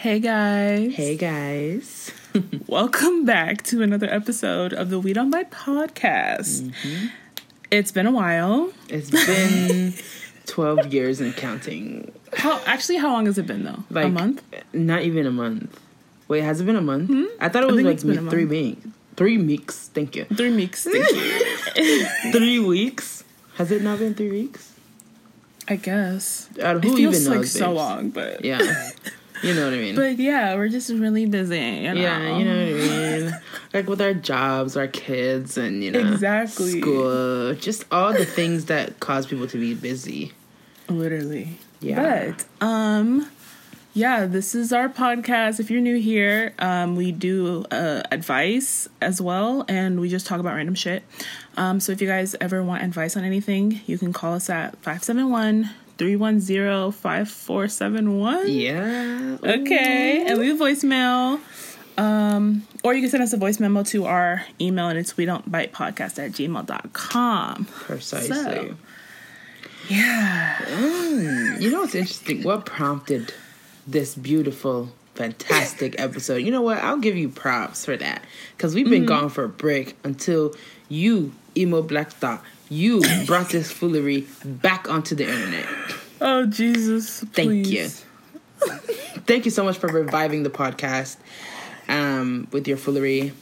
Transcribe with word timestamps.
Hey 0.00 0.18
guys. 0.18 0.94
Hey 0.94 1.14
guys. 1.16 2.10
Welcome 2.66 3.26
back 3.26 3.62
to 3.64 3.82
another 3.82 4.08
episode 4.08 4.72
of 4.72 4.88
the 4.88 4.98
We 4.98 5.12
Don't 5.12 5.30
Bite 5.30 5.50
podcast. 5.50 6.72
It's 7.70 7.92
been 7.92 8.06
a 8.06 8.10
while. 8.10 8.72
It's 8.88 9.10
been 9.10 9.92
12 10.46 10.92
years 10.94 11.20
and 11.20 11.36
counting. 11.36 12.12
How 12.34 12.62
actually 12.64 12.96
how 12.96 13.12
long 13.12 13.26
has 13.26 13.36
it 13.36 13.46
been 13.46 13.64
though? 13.64 13.84
Like 13.90 14.06
a 14.06 14.08
month? 14.08 14.42
Not 14.72 15.02
even 15.02 15.26
a 15.26 15.30
month. 15.30 15.78
Wait, 16.28 16.40
has 16.42 16.62
it 16.62 16.64
been 16.64 16.76
a 16.76 16.80
month? 16.80 17.10
I 17.38 17.50
thought 17.50 17.64
it 17.64 17.70
was 17.70 17.82
like 17.82 17.94
it's 17.94 18.04
been 18.04 18.26
a 18.26 18.30
three 18.30 18.44
month. 18.46 18.50
weeks. 18.50 18.86
Three 19.16 19.36
weeks. 19.38 19.88
Thank 19.92 20.16
you. 20.16 20.24
Three 20.24 20.54
weeks. 20.54 20.84
Thank 20.84 21.10
you. 21.76 22.06
three 22.32 22.58
weeks. 22.58 23.22
Has 23.56 23.70
it 23.70 23.82
not 23.82 23.98
been 23.98 24.14
three 24.14 24.30
weeks? 24.30 24.72
I 25.68 25.76
guess. 25.76 26.48
Uh, 26.58 26.76
It 26.76 26.84
who 26.84 26.96
feels 26.96 27.20
even 27.20 27.30
like 27.30 27.38
knows, 27.40 27.52
so 27.52 27.72
long, 27.72 28.08
but 28.10 28.42
Yeah. 28.42 28.90
You 29.42 29.54
know 29.54 29.64
what 29.64 29.74
I 29.74 29.78
mean? 29.78 29.94
But 29.96 30.18
yeah, 30.18 30.54
we're 30.54 30.68
just 30.68 30.90
really 30.90 31.26
busy. 31.26 31.58
You 31.58 31.94
know? 31.94 32.00
yeah, 32.00 32.36
you 32.36 32.44
know 32.44 32.56
what 32.56 32.68
I 32.68 33.28
mean? 33.28 33.40
like 33.72 33.88
with 33.88 34.00
our 34.00 34.14
jobs, 34.14 34.76
our 34.76 34.88
kids, 34.88 35.56
and 35.56 35.82
you 35.82 35.90
know, 35.92 36.00
Exactly. 36.00 36.80
school, 36.80 37.54
just 37.54 37.84
all 37.90 38.12
the 38.12 38.24
things 38.24 38.66
that 38.66 39.00
cause 39.00 39.26
people 39.26 39.46
to 39.48 39.58
be 39.58 39.74
busy. 39.74 40.32
Literally. 40.88 41.58
Yeah. 41.80 42.32
But 42.60 42.66
um 42.66 43.30
yeah, 43.92 44.26
this 44.26 44.54
is 44.54 44.72
our 44.72 44.88
podcast. 44.88 45.58
If 45.58 45.68
you're 45.68 45.80
new 45.80 45.98
here, 45.98 46.54
um, 46.60 46.94
we 46.94 47.10
do 47.10 47.64
uh, 47.72 48.02
advice 48.12 48.88
as 49.00 49.20
well, 49.20 49.64
and 49.68 49.98
we 49.98 50.08
just 50.08 50.26
talk 50.28 50.38
about 50.38 50.54
random 50.54 50.76
shit. 50.76 51.02
Um, 51.56 51.80
so 51.80 51.90
if 51.90 52.00
you 52.00 52.06
guys 52.06 52.36
ever 52.40 52.62
want 52.62 52.84
advice 52.84 53.16
on 53.16 53.24
anything, 53.24 53.80
you 53.86 53.98
can 53.98 54.12
call 54.12 54.34
us 54.34 54.48
at 54.48 54.74
571 54.76 55.70
310 56.00 56.92
5471. 56.92 58.48
Yeah. 58.48 59.36
Okay, 59.44 60.24
and 60.26 60.38
leave 60.38 60.58
a 60.58 60.64
voicemail. 60.64 61.38
Um, 61.98 62.66
or 62.82 62.94
you 62.94 63.02
can 63.02 63.10
send 63.10 63.22
us 63.22 63.34
a 63.34 63.36
voice 63.36 63.60
memo 63.60 63.82
to 63.84 64.06
our 64.06 64.46
email, 64.58 64.88
and 64.88 64.98
it's 64.98 65.16
we 65.18 65.26
don't 65.26 65.50
bite 65.52 65.72
podcast 65.74 66.18
at 66.18 66.32
gmail.com. 66.32 67.66
Precisely. 67.66 68.34
So- 68.34 68.74
Yeah. 69.88 70.56
Mm, 70.56 71.60
you 71.60 71.70
know 71.70 71.80
what's 71.82 71.94
interesting? 71.94 72.42
What 72.42 72.64
prompted 72.64 73.34
this 73.86 74.14
beautiful, 74.14 74.92
fantastic 75.14 75.94
episode? 76.00 76.36
You 76.36 76.50
know 76.52 76.62
what? 76.62 76.78
I'll 76.78 76.96
give 76.98 77.16
you 77.16 77.28
props 77.28 77.84
for 77.84 77.96
that 77.98 78.22
because 78.56 78.74
we've 78.74 78.86
Mm-hmm. 78.86 78.90
been 78.92 79.06
gone 79.06 79.28
for 79.28 79.44
a 79.44 79.48
break 79.50 79.96
until 80.04 80.54
you, 80.88 81.32
emo 81.56 81.82
black 81.82 82.10
thought, 82.12 82.42
you 82.70 83.02
brought 83.26 83.50
this 83.50 83.70
foolery 83.70 84.26
back 84.44 84.88
onto 84.88 85.14
the 85.14 85.28
internet. 85.28 85.66
Oh, 86.20 86.46
Jesus. 86.46 87.20
Thank 87.20 87.66
please. 87.66 87.70
you. 87.70 87.88
Thank 89.26 89.44
you 89.44 89.50
so 89.50 89.64
much 89.64 89.76
for 89.76 89.88
reviving 89.88 90.44
the 90.44 90.50
podcast 90.50 91.16
um, 91.88 92.48
with 92.52 92.66
your 92.68 92.76
foolery. 92.76 93.32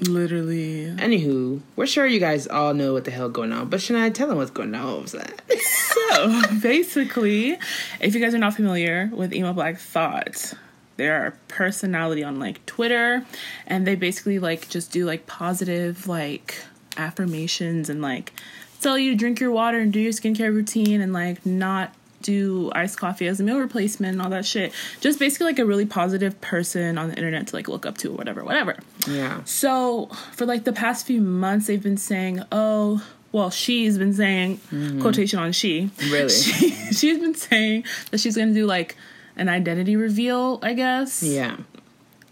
Literally. 0.00 0.86
Anywho, 0.96 1.62
we're 1.74 1.86
sure 1.86 2.06
you 2.06 2.20
guys 2.20 2.46
all 2.46 2.74
know 2.74 2.92
what 2.92 3.04
the 3.04 3.10
hell 3.10 3.30
going 3.30 3.52
on, 3.52 3.70
but 3.70 3.80
Shania, 3.80 4.12
tell 4.12 4.28
them 4.28 4.36
what's 4.36 4.50
going 4.50 4.74
on. 4.74 4.92
What 4.92 5.02
was 5.02 5.12
that? 5.12 5.40
So 5.58 6.42
basically, 6.60 7.58
if 8.00 8.14
you 8.14 8.20
guys 8.20 8.34
are 8.34 8.38
not 8.38 8.54
familiar 8.54 9.10
with 9.12 9.32
Emo 9.32 9.54
Black 9.54 9.78
Thought, 9.78 10.52
they're 10.96 11.28
a 11.28 11.32
personality 11.48 12.22
on 12.22 12.38
like 12.38 12.64
Twitter, 12.66 13.24
and 13.66 13.86
they 13.86 13.94
basically 13.94 14.38
like 14.38 14.68
just 14.68 14.92
do 14.92 15.06
like 15.06 15.26
positive 15.26 16.06
like 16.06 16.56
affirmations 16.96 17.88
and 17.88 18.00
like 18.02 18.32
tell 18.80 18.98
you 18.98 19.12
to 19.12 19.16
drink 19.16 19.40
your 19.40 19.50
water 19.50 19.78
and 19.78 19.92
do 19.92 20.00
your 20.00 20.12
skincare 20.12 20.52
routine 20.52 21.00
and 21.00 21.12
like 21.12 21.44
not 21.46 21.94
do 22.22 22.70
iced 22.74 22.98
coffee 22.98 23.26
as 23.28 23.38
a 23.40 23.44
meal 23.44 23.58
replacement 23.58 24.14
and 24.14 24.22
all 24.22 24.30
that 24.30 24.44
shit. 24.44 24.72
Just 25.00 25.18
basically 25.18 25.46
like 25.46 25.58
a 25.58 25.64
really 25.64 25.86
positive 25.86 26.40
person 26.40 26.98
on 26.98 27.08
the 27.10 27.16
internet 27.16 27.46
to 27.48 27.56
like 27.56 27.68
look 27.68 27.86
up 27.86 27.98
to 27.98 28.10
or 28.10 28.16
whatever, 28.16 28.44
whatever. 28.44 28.78
yeah. 29.06 29.42
So 29.44 30.06
for 30.32 30.44
like 30.46 30.64
the 30.64 30.72
past 30.72 31.06
few 31.06 31.20
months, 31.20 31.66
they've 31.68 31.82
been 31.82 31.96
saying, 31.96 32.42
"Oh, 32.50 33.06
well, 33.32 33.50
she's 33.50 33.96
been 33.98 34.14
saying 34.14 34.58
mm-hmm. 34.72 35.00
quotation 35.00 35.38
on 35.38 35.52
she, 35.52 35.90
Really? 36.10 36.28
she, 36.30 36.70
she's 36.92 37.18
been 37.18 37.34
saying 37.34 37.84
that 38.10 38.18
she's 38.18 38.36
gonna 38.36 38.54
do 38.54 38.66
like 38.66 38.96
an 39.36 39.48
identity 39.48 39.94
reveal, 39.96 40.58
I 40.62 40.72
guess, 40.74 41.22
Yeah. 41.22 41.56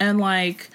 and 0.00 0.18
like." 0.18 0.70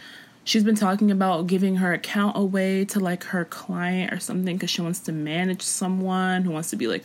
She's 0.49 0.63
been 0.63 0.73
talking 0.75 1.11
about 1.11 1.45
giving 1.45 1.75
her 1.75 1.93
account 1.93 2.35
away 2.35 2.83
to 2.85 2.99
like 2.99 3.23
her 3.25 3.45
client 3.45 4.11
or 4.11 4.19
something 4.19 4.55
because 4.55 4.71
she 4.71 4.81
wants 4.81 4.99
to 5.01 5.11
manage 5.11 5.61
someone 5.61 6.41
who 6.43 6.49
wants 6.49 6.71
to 6.71 6.75
be 6.75 6.87
like 6.87 7.03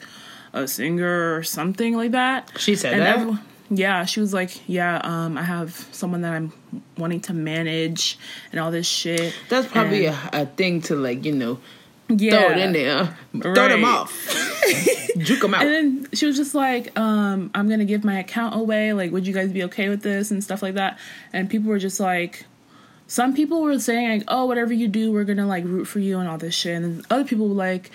a 0.55 0.67
singer 0.67 1.37
or 1.37 1.43
something 1.43 1.95
like 1.95 2.13
that. 2.13 2.51
She 2.59 2.75
said 2.75 2.95
And 2.95 3.03
that? 3.03 3.17
everyone- 3.17 3.41
yeah, 3.69 4.07
she 4.07 4.21
was 4.21 4.33
like, 4.33 4.67
"Yeah, 4.67 4.99
um, 5.05 5.37
I 5.37 5.43
have 5.43 5.87
someone 5.93 6.23
that 6.23 6.33
I'm 6.33 6.55
wanting 6.97 7.21
to 7.23 7.35
manage 7.35 8.19
and 8.51 8.59
all 8.61 8.71
this 8.71 8.87
shit." 8.87 9.35
That's 9.51 9.67
probably 9.67 10.07
And- 10.07 10.17
a, 10.33 10.43
a 10.43 10.47
thing 10.47 10.81
to 10.83 10.97
like, 10.97 11.25
you 11.27 11.33
know, 11.33 11.59
yeah. 12.09 12.31
throw 12.31 12.51
it 12.53 12.59
in 12.59 12.73
there. 12.73 13.15
Throw 13.43 13.69
them 13.69 13.85
off. 13.85 14.11
Juke 15.19 15.41
them 15.43 15.53
out. 15.55 15.63
And 15.67 15.71
then 15.71 16.09
she 16.15 16.25
was 16.25 16.37
just 16.37 16.55
like, 16.55 16.99
um, 16.99 17.51
"I'm 17.55 17.69
gonna 17.69 17.85
give 17.85 18.05
my 18.05 18.19
account 18.21 18.55
away. 18.55 18.95
Like, 18.95 19.13
would 19.13 19.27
you 19.27 19.35
guys 19.35 19.53
be 19.53 19.65
okay 19.65 19.91
with 19.91 20.03
this 20.03 20.31
and 20.31 20.43
stuff 20.43 20.63
like 20.63 20.75
that?" 20.75 20.99
And 21.35 21.51
people 21.51 21.69
were 21.69 21.79
just 21.79 22.01
like, 22.01 22.47
some 23.07 23.35
people 23.35 23.63
were 23.63 23.79
saying 23.79 24.19
like, 24.21 24.25
"Oh, 24.29 24.47
whatever 24.47 24.73
you 24.73 24.89
do, 24.89 25.13
we're 25.13 25.25
gonna 25.25 25.47
like 25.47 25.65
root 25.65 25.87
for 25.87 25.99
you 25.99 26.19
and 26.19 26.29
all 26.29 26.39
this 26.39 26.55
shit." 26.55 26.77
And 26.83 27.05
other 27.11 27.25
people 27.25 27.49
were 27.49 27.55
like, 27.55 27.91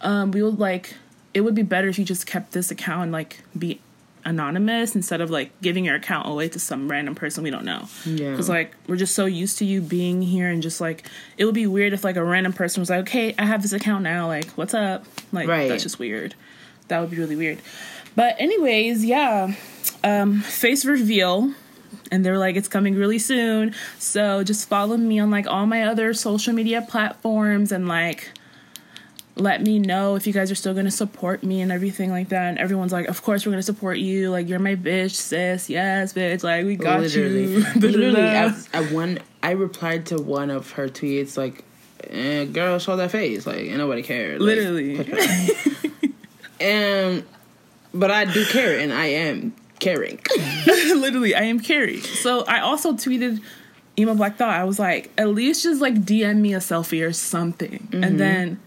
um, 0.00 0.30
"We 0.30 0.42
would 0.42 0.58
like 0.58 0.94
it 1.34 1.40
would 1.42 1.54
be 1.54 1.62
better 1.62 1.88
if 1.88 1.98
you 1.98 2.04
just 2.04 2.26
kept 2.26 2.52
this 2.52 2.70
account 2.70 3.02
and 3.04 3.12
like 3.12 3.40
be 3.58 3.80
anonymous 4.24 4.94
instead 4.94 5.20
of 5.20 5.28
like 5.30 5.50
giving 5.60 5.84
your 5.84 5.96
account 5.96 6.26
away 6.28 6.48
to 6.48 6.58
some 6.58 6.90
random 6.90 7.14
person 7.14 7.42
we 7.44 7.50
don't 7.50 7.64
know." 7.64 7.88
Yeah. 8.06 8.30
Because 8.30 8.48
like 8.48 8.74
we're 8.86 8.96
just 8.96 9.14
so 9.14 9.26
used 9.26 9.58
to 9.58 9.64
you 9.64 9.80
being 9.80 10.22
here 10.22 10.48
and 10.48 10.62
just 10.62 10.80
like 10.80 11.04
it 11.36 11.44
would 11.44 11.54
be 11.54 11.66
weird 11.66 11.92
if 11.92 12.04
like 12.04 12.16
a 12.16 12.24
random 12.24 12.52
person 12.52 12.80
was 12.80 12.90
like, 12.90 13.00
"Okay, 13.00 13.34
I 13.38 13.44
have 13.44 13.62
this 13.62 13.72
account 13.72 14.02
now. 14.02 14.26
Like, 14.26 14.50
what's 14.52 14.74
up?" 14.74 15.04
Like 15.32 15.48
Right. 15.48 15.68
that's 15.68 15.82
just 15.82 15.98
weird. 15.98 16.34
That 16.88 17.00
would 17.00 17.10
be 17.10 17.18
really 17.18 17.36
weird. 17.36 17.58
But 18.16 18.36
anyways, 18.38 19.04
yeah. 19.04 19.54
Um, 20.04 20.40
face 20.40 20.84
reveal. 20.84 21.52
And 22.12 22.24
they're 22.24 22.38
like, 22.38 22.56
it's 22.56 22.68
coming 22.68 22.94
really 22.94 23.18
soon. 23.18 23.74
So 23.98 24.44
just 24.44 24.68
follow 24.68 24.96
me 24.96 25.18
on 25.18 25.30
like 25.30 25.46
all 25.46 25.66
my 25.66 25.84
other 25.84 26.14
social 26.14 26.52
media 26.52 26.82
platforms 26.82 27.72
and 27.72 27.88
like 27.88 28.30
let 29.36 29.62
me 29.62 29.78
know 29.78 30.14
if 30.14 30.26
you 30.26 30.32
guys 30.32 30.50
are 30.50 30.54
still 30.54 30.74
gonna 30.74 30.90
support 30.90 31.42
me 31.42 31.60
and 31.60 31.72
everything 31.72 32.10
like 32.10 32.28
that. 32.28 32.50
And 32.50 32.58
everyone's 32.58 32.92
like, 32.92 33.08
Of 33.08 33.22
course 33.22 33.44
we're 33.44 33.52
gonna 33.52 33.62
support 33.62 33.98
you. 33.98 34.30
Like 34.30 34.48
you're 34.48 34.58
my 34.58 34.76
bitch, 34.76 35.12
sis. 35.12 35.68
Yes, 35.68 36.12
bitch. 36.12 36.44
Like 36.44 36.64
we 36.64 36.76
got 36.76 37.00
literally, 37.00 37.52
you. 37.54 37.64
literally, 37.76 38.20
at 38.20 38.92
one, 38.92 39.18
I 39.42 39.52
replied 39.52 40.06
to 40.06 40.18
one 40.18 40.50
of 40.50 40.72
her 40.72 40.88
tweets 40.88 41.36
like, 41.36 41.64
eh, 42.04 42.44
"Girl, 42.44 42.78
show 42.78 42.96
that 42.96 43.10
face." 43.10 43.46
Like, 43.46 43.66
and 43.66 43.78
nobody 43.78 44.02
cared. 44.02 44.40
Like, 44.40 44.56
Literally. 44.56 44.98
and, 46.60 47.24
but 47.94 48.10
I 48.10 48.24
do 48.26 48.44
care, 48.46 48.78
and 48.78 48.92
I 48.92 49.06
am 49.06 49.54
caring. 49.78 50.20
Literally, 50.66 51.34
I 51.34 51.42
am 51.42 51.60
Carrie. 51.60 52.00
So 52.00 52.44
I 52.44 52.60
also 52.60 52.92
tweeted 52.92 53.42
Emo 53.98 54.14
Black 54.14 54.36
Thought. 54.36 54.54
I 54.54 54.64
was 54.64 54.78
like, 54.78 55.10
at 55.18 55.28
least 55.28 55.62
just 55.62 55.80
like 55.80 55.94
DM 55.94 56.38
me 56.38 56.54
a 56.54 56.58
selfie 56.58 57.06
or 57.06 57.12
something. 57.12 57.88
And 57.92 58.18
then 58.18 58.60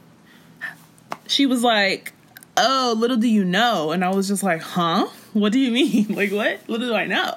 she 1.28 1.46
was 1.46 1.64
like, 1.64 2.14
oh, 2.58 2.96
little 2.98 3.18
do 3.18 3.28
you 3.28 3.46
know. 3.46 3.92
And 3.92 4.04
I 4.04 4.10
was 4.10 4.28
just 4.28 4.44
like, 4.44 4.62
huh? 4.62 5.08
What 5.34 5.52
do 5.54 5.60
you 5.60 5.72
mean? 5.72 6.08
Like, 6.16 6.32
what? 6.32 6.68
Little 6.68 6.88
do 6.88 6.94
I 6.96 7.06
know. 7.06 7.36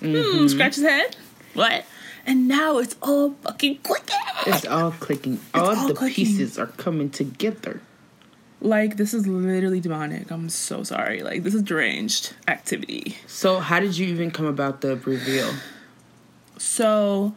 Hmm, 0.00 0.46
scratch 0.48 0.76
his 0.76 0.84
head. 0.84 1.16
What? 1.54 1.84
And 2.26 2.48
now 2.48 2.78
it's 2.78 2.96
all 3.02 3.30
fucking 3.42 3.78
clicking. 3.78 4.16
It's 4.46 4.66
all 4.66 4.92
clicking. 4.92 5.40
all, 5.52 5.76
all 5.76 5.88
the 5.88 5.94
clicking. 5.94 6.24
pieces 6.26 6.58
are 6.58 6.66
coming 6.66 7.10
together. 7.10 7.80
Like, 8.60 8.96
this 8.96 9.12
is 9.12 9.26
literally 9.26 9.80
demonic. 9.80 10.30
I'm 10.30 10.48
so 10.48 10.82
sorry. 10.84 11.22
Like, 11.22 11.42
this 11.42 11.54
is 11.54 11.62
deranged 11.62 12.34
activity. 12.48 13.16
So, 13.26 13.58
how 13.60 13.78
did 13.80 13.98
you 13.98 14.06
even 14.06 14.30
come 14.30 14.46
about 14.46 14.80
the 14.80 14.96
reveal? 14.96 15.52
So 16.56 17.34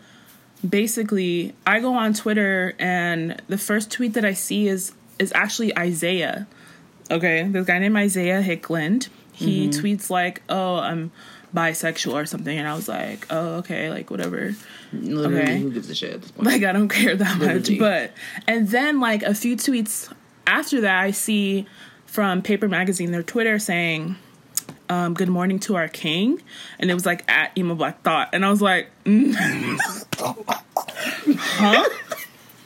basically, 0.68 1.53
I 1.65 1.80
go 1.80 1.94
on 1.94 2.13
Twitter 2.13 2.74
and 2.80 3.41
the 3.47 3.57
first 3.57 3.91
tweet 3.91 4.13
that 4.13 4.25
I 4.25 4.33
see 4.33 4.68
is 4.68 4.94
is 5.19 5.31
actually 5.33 5.77
Isaiah. 5.77 6.47
Okay, 7.09 7.44
this 7.44 7.65
guy 7.65 7.80
named 7.80 7.95
Isaiah 7.97 8.41
Hickland. 8.41 9.09
He 9.33 9.68
mm-hmm. 9.68 9.86
tweets 9.86 10.09
like, 10.09 10.41
"Oh, 10.50 10.75
I'm 10.75 11.12
bisexual 11.56 12.13
or 12.13 12.25
something," 12.25 12.57
and 12.57 12.68
I 12.68 12.75
was 12.75 12.88
like, 12.88 13.25
"Oh, 13.30 13.56
okay, 13.57 13.89
like 13.89 14.09
whatever." 14.12 14.56
Literally, 14.94 15.41
Okay. 15.41 15.59
who 15.59 15.71
gives 15.71 15.89
a 15.89 15.95
shit 15.95 16.13
at 16.13 16.21
this 16.21 16.31
point? 16.31 16.47
Like 16.47 16.63
I 16.63 16.71
don't 16.71 16.89
care 17.00 17.15
that 17.15 17.38
much. 17.38 17.77
But 17.77 18.12
and 18.47 18.68
then 18.69 19.00
like 19.00 19.24
a 19.24 19.33
few 19.33 19.56
tweets 19.56 20.12
after 20.47 20.81
that, 20.81 21.03
I 21.03 21.11
see 21.11 21.67
from 22.05 22.41
Paper 22.41 22.67
Magazine 22.67 23.11
their 23.11 23.23
Twitter 23.23 23.59
saying, 23.59 24.15
um, 24.89 25.13
"Good 25.13 25.29
morning 25.29 25.59
to 25.59 25.75
our 25.75 25.88
king," 25.88 26.41
and 26.79 26.89
it 26.89 26.95
was 26.95 27.05
like 27.05 27.29
at 27.29 27.55
emo 27.57 27.75
black 27.75 28.01
thought, 28.01 28.29
and 28.33 28.44
I 28.44 28.49
was 28.49 28.61
like, 28.61 28.89
mm. 29.05 29.35
"Huh?" 31.38 31.89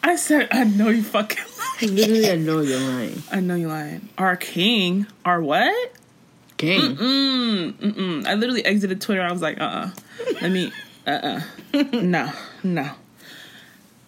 I 0.03 0.15
said, 0.15 0.47
"I 0.51 0.63
know 0.63 0.89
you 0.89 1.03
fucking." 1.03 1.43
lying. 1.81 1.95
Literally, 1.95 2.31
I 2.31 2.35
know 2.35 2.61
you're 2.61 2.79
lying. 2.79 3.23
I 3.31 3.39
know 3.39 3.55
you're 3.55 3.69
lying. 3.69 4.09
Our 4.17 4.35
king, 4.35 5.07
our 5.25 5.41
what? 5.41 5.93
King. 6.57 6.95
Mm, 6.95 7.73
mm-mm. 7.73 8.27
I 8.27 8.35
literally 8.35 8.63
exited 8.63 9.01
Twitter. 9.01 9.21
I 9.21 9.31
was 9.31 9.41
like, 9.41 9.59
uh, 9.59 9.63
uh 9.63 9.89
let 10.41 10.51
me, 10.51 10.71
uh, 11.07 11.41
uh 11.73 11.83
no, 11.93 12.31
no, 12.63 12.89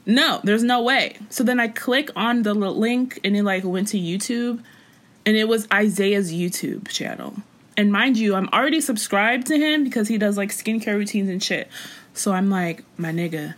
no. 0.06 0.40
There's 0.44 0.64
no 0.64 0.82
way. 0.82 1.18
So 1.30 1.44
then 1.44 1.60
I 1.60 1.68
click 1.68 2.10
on 2.16 2.44
the 2.44 2.54
link, 2.54 3.20
and 3.24 3.36
it 3.38 3.44
like 3.44 3.64
went 3.64 3.88
to 3.90 3.98
YouTube, 3.98 4.64
and 5.26 5.36
it 5.38 5.48
was 5.48 5.68
Isaiah's 5.72 6.32
YouTube 6.34 6.88
channel. 6.90 7.36
And 7.76 7.92
mind 7.92 8.18
you, 8.18 8.36
I'm 8.36 8.48
already 8.50 8.82
subscribed 8.82 9.48
to 9.48 9.58
him 9.58 9.84
because 9.84 10.08
he 10.08 10.18
does 10.18 10.38
like 10.38 10.50
skincare 10.52 10.96
routines 10.96 11.30
and 11.30 11.42
shit. 11.42 11.68
So 12.14 12.32
I'm 12.32 12.50
like, 12.50 12.84
my 12.98 13.12
nigga, 13.12 13.56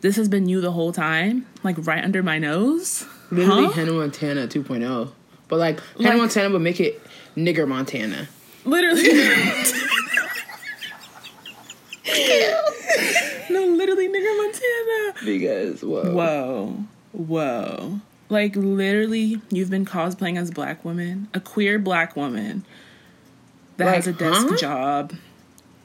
this 0.00 0.14
has 0.16 0.28
been 0.28 0.48
you 0.48 0.60
the 0.60 0.70
whole 0.72 0.92
time, 0.92 1.46
like 1.64 1.76
right 1.86 2.02
under 2.04 2.22
my 2.22 2.38
nose. 2.38 3.04
Literally 3.30 3.64
Huh? 3.66 3.72
Hannah 3.72 3.92
Montana 3.92 4.46
2.0. 4.46 5.10
But 5.48 5.58
like, 5.58 5.80
Hannah 5.96 6.10
Like- 6.10 6.18
Montana 6.18 6.50
would 6.50 6.62
make 6.62 6.80
it 6.80 7.00
nigger 7.36 7.66
Montana. 7.66 8.28
Literally. 8.64 9.02
no, 12.06 13.66
literally, 13.76 14.08
nigga 14.08 14.36
Montana. 14.36 15.24
Because 15.24 15.82
whoa. 15.82 16.12
Whoa. 16.14 16.84
Whoa. 17.12 18.00
Like, 18.28 18.56
literally, 18.56 19.40
you've 19.50 19.70
been 19.70 19.84
cosplaying 19.84 20.38
as 20.38 20.48
a 20.50 20.52
black 20.52 20.84
woman, 20.84 21.28
a 21.34 21.40
queer 21.40 21.78
black 21.78 22.16
woman 22.16 22.64
that 23.76 23.86
Like, 23.86 23.94
has 23.96 24.06
a 24.06 24.12
desk 24.12 24.46
huh? 24.50 24.56
job, 24.56 25.12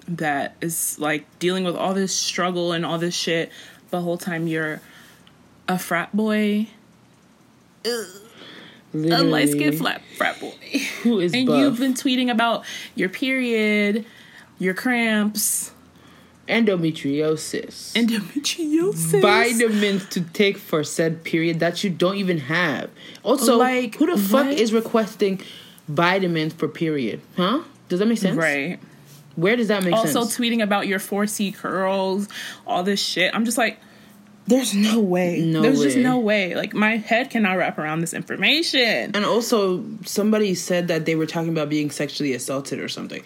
that 0.07 0.55
is 0.61 0.97
like 0.99 1.25
dealing 1.39 1.65
with 1.65 1.75
all 1.75 1.93
this 1.93 2.15
struggle 2.15 2.71
and 2.71 2.85
all 2.85 2.97
this 2.97 3.13
shit. 3.15 3.51
The 3.89 4.01
whole 4.01 4.17
time 4.17 4.47
you're 4.47 4.79
a 5.67 5.77
frat 5.77 6.15
boy, 6.15 6.67
a 7.85 8.03
Literally, 8.93 9.29
light 9.29 9.49
skinned 9.49 9.77
flat 9.77 10.01
frat 10.17 10.39
boy. 10.39 10.53
Who 11.03 11.19
is 11.19 11.33
and 11.33 11.47
buff? 11.47 11.59
you've 11.59 11.79
been 11.79 11.93
tweeting 11.93 12.31
about 12.31 12.63
your 12.95 13.09
period, 13.09 14.05
your 14.59 14.73
cramps, 14.73 15.71
endometriosis. 16.47 17.93
endometriosis. 17.93 19.21
vitamins 19.21 20.05
to 20.09 20.21
take 20.21 20.57
for 20.57 20.83
said 20.83 21.23
period 21.23 21.59
that 21.59 21.83
you 21.83 21.89
don't 21.89 22.15
even 22.17 22.37
have. 22.39 22.89
Also, 23.23 23.57
Like, 23.57 23.95
who 23.95 24.05
the 24.05 24.17
fuck 24.21 24.47
is 24.47 24.73
requesting 24.73 25.41
vitamins 25.87 26.53
for 26.53 26.67
period? 26.67 27.21
Huh? 27.35 27.63
Does 27.89 27.99
that 27.99 28.05
make 28.07 28.17
sense? 28.17 28.37
right. 28.37 28.79
Where 29.35 29.55
does 29.55 29.67
that 29.67 29.83
make 29.83 29.93
Also 29.93 30.05
sense? 30.07 30.15
Also, 30.15 30.41
tweeting 30.41 30.63
about 30.63 30.87
your 30.87 30.97
4C 30.99 31.53
curls, 31.53 32.27
all 32.65 32.81
this 32.83 32.99
shit. 32.99 33.33
I'm 33.35 33.45
just 33.45 33.57
like, 33.57 33.79
there's 34.47 34.73
no 34.73 34.99
way. 34.99 35.41
No 35.41 35.61
there's 35.61 35.81
just 35.83 35.97
no 35.97 36.17
way. 36.17 36.55
Like 36.55 36.73
my 36.73 36.97
head 36.97 37.29
cannot 37.29 37.53
wrap 37.57 37.77
around 37.77 37.99
this 38.01 38.13
information. 38.15 39.11
and 39.13 39.25
also, 39.25 39.83
somebody 40.05 40.55
said 40.55 40.87
that 40.87 41.05
they 41.05 41.15
were 41.15 41.25
talking 41.27 41.49
about 41.49 41.69
being 41.69 41.91
sexually 41.91 42.33
assaulted 42.33 42.79
or 42.79 42.87
something. 42.89 43.21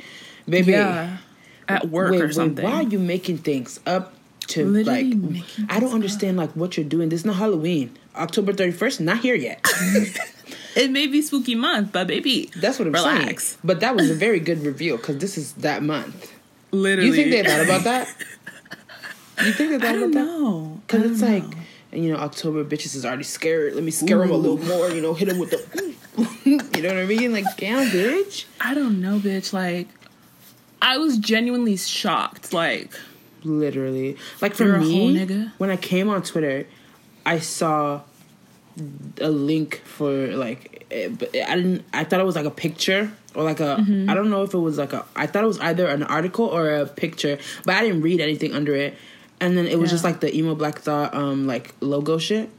Baby, 0.49 0.71
Yeah. 0.73 1.17
At 1.71 1.89
work 1.89 2.11
wait, 2.11 2.21
or 2.21 2.25
wait, 2.25 2.33
something. 2.35 2.63
why 2.65 2.73
are 2.73 2.83
you 2.83 2.99
making 2.99 3.39
things 3.39 3.79
up 3.85 4.13
to 4.47 4.65
Literally 4.65 5.13
like? 5.13 5.43
I 5.69 5.79
don't 5.79 5.93
understand 5.93 6.37
like 6.37 6.51
what 6.51 6.77
you're 6.77 6.85
doing. 6.85 7.09
This 7.09 7.21
is 7.21 7.25
not 7.25 7.35
Halloween. 7.37 7.97
October 8.15 8.53
31st, 8.53 8.99
not 9.01 9.19
here 9.19 9.35
yet. 9.35 9.65
It 10.73 10.89
may 10.89 11.05
be 11.05 11.21
spooky 11.21 11.53
month, 11.55 11.91
but 11.91 12.07
baby, 12.07 12.49
That's 12.55 12.79
what 12.79 12.87
I'm 12.87 12.93
relax. 12.93 13.43
saying. 13.43 13.59
But 13.61 13.81
that 13.81 13.93
was 13.93 14.09
a 14.09 14.13
very 14.15 14.39
good 14.39 14.63
reveal 14.65 14.95
because 14.95 15.17
this 15.17 15.37
is 15.37 15.51
that 15.55 15.83
month. 15.83 16.31
Literally. 16.71 17.09
You 17.09 17.13
think 17.13 17.31
they 17.31 17.43
thought 17.43 17.65
about 17.65 17.83
that? 17.83 18.07
You 19.43 19.51
think 19.51 19.71
they 19.71 19.79
thought 19.79 19.87
I 19.95 19.99
don't 19.99 20.11
about 20.11 20.13
that? 20.13 20.25
know. 20.25 20.81
Because 20.87 21.11
it's 21.11 21.19
don't 21.19 21.49
like, 21.49 21.57
and 21.91 22.05
you 22.05 22.13
know, 22.13 22.19
October 22.19 22.63
bitches 22.63 22.95
is 22.95 23.05
already 23.05 23.23
scared. 23.23 23.73
Let 23.75 23.83
me 23.83 23.91
scare 23.91 24.19
them 24.19 24.31
a 24.31 24.35
little 24.37 24.57
more. 24.65 24.89
You 24.89 25.01
know, 25.01 25.13
hit 25.13 25.27
them 25.27 25.39
with 25.39 25.49
the, 25.49 25.95
you 26.45 26.81
know 26.81 26.87
what 26.89 26.97
I 26.97 27.05
mean? 27.05 27.33
Like, 27.33 27.57
damn, 27.57 27.89
bitch. 27.89 28.45
I 28.61 28.73
don't 28.73 29.01
know, 29.01 29.19
bitch. 29.19 29.51
Like, 29.51 29.87
I 30.81 30.97
was 30.97 31.17
genuinely 31.17 31.77
shocked. 31.77 32.53
Like, 32.53 32.91
Literally, 33.43 34.17
like 34.39 34.53
for 34.53 34.77
me, 34.77 35.15
nigga. 35.15 35.51
when 35.57 35.69
I 35.69 35.77
came 35.77 36.09
on 36.09 36.21
Twitter, 36.21 36.67
I 37.25 37.39
saw 37.39 38.01
a 39.19 39.29
link 39.29 39.81
for 39.83 40.27
like, 40.27 40.85
eh, 40.91 41.07
but 41.07 41.29
I 41.35 41.55
didn't. 41.55 41.85
I 41.93 42.03
thought 42.03 42.19
it 42.19 42.25
was 42.25 42.35
like 42.35 42.45
a 42.45 42.51
picture 42.51 43.11
or 43.33 43.43
like 43.43 43.59
a. 43.59 43.77
Mm-hmm. 43.79 44.09
I 44.09 44.13
don't 44.13 44.29
know 44.29 44.43
if 44.43 44.53
it 44.53 44.59
was 44.59 44.77
like 44.77 44.93
a. 44.93 45.05
I 45.15 45.25
thought 45.27 45.43
it 45.43 45.47
was 45.47 45.59
either 45.59 45.87
an 45.87 46.03
article 46.03 46.45
or 46.45 46.69
a 46.75 46.85
picture, 46.85 47.39
but 47.65 47.75
I 47.75 47.81
didn't 47.81 48.01
read 48.01 48.21
anything 48.21 48.53
under 48.53 48.75
it. 48.75 48.95
And 49.39 49.57
then 49.57 49.65
it 49.65 49.79
was 49.79 49.89
just 49.89 50.03
like 50.03 50.19
the 50.19 50.35
emo 50.35 50.53
black 50.53 50.79
thought 50.79 51.15
um 51.15 51.47
like 51.47 51.73
logo 51.79 52.19
shit. 52.19 52.49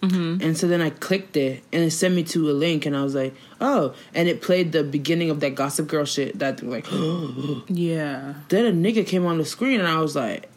Mm-hmm. 0.00 0.42
And 0.42 0.56
so 0.56 0.68
then 0.68 0.80
I 0.80 0.90
clicked 0.90 1.36
it, 1.36 1.62
and 1.72 1.82
it 1.82 1.90
sent 1.90 2.14
me 2.14 2.22
to 2.24 2.50
a 2.50 2.52
link, 2.52 2.86
and 2.86 2.96
I 2.96 3.02
was 3.02 3.16
like, 3.16 3.34
"Oh!" 3.60 3.94
And 4.14 4.28
it 4.28 4.40
played 4.40 4.70
the 4.70 4.84
beginning 4.84 5.28
of 5.30 5.40
that 5.40 5.56
Gossip 5.56 5.88
Girl 5.88 6.04
shit. 6.04 6.38
That 6.38 6.62
like, 6.62 6.86
yeah. 7.68 8.34
then 8.48 8.66
a 8.66 8.72
nigga 8.72 9.04
came 9.06 9.26
on 9.26 9.38
the 9.38 9.44
screen, 9.44 9.80
and 9.80 9.88
I 9.88 10.00
was 10.00 10.14
like, 10.14 10.48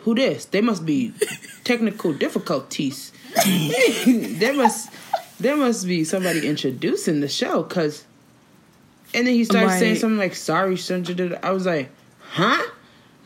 "Who 0.00 0.14
this? 0.14 0.44
They 0.44 0.60
must 0.60 0.84
be 0.84 1.14
technical 1.64 2.12
difficulties. 2.12 3.12
there 3.46 4.54
must, 4.54 4.90
there 5.40 5.56
must 5.56 5.86
be 5.86 6.04
somebody 6.04 6.46
introducing 6.46 7.20
the 7.20 7.28
show, 7.28 7.62
cause." 7.62 8.04
And 9.14 9.26
then 9.26 9.34
he 9.34 9.44
started 9.44 9.78
saying 9.78 9.96
something 9.96 10.18
like, 10.18 10.34
"Sorry. 10.34 10.76
I 11.42 11.50
was 11.50 11.64
like, 11.64 11.90
"Huh." 12.20 12.62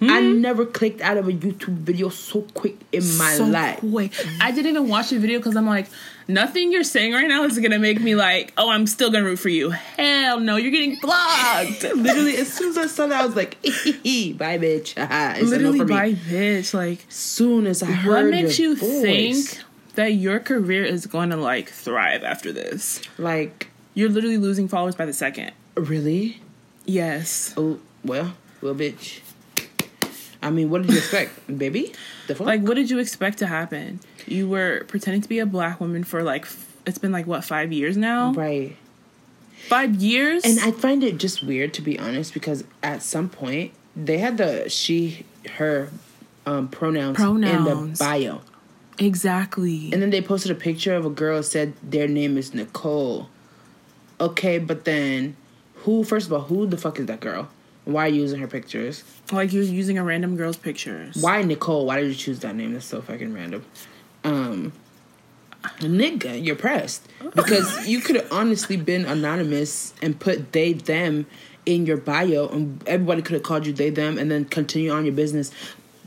I 0.02 0.20
Hmm? 0.20 0.40
never 0.40 0.64
clicked 0.64 1.00
out 1.02 1.16
of 1.18 1.28
a 1.28 1.32
YouTube 1.32 1.74
video 1.78 2.08
so 2.08 2.42
quick 2.54 2.76
in 2.90 3.02
my 3.18 3.34
so 3.34 3.44
life. 3.44 3.80
quick. 3.80 4.12
I 4.40 4.50
didn't 4.50 4.70
even 4.70 4.88
watch 4.88 5.10
the 5.10 5.18
video 5.18 5.38
because 5.38 5.56
I'm 5.56 5.66
like, 5.66 5.88
nothing 6.26 6.72
you're 6.72 6.84
saying 6.84 7.12
right 7.12 7.28
now 7.28 7.44
is 7.44 7.58
gonna 7.58 7.78
make 7.78 8.00
me 8.00 8.14
like, 8.14 8.52
oh, 8.56 8.70
I'm 8.70 8.86
still 8.86 9.10
gonna 9.10 9.24
root 9.26 9.38
for 9.38 9.50
you. 9.50 9.70
Hell 9.70 10.40
no, 10.40 10.56
you're 10.56 10.70
getting 10.70 10.96
blocked. 11.02 11.82
Literally, 11.94 12.36
as 12.38 12.50
soon 12.50 12.70
as 12.70 12.78
I 12.78 12.86
saw 12.86 13.08
that, 13.08 13.20
I 13.20 13.26
was 13.26 13.36
like, 13.36 13.60
"Bye, 13.62 14.58
bitch." 14.58 14.96
No 15.42 15.46
Literally, 15.48 15.78
for 15.80 15.84
me. 15.84 15.94
by 15.94 16.12
bitch. 16.14 16.72
Like, 16.72 17.04
soon 17.10 17.66
as 17.66 17.82
I 17.82 17.86
heard 17.92 18.24
what 18.24 18.30
makes 18.30 18.58
you 18.58 18.76
voice, 18.76 19.02
think 19.02 19.64
that 19.96 20.12
your 20.14 20.40
career 20.40 20.82
is 20.84 21.04
going 21.06 21.28
to 21.30 21.36
like 21.36 21.68
thrive 21.68 22.22
after 22.24 22.52
this? 22.52 23.02
like 23.18 23.68
You're 23.92 24.08
literally 24.08 24.38
losing 24.38 24.66
followers 24.68 24.94
by 24.94 25.04
the 25.04 25.12
second. 25.12 25.52
really? 25.76 26.40
Yes. 26.86 27.52
Oh 27.58 27.78
well, 28.02 28.32
well, 28.62 28.74
bitch. 28.74 29.20
I 30.42 30.50
mean, 30.50 30.70
what 30.70 30.82
did 30.82 30.92
you 30.92 30.98
expect, 30.98 31.32
baby? 31.58 31.92
The 32.26 32.34
fuck? 32.34 32.46
Like, 32.46 32.62
what 32.62 32.74
did 32.74 32.90
you 32.90 32.98
expect 32.98 33.38
to 33.38 33.46
happen? 33.46 34.00
You 34.26 34.48
were 34.48 34.84
pretending 34.88 35.22
to 35.22 35.28
be 35.28 35.38
a 35.38 35.46
black 35.46 35.80
woman 35.80 36.04
for 36.04 36.22
like, 36.22 36.42
f- 36.42 36.74
it's 36.86 36.98
been 36.98 37.12
like 37.12 37.26
what 37.26 37.44
five 37.44 37.72
years 37.72 37.96
now? 37.96 38.32
right? 38.32 38.76
Five 39.68 39.96
years. 39.96 40.44
And 40.44 40.58
I 40.60 40.72
find 40.72 41.04
it 41.04 41.18
just 41.18 41.42
weird 41.42 41.74
to 41.74 41.82
be 41.82 41.98
honest, 41.98 42.32
because 42.32 42.64
at 42.82 43.02
some 43.02 43.28
point 43.28 43.72
they 43.94 44.18
had 44.18 44.38
the 44.38 44.68
she, 44.70 45.26
her, 45.56 45.90
um, 46.46 46.68
pronouns, 46.68 47.20
in 47.20 47.40
the 47.40 47.96
bio, 47.98 48.40
exactly. 48.98 49.92
and 49.92 50.00
then 50.00 50.10
they 50.10 50.22
posted 50.22 50.50
a 50.50 50.54
picture 50.54 50.94
of 50.94 51.04
a 51.04 51.10
girl 51.10 51.42
said 51.42 51.74
their 51.82 52.08
name 52.08 52.38
is 52.38 52.54
Nicole. 52.54 53.28
Okay, 54.18 54.58
but 54.58 54.84
then 54.84 55.36
who? 55.76 56.04
First 56.04 56.26
of 56.26 56.32
all, 56.32 56.40
who 56.42 56.66
the 56.66 56.76
fuck 56.78 56.98
is 56.98 57.06
that 57.06 57.20
girl? 57.20 57.48
Why 57.92 58.06
are 58.06 58.08
you 58.08 58.22
using 58.22 58.40
her 58.40 58.46
pictures? 58.46 59.04
like 59.32 59.52
you're 59.52 59.62
using 59.62 59.96
a 59.98 60.02
random 60.04 60.36
girl's 60.36 60.56
pictures. 60.56 61.16
Why 61.20 61.42
Nicole? 61.42 61.86
Why 61.86 62.00
did 62.00 62.08
you 62.08 62.14
choose 62.14 62.40
that 62.40 62.56
name? 62.56 62.72
That's 62.72 62.84
so 62.86 63.00
fucking 63.00 63.32
random. 63.32 63.64
Um, 64.24 64.72
nigga, 65.78 66.44
you're 66.44 66.56
pressed 66.56 67.06
because 67.34 67.86
you 67.86 68.00
could 68.00 68.16
have 68.16 68.32
honestly 68.32 68.76
been 68.76 69.04
anonymous 69.04 69.94
and 70.02 70.18
put 70.18 70.52
they 70.52 70.72
them 70.72 71.26
in 71.66 71.86
your 71.86 71.96
bio, 71.98 72.48
and 72.48 72.82
everybody 72.88 73.22
could 73.22 73.34
have 73.34 73.42
called 73.42 73.66
you 73.66 73.72
they 73.72 73.90
them, 73.90 74.18
and 74.18 74.30
then 74.30 74.44
continue 74.46 74.90
on 74.90 75.04
your 75.04 75.14
business. 75.14 75.52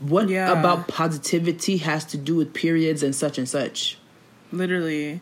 What 0.00 0.28
Yeah. 0.28 0.52
about 0.58 0.88
positivity 0.88 1.76
has 1.78 2.04
to 2.06 2.16
do 2.18 2.34
with 2.34 2.52
periods 2.52 3.02
and 3.02 3.14
such 3.14 3.38
and 3.38 3.48
such? 3.48 3.96
Literally. 4.52 5.20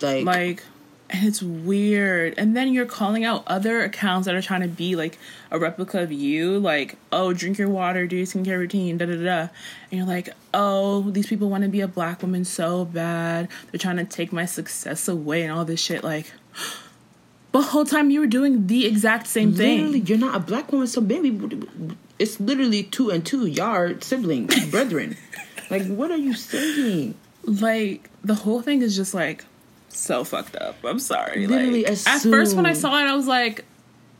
Like, 0.00 0.24
Like, 0.26 0.62
and 1.08 1.26
it's 1.26 1.42
weird. 1.42 2.34
And 2.36 2.56
then 2.56 2.72
you're 2.72 2.86
calling 2.86 3.24
out 3.24 3.44
other 3.46 3.82
accounts 3.82 4.26
that 4.26 4.34
are 4.34 4.42
trying 4.42 4.62
to 4.62 4.68
be 4.68 4.96
like 4.96 5.18
a 5.50 5.58
replica 5.58 6.02
of 6.02 6.10
you. 6.10 6.58
Like, 6.58 6.96
oh, 7.12 7.32
drink 7.32 7.58
your 7.58 7.68
water, 7.68 8.06
do 8.06 8.16
your 8.16 8.26
skincare 8.26 8.58
routine, 8.58 8.98
da 8.98 9.06
da 9.06 9.16
da. 9.16 9.40
And 9.40 9.50
you're 9.90 10.06
like, 10.06 10.30
oh, 10.52 11.02
these 11.10 11.26
people 11.26 11.48
want 11.48 11.62
to 11.62 11.68
be 11.68 11.80
a 11.80 11.88
black 11.88 12.22
woman 12.22 12.44
so 12.44 12.84
bad. 12.84 13.48
They're 13.70 13.78
trying 13.78 13.98
to 13.98 14.04
take 14.04 14.32
my 14.32 14.46
success 14.46 15.08
away 15.08 15.42
and 15.42 15.52
all 15.52 15.64
this 15.64 15.80
shit. 15.80 16.02
Like, 16.02 16.32
the 17.52 17.62
whole 17.62 17.84
time 17.84 18.10
you 18.10 18.20
were 18.20 18.26
doing 18.26 18.66
the 18.66 18.86
exact 18.86 19.26
same 19.26 19.52
literally, 19.52 20.00
thing. 20.00 20.06
you're 20.06 20.18
not 20.18 20.34
a 20.34 20.40
black 20.40 20.72
woman, 20.72 20.86
so 20.86 21.00
baby, 21.00 21.38
it's 22.18 22.40
literally 22.40 22.82
two 22.82 23.10
and 23.10 23.24
two. 23.24 23.46
Y'all 23.46 23.94
siblings, 24.00 24.66
brethren. 24.70 25.16
Like, 25.68 25.84
what 25.88 26.12
are 26.12 26.16
you 26.16 26.32
saying? 26.32 27.16
Like, 27.42 28.08
the 28.22 28.36
whole 28.36 28.62
thing 28.62 28.82
is 28.82 28.94
just 28.94 29.14
like 29.14 29.44
so 29.96 30.24
fucked 30.24 30.56
up. 30.56 30.76
I'm 30.84 30.98
sorry. 30.98 31.46
Literally, 31.46 31.84
like, 31.84 32.06
at 32.06 32.20
first 32.22 32.54
when 32.56 32.66
I 32.66 32.72
saw 32.74 32.98
it, 32.98 33.04
I 33.04 33.14
was 33.16 33.26
like, 33.26 33.64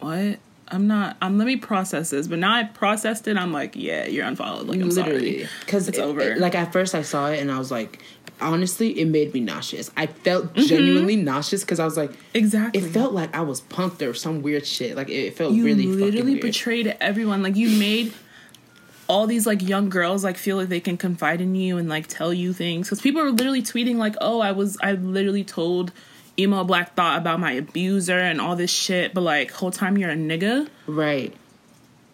what? 0.00 0.38
I'm 0.68 0.88
not. 0.88 1.16
I'm. 1.22 1.38
let 1.38 1.46
me 1.46 1.56
process 1.56 2.10
this. 2.10 2.26
But 2.26 2.40
now 2.40 2.52
I 2.52 2.64
processed 2.64 3.28
it. 3.28 3.36
I'm 3.36 3.52
like, 3.52 3.76
yeah, 3.76 4.06
you're 4.06 4.26
unfollowed. 4.26 4.66
Like 4.66 4.80
I'm 4.80 4.88
literally 4.88 5.44
sorry, 5.44 5.48
because 5.60 5.86
it's 5.88 5.98
it- 5.98 6.02
over. 6.02 6.20
it- 6.20 6.38
like 6.38 6.56
at 6.56 6.72
first 6.72 6.94
I 6.94 7.02
saw 7.02 7.28
it 7.28 7.38
and 7.38 7.52
I 7.52 7.58
was 7.58 7.70
like, 7.70 8.02
honestly, 8.40 8.98
it 8.98 9.04
made 9.06 9.32
me 9.32 9.38
nauseous. 9.40 9.92
I 9.96 10.06
felt 10.08 10.46
Mm-hmm. 10.54 10.62
genuinely 10.66 11.14
nauseous 11.16 11.62
because 11.62 11.78
I 11.78 11.84
was 11.84 11.96
like, 11.96 12.10
exactly. 12.34 12.82
it 12.82 12.90
felt 12.90 13.12
like 13.12 13.32
I 13.36 13.42
was 13.42 13.60
punked 13.60 14.02
or 14.08 14.12
some 14.12 14.42
weird 14.42 14.66
shit. 14.66 14.96
Like 14.96 15.08
it 15.08 15.36
felt 15.36 15.52
you 15.54 15.64
really 15.64 15.86
literally 15.86 16.34
betrayed 16.40 16.96
everyone. 17.00 17.44
Like 17.44 17.54
you 17.54 17.68
made 17.78 18.12
all 19.08 19.26
these 19.26 19.46
like 19.46 19.62
young 19.62 19.88
girls 19.88 20.24
like 20.24 20.36
feel 20.36 20.56
like 20.56 20.68
they 20.68 20.80
can 20.80 20.96
confide 20.96 21.40
in 21.40 21.54
you 21.54 21.78
and 21.78 21.88
like 21.88 22.06
tell 22.06 22.32
you 22.32 22.52
things 22.52 22.88
because 22.88 23.00
people 23.00 23.20
are 23.22 23.30
literally 23.30 23.62
tweeting 23.62 23.96
like, 23.96 24.16
"Oh, 24.20 24.40
I 24.40 24.52
was 24.52 24.76
I 24.82 24.92
literally 24.92 25.44
told." 25.44 25.92
Emo 26.38 26.64
Black 26.64 26.94
Thought 26.94 27.16
about 27.16 27.40
my 27.40 27.52
abuser 27.52 28.18
and 28.18 28.42
all 28.42 28.56
this 28.56 28.70
shit, 28.70 29.14
but 29.14 29.22
like 29.22 29.50
whole 29.52 29.70
time 29.70 29.96
you're 29.96 30.10
a 30.10 30.14
nigga. 30.14 30.68
right. 30.86 31.34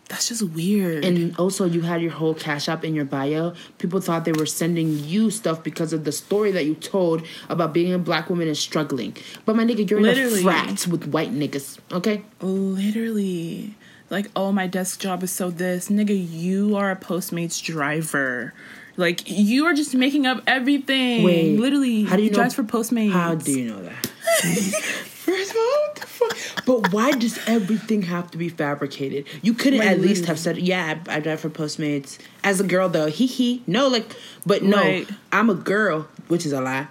That's 0.08 0.28
just 0.28 0.42
weird. 0.42 1.06
And 1.06 1.34
also, 1.38 1.64
you 1.64 1.80
had 1.80 2.02
your 2.02 2.10
whole 2.10 2.34
cash 2.34 2.68
app 2.68 2.84
in 2.84 2.94
your 2.94 3.06
bio. 3.06 3.54
People 3.78 4.02
thought 4.02 4.26
they 4.26 4.32
were 4.32 4.44
sending 4.44 4.98
you 4.98 5.30
stuff 5.30 5.62
because 5.62 5.94
of 5.94 6.04
the 6.04 6.12
story 6.12 6.52
that 6.52 6.66
you 6.66 6.74
told 6.74 7.22
about 7.48 7.72
being 7.72 7.94
a 7.94 7.98
black 7.98 8.28
woman 8.28 8.46
and 8.46 8.56
struggling. 8.56 9.16
But 9.46 9.56
my 9.56 9.64
nigga, 9.64 9.88
you're 9.88 10.00
in 10.00 10.18
a 10.18 10.42
frat 10.42 10.86
with 10.86 11.06
white 11.06 11.32
niggas, 11.32 11.78
okay? 11.92 12.22
Literally. 12.42 13.74
Like, 14.12 14.30
oh, 14.36 14.52
my 14.52 14.66
desk 14.66 15.00
job 15.00 15.22
is 15.22 15.30
so 15.32 15.48
this. 15.50 15.88
Nigga, 15.88 16.14
you 16.30 16.76
are 16.76 16.90
a 16.90 16.96
Postmates 16.96 17.62
driver. 17.62 18.52
Like, 18.98 19.22
you 19.28 19.64
are 19.64 19.72
just 19.72 19.94
making 19.94 20.26
up 20.26 20.42
everything. 20.46 21.22
Wait, 21.24 21.58
Literally. 21.58 22.04
how 22.04 22.16
do 22.16 22.22
you 22.22 22.28
he 22.28 22.30
know- 22.30 22.40
drives 22.40 22.54
for 22.54 22.62
Postmates. 22.62 23.10
How 23.12 23.34
do 23.34 23.50
you 23.58 23.70
know 23.70 23.82
that? 23.82 24.06
First 24.06 25.50
of 25.52 25.56
all, 25.56 25.62
what 25.62 25.94
the 25.96 26.06
fuck? 26.06 26.64
But 26.66 26.92
why 26.92 27.12
does 27.12 27.38
everything 27.46 28.02
have 28.02 28.30
to 28.32 28.38
be 28.38 28.50
fabricated? 28.50 29.24
You 29.40 29.54
couldn't 29.54 29.78
Like, 29.78 29.88
at 29.88 30.00
least 30.00 30.26
have 30.26 30.38
said, 30.38 30.58
"Yeah, 30.58 30.98
I, 31.08 31.16
I 31.16 31.20
drive 31.20 31.40
for 31.40 31.48
Postmates." 31.48 32.18
As 32.44 32.60
a 32.60 32.64
girl, 32.64 32.88
though, 32.90 33.06
hee 33.06 33.26
hee. 33.26 33.62
No, 33.66 33.88
like, 33.88 34.14
but 34.44 34.62
no, 34.62 34.76
Right. 34.76 35.08
I'm 35.32 35.48
a 35.48 35.54
girl, 35.54 36.08
which 36.28 36.44
is 36.44 36.52
a 36.52 36.60
lie. 36.60 36.88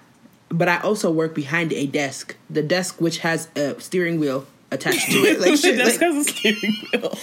But 0.50 0.70
I 0.70 0.80
also 0.80 1.12
work 1.12 1.36
behind 1.36 1.72
a 1.74 1.86
desk, 1.86 2.36
the 2.50 2.63
desk 2.63 3.00
which 3.00 3.20
has 3.20 3.48
a 3.56 3.80
steering 3.80 4.20
wheel 4.20 4.48
attached 4.72 5.12
to 5.12 5.18
it. 5.20 5.40
Like 5.40 5.56
shit, 5.58 5.78
That's 5.78 5.92
like, 5.92 6.00
because 6.00 6.28
of 6.28 6.36
steering 6.36 6.75
wheel. 6.94 7.18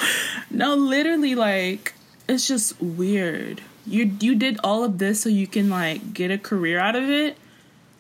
No, 0.51 0.75
literally, 0.75 1.35
like, 1.35 1.95
it's 2.29 2.47
just 2.47 2.81
weird. 2.81 3.63
You 3.87 4.17
you 4.21 4.35
did 4.35 4.59
all 4.63 4.85
of 4.85 4.99
this 4.99 5.23
so 5.23 5.29
you 5.29 5.47
can 5.47 5.71
like 5.71 6.13
get 6.13 6.31
a 6.31 6.39
career 6.39 6.79
out 6.79 6.95
of 6.95 7.09
it. 7.09 7.37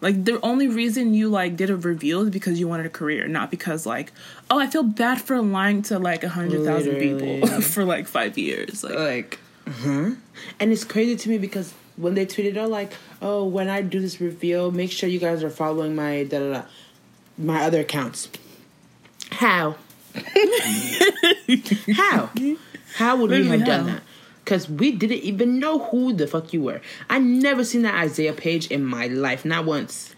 Like 0.01 0.25
the 0.25 0.41
only 0.43 0.69
reason 0.69 1.15
you 1.15 1.29
like 1.29 1.57
did 1.57 1.71
a 1.71 1.77
reveal 1.77 2.23
is 2.23 2.31
because 2.31 2.61
you 2.61 2.69
wanted 2.69 2.87
a 2.87 2.91
career, 2.91 3.27
not 3.27 3.51
because 3.51 3.87
like, 3.87 4.13
oh, 4.51 4.59
I 4.59 4.67
feel 4.69 4.83
bad 4.85 5.21
for 5.21 5.41
lying 5.41 5.83
to 5.85 5.99
like 5.99 6.23
a 6.23 6.29
hundred 6.29 6.65
thousand 6.65 6.97
people 6.97 7.61
for 7.63 7.85
like 7.85 8.07
five 8.07 8.39
years. 8.39 8.85
Like, 8.85 8.95
like 8.95 9.39
huh 9.69 10.11
and 10.61 10.73
it's 10.73 10.85
crazy 10.85 11.17
to 11.17 11.29
me 11.29 11.39
because 11.39 11.75
when 11.97 12.15
they 12.15 12.25
tweeted 12.25 12.57
out 12.57 12.71
like 12.71 12.93
oh 13.21 13.45
when 13.45 13.69
i 13.69 13.83
do 13.83 14.01
this 14.01 14.21
reveal 14.21 14.71
make 14.71 14.91
sure 14.91 15.09
you 15.09 15.19
guys 15.19 15.43
are 15.43 15.51
following 15.51 15.95
my 15.95 16.25
da 16.25 16.39
da 16.39 16.53
da 16.53 16.63
my 17.37 17.63
other 17.63 17.81
accounts 17.81 18.29
how 19.31 19.77
how 21.95 22.31
how 22.95 23.17
would 23.17 23.31
we 23.31 23.39
Literally 23.39 23.59
have 23.59 23.67
done 23.67 23.87
that 23.87 24.03
because 24.45 24.69
we 24.69 24.93
didn't 24.93 25.19
even 25.19 25.59
know 25.59 25.79
who 25.79 26.13
the 26.13 26.27
fuck 26.27 26.53
you 26.53 26.63
were 26.63 26.81
i 27.09 27.19
never 27.19 27.65
seen 27.65 27.83
that 27.83 27.95
isaiah 27.95 28.33
page 28.33 28.67
in 28.69 28.85
my 28.85 29.07
life 29.07 29.45
not 29.45 29.65
once 29.65 30.15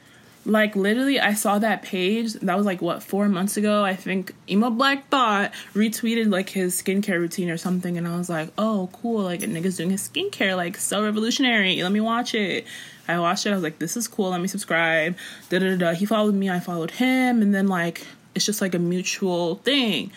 Like 0.47 0.75
literally, 0.75 1.21
I 1.21 1.35
saw 1.35 1.59
that 1.59 1.83
page. 1.83 2.33
That 2.35 2.57
was 2.57 2.65
like 2.65 2.81
what 2.81 3.03
four 3.03 3.29
months 3.29 3.59
ago. 3.59 3.85
I 3.85 3.95
think 3.95 4.35
emo 4.49 4.71
black 4.71 5.09
thought 5.11 5.53
retweeted 5.75 6.31
like 6.31 6.49
his 6.49 6.81
skincare 6.81 7.19
routine 7.19 7.51
or 7.51 7.59
something, 7.59 7.99
and 7.99 8.09
I 8.09 8.17
was 8.17 8.31
like, 8.31 8.51
oh 8.57 8.89
cool, 8.93 9.23
like 9.23 9.43
a 9.43 9.47
nigga's 9.47 9.77
doing 9.77 9.91
his 9.91 10.09
skincare, 10.09 10.57
like 10.57 10.79
so 10.79 11.05
revolutionary. 11.05 11.83
Let 11.83 11.93
me 11.93 12.01
watch 12.01 12.35
it. 12.35 12.67
I 13.07 13.19
watched 13.19 13.45
it. 13.45 13.51
I 13.51 13.55
was 13.55 13.63
like, 13.63 13.81
this 13.81 13.99
is 13.99 14.09
cool. 14.09 14.31
Let 14.31 14.41
me 14.41 14.49
subscribe. 14.49 15.15
Da 15.51 15.59
da. 15.59 15.77
da. 15.77 15.93
He 15.93 16.07
followed 16.07 16.35
me. 16.35 16.49
I 16.49 16.61
followed 16.61 16.93
him, 16.93 17.43
and 17.43 17.55
then 17.55 17.69
like 17.69 18.07
it's 18.41 18.47
just 18.47 18.63
like 18.63 18.75
a 18.75 18.79
mutual 18.79 19.57
thing. 19.57 20.11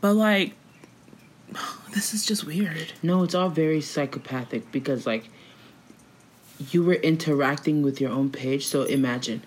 But 0.00 0.14
like, 0.14 0.54
this 1.94 2.12
is 2.14 2.26
just 2.26 2.44
weird. 2.44 2.92
no 3.02 3.22
it's 3.22 3.34
all 3.34 3.48
very 3.48 3.80
psychopathic 3.80 4.70
because 4.72 5.06
like 5.06 5.24
you 6.70 6.82
were 6.82 6.94
interacting 6.94 7.82
with 7.82 8.00
your 8.00 8.10
own 8.10 8.30
page 8.30 8.66
so 8.66 8.82
imagine 8.82 9.42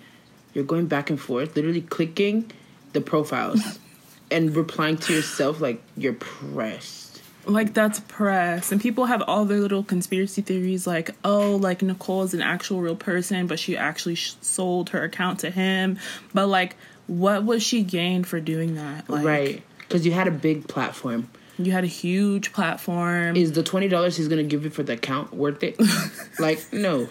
you're 0.52 0.64
going 0.64 0.86
back 0.86 1.08
and 1.10 1.18
forth 1.20 1.54
literally 1.56 1.80
clicking 1.80 2.50
the 2.92 3.00
profiles 3.00 3.78
and 4.30 4.54
replying 4.56 4.96
to 4.96 5.14
yourself 5.14 5.60
like 5.60 5.80
you're 5.96 6.12
pressed 6.12 7.22
Like 7.46 7.74
that's 7.74 8.00
press, 8.00 8.72
and 8.72 8.80
people 8.80 9.04
have 9.04 9.22
all 9.28 9.44
their 9.44 9.60
little 9.60 9.82
conspiracy 9.84 10.40
theories. 10.40 10.86
Like, 10.86 11.10
oh, 11.24 11.56
like 11.56 11.82
Nicole 11.82 12.22
is 12.22 12.32
an 12.32 12.40
actual 12.40 12.80
real 12.80 12.96
person, 12.96 13.46
but 13.46 13.58
she 13.58 13.76
actually 13.76 14.14
sh- 14.14 14.32
sold 14.40 14.88
her 14.90 15.04
account 15.04 15.40
to 15.40 15.50
him. 15.50 15.98
But 16.32 16.46
like, 16.46 16.76
what 17.06 17.44
was 17.44 17.62
she 17.62 17.82
gained 17.82 18.26
for 18.26 18.40
doing 18.40 18.74
that? 18.76 19.08
Like, 19.08 19.24
right. 19.24 19.62
Because 19.78 20.06
you 20.06 20.12
had 20.12 20.26
a 20.28 20.32
big 20.32 20.66
platform. 20.68 21.28
You 21.58 21.70
had 21.72 21.84
a 21.84 21.88
huge 21.88 22.52
platform. 22.52 23.36
is 23.36 23.52
the 23.52 23.62
$20 23.62 24.16
he's 24.16 24.28
gonna 24.28 24.42
give 24.42 24.64
you 24.64 24.70
for 24.70 24.82
the 24.82 24.94
account 24.94 25.32
worth 25.34 25.62
it? 25.62 25.78
Like 26.38 26.72
no. 26.72 27.08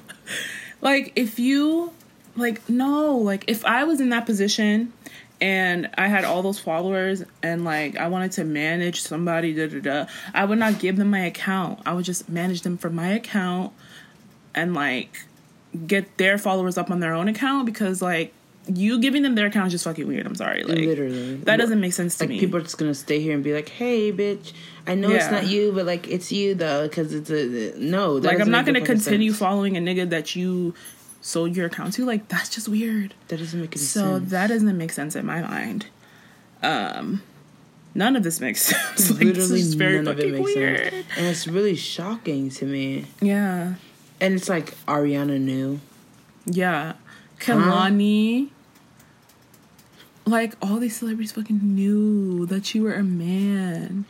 Like 0.82 1.14
if 1.16 1.40
you 1.40 1.94
like 2.36 2.68
no. 2.68 3.16
Like 3.18 3.46
if 3.48 3.64
i 3.66 3.86
was 3.86 4.02
in 4.02 4.10
that 4.10 4.26
position 4.26 4.92
and 5.40 5.90
i 5.98 6.08
had 6.08 6.26
all 6.26 6.42
those 6.42 6.60
followers 6.60 7.24
and 7.42 7.64
like 7.64 7.96
i 7.98 8.08
wanted 8.08 8.32
to 8.34 8.44
manage 8.44 9.02
somebody 9.02 9.54
da 9.54 9.68
da 9.68 9.80
da 9.80 10.06
i 10.34 10.44
would 10.46 10.60
not 10.60 10.78
give 10.80 10.98
them 10.98 11.10
my 11.10 11.26
account. 11.26 11.80
I 11.86 11.94
would 11.94 12.06
just 12.06 12.28
manage 12.28 12.62
them 12.64 12.78
from 12.78 12.96
my 12.96 13.10
account 13.10 13.72
and 14.54 14.74
like 14.74 15.26
get 15.88 16.18
their 16.18 16.38
followers 16.38 16.78
up 16.78 16.92
on 16.92 17.00
their 17.00 17.14
own 17.14 17.28
account 17.30 17.66
because 17.66 18.02
like 18.02 18.34
you 18.67 19.00
giving 19.00 19.24
them 19.24 19.36
their 19.36 19.48
account 19.48 19.67
is 19.67 19.74
just 19.74 19.84
fucking 19.84 20.08
weird. 20.08 20.25
I'm 20.25 20.36
sorry. 20.36 20.63
Like 20.63 20.77
literally. 20.79 21.36
that 21.36 21.58
doesn't 21.58 21.79
make 21.79 21.93
sense 21.93 22.17
to 22.17 22.24
like 22.24 22.29
me. 22.29 22.39
people 22.39 22.58
are 22.60 22.63
just 22.63 22.77
gonna 22.77 22.93
stay 22.93 23.20
here 23.20 23.34
and 23.34 23.43
be 23.43 23.53
like 23.53 23.70
hey 23.70 24.12
bitch 24.12 24.53
i 24.88 24.96
know 24.96 25.10
it's 25.10 25.29
not 25.29 25.48
you 25.48 25.72
but 25.74 25.86
like 25.86 26.08
it's 26.08 26.32
you 26.32 26.55
though 26.55 26.88
because 26.88 27.13
it's 27.13 27.29
a 27.29 27.74
no 27.77 28.13
like 28.13 28.39
i'm 28.39 28.51
not 28.51 28.65
gonna 28.65 28.82
continue 28.82 29.32
sense. 29.32 29.39
following 29.39 29.75
a 29.77 29.79
nigga 29.82 30.10
that 30.10 30.36
you 30.36 30.74
sold 31.24 31.55
your 31.55 31.65
account 31.65 31.93
to. 31.93 32.05
Like 32.05 32.27
that's 32.27 32.50
just 32.50 32.70
weird. 32.70 33.15
That 33.29 33.38
doesn't 33.39 33.60
make 33.60 33.72
any 33.75 33.77
So 33.77 34.00
sense. 34.01 34.29
So 34.29 34.36
that 34.36 34.48
doesn't 34.48 34.77
make 34.77 34.91
sense 34.91 35.15
in 35.15 35.25
my 35.25 35.41
mind. 35.41 35.88
Um, 36.62 37.24
none 37.96 38.15
of 38.15 38.24
this 38.24 38.39
makes 38.39 38.62
sense. 38.98 39.10
like, 39.10 39.20
literally 39.20 39.34
this 39.34 39.51
is 39.51 39.74
very 39.74 40.01
none 40.01 40.08
of 40.13 40.20
it 40.20 40.32
makes 40.34 40.53
weird. 40.53 40.91
sense 40.91 41.05
and 41.17 41.25
it's 41.25 41.48
really 41.48 41.75
shocking 41.75 42.50
to 42.51 42.65
me. 42.65 43.05
Yeah, 43.22 43.75
and 44.22 44.34
it's 44.36 44.50
like 44.50 44.75
ariana 44.86 45.39
knew 45.39 45.79
yeah. 46.46 46.93
Kehlani. 47.44 48.50
Like 50.26 50.56
all 50.62 50.78
these 50.78 50.96
celebrities 50.96 51.34
fucking 51.34 51.60
knew 51.62 52.46
that 52.46 52.74
you 52.74 52.84
were 52.84 52.94
a 52.94 53.04
man. 53.04 54.06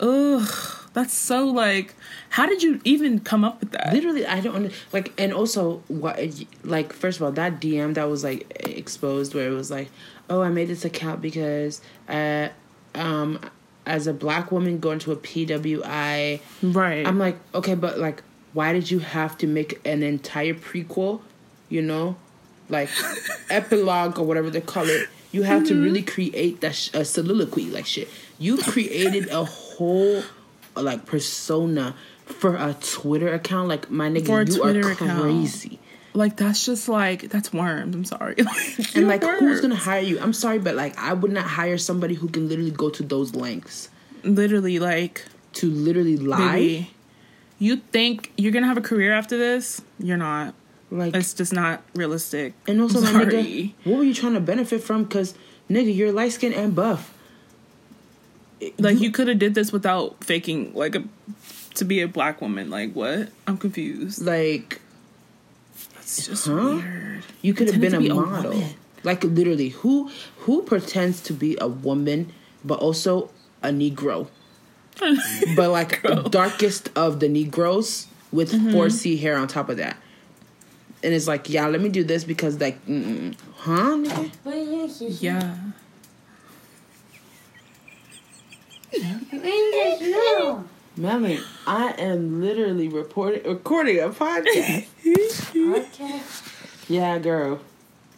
Ugh, 0.00 0.48
that's 0.92 1.12
so 1.12 1.44
like. 1.46 1.94
How 2.30 2.46
did 2.46 2.62
you 2.62 2.80
even 2.84 3.18
come 3.20 3.44
up 3.44 3.58
with 3.60 3.72
that? 3.72 3.92
literally 3.92 4.24
i 4.24 4.38
don't 4.40 4.70
like 4.92 5.12
and 5.20 5.32
also 5.32 5.82
what 5.88 6.16
like 6.62 6.92
first 6.92 7.18
of 7.18 7.24
all 7.24 7.32
that 7.32 7.60
dm 7.60 7.94
that 7.94 8.04
was 8.08 8.22
like 8.22 8.46
exposed 8.68 9.34
where 9.34 9.48
it 9.48 9.52
was 9.54 9.68
like 9.70 9.90
oh 10.28 10.42
i 10.42 10.48
made 10.48 10.68
this 10.68 10.84
account 10.84 11.20
because 11.20 11.80
uh 12.08 12.48
um 12.94 13.40
as 13.86 14.06
a 14.06 14.12
black 14.14 14.52
woman 14.52 14.78
going 14.78 15.00
to 15.00 15.10
a 15.10 15.16
pwi 15.16 16.40
Right. 16.62 17.04
i'm 17.06 17.18
like 17.18 17.36
okay 17.52 17.74
but 17.74 17.98
like 17.98 18.22
why 18.52 18.72
did 18.72 18.90
you 18.92 19.00
have 19.00 19.36
to 19.38 19.48
make 19.48 19.80
an 19.84 20.04
entire 20.04 20.54
prequel 20.54 21.20
you 21.70 21.80
know 21.80 22.16
like 22.68 22.88
epilogue 23.48 24.18
or 24.18 24.24
whatever 24.24 24.50
they 24.50 24.60
call 24.60 24.88
it 24.88 25.08
you 25.32 25.42
have 25.44 25.62
Mm-hmm. 25.62 25.68
to 25.74 25.82
really 25.82 26.02
create 26.02 26.60
that 26.60 26.74
sh- 26.74 26.90
a 26.94 27.04
soliloquy 27.04 27.66
like 27.70 27.86
shit 27.86 28.08
you 28.38 28.58
created 28.58 29.28
a 29.28 29.44
whole 29.44 30.22
like 30.76 31.06
persona 31.06 31.94
for 32.26 32.56
a 32.56 32.74
twitter 32.80 33.32
account 33.32 33.68
like 33.68 33.90
my 33.90 34.08
nigga 34.08 34.26
For 34.26 34.40
a 34.42 34.46
you 34.46 34.56
Twitter 34.58 34.88
are 34.88 34.92
account. 34.92 35.20
crazy 35.22 35.78
like 36.12 36.36
that's 36.36 36.66
just 36.66 36.88
like 36.88 37.28
that's 37.28 37.52
worms. 37.52 37.94
I'm 37.94 38.04
sorry. 38.04 38.34
Like, 38.38 38.96
and 38.96 39.06
like 39.08 39.22
who's 39.22 39.60
gonna 39.60 39.76
hire 39.76 40.00
you 40.00 40.18
i'm 40.20 40.32
sorry 40.32 40.58
but 40.58 40.74
like 40.74 40.96
i 40.98 41.12
would 41.12 41.30
not 41.32 41.44
hire 41.44 41.78
somebody 41.78 42.14
who 42.14 42.28
can 42.28 42.48
literally 42.48 42.70
go 42.72 42.90
to 42.90 43.02
those 43.04 43.34
lengths 43.34 43.88
literally 44.24 44.78
like 44.80 45.24
to 45.54 45.70
literally 45.70 46.16
lie 46.16 46.52
baby, 46.52 46.90
you 47.58 47.76
think 47.76 48.32
you're 48.36 48.52
gonna 48.52 48.66
have 48.66 48.78
a 48.78 48.80
career 48.82 49.12
after 49.12 49.36
this? 49.36 49.82
You're 49.98 50.16
not. 50.16 50.54
Like 50.90 51.14
It's 51.14 51.34
just 51.34 51.52
not 51.52 51.82
realistic. 51.94 52.54
And 52.66 52.80
also, 52.80 53.00
my 53.00 53.24
nigga, 53.24 53.72
what 53.84 53.98
were 53.98 54.04
you 54.04 54.14
trying 54.14 54.34
to 54.34 54.40
benefit 54.40 54.82
from? 54.82 55.04
Because, 55.04 55.34
nigga, 55.70 55.94
you're 55.94 56.12
light 56.12 56.32
skinned 56.32 56.54
and 56.54 56.74
buff. 56.74 57.14
Like 58.78 59.00
you 59.00 59.10
could 59.10 59.28
have 59.28 59.38
did 59.38 59.54
this 59.54 59.72
without 59.72 60.22
faking 60.22 60.74
like 60.74 60.94
a 60.94 61.04
to 61.74 61.84
be 61.84 62.02
a 62.02 62.08
black 62.08 62.40
woman. 62.42 62.68
Like 62.68 62.92
what? 62.92 63.30
I'm 63.46 63.56
confused. 63.56 64.20
Like, 64.22 64.80
It's 66.00 66.26
just 66.26 66.46
Huh? 66.46 66.80
weird. 66.82 67.22
you 67.40 67.54
could 67.54 67.70
have 67.70 67.80
been 67.80 67.94
a 67.94 68.00
be 68.00 68.10
model. 68.10 68.62
like, 69.02 69.24
literally, 69.24 69.70
who 69.70 70.10
who 70.40 70.62
pretends 70.62 71.22
to 71.22 71.32
be 71.32 71.56
a 71.60 71.68
woman, 71.68 72.32
but 72.64 72.78
also 72.80 73.30
a 73.62 73.68
Negro, 73.68 74.28
but 75.56 75.70
like 75.70 76.02
darkest 76.30 76.90
of 76.96 77.20
the 77.20 77.28
Negroes 77.28 78.08
with 78.32 78.52
Mm-hmm. 78.52 78.70
4C 78.76 79.18
hair 79.20 79.36
on 79.38 79.48
top 79.48 79.68
of 79.70 79.76
that. 79.78 79.96
And 81.02 81.14
it's 81.14 81.26
like, 81.26 81.48
yeah, 81.48 81.66
let 81.66 81.80
me 81.80 81.88
do 81.88 82.04
this 82.04 82.24
because 82.24 82.60
like, 82.60 82.78
huh? 82.84 83.96
nigga? 83.96 85.16
Yeah. 85.20 85.56
Mommy, 90.96 91.40
I 91.66 91.92
am 91.92 92.42
literally 92.42 92.88
reporting, 92.88 93.44
recording 93.44 94.00
a 94.00 94.08
podcast. 94.10 94.86
Okay. 95.56 96.20
yeah, 96.88 97.18
girl. 97.18 97.60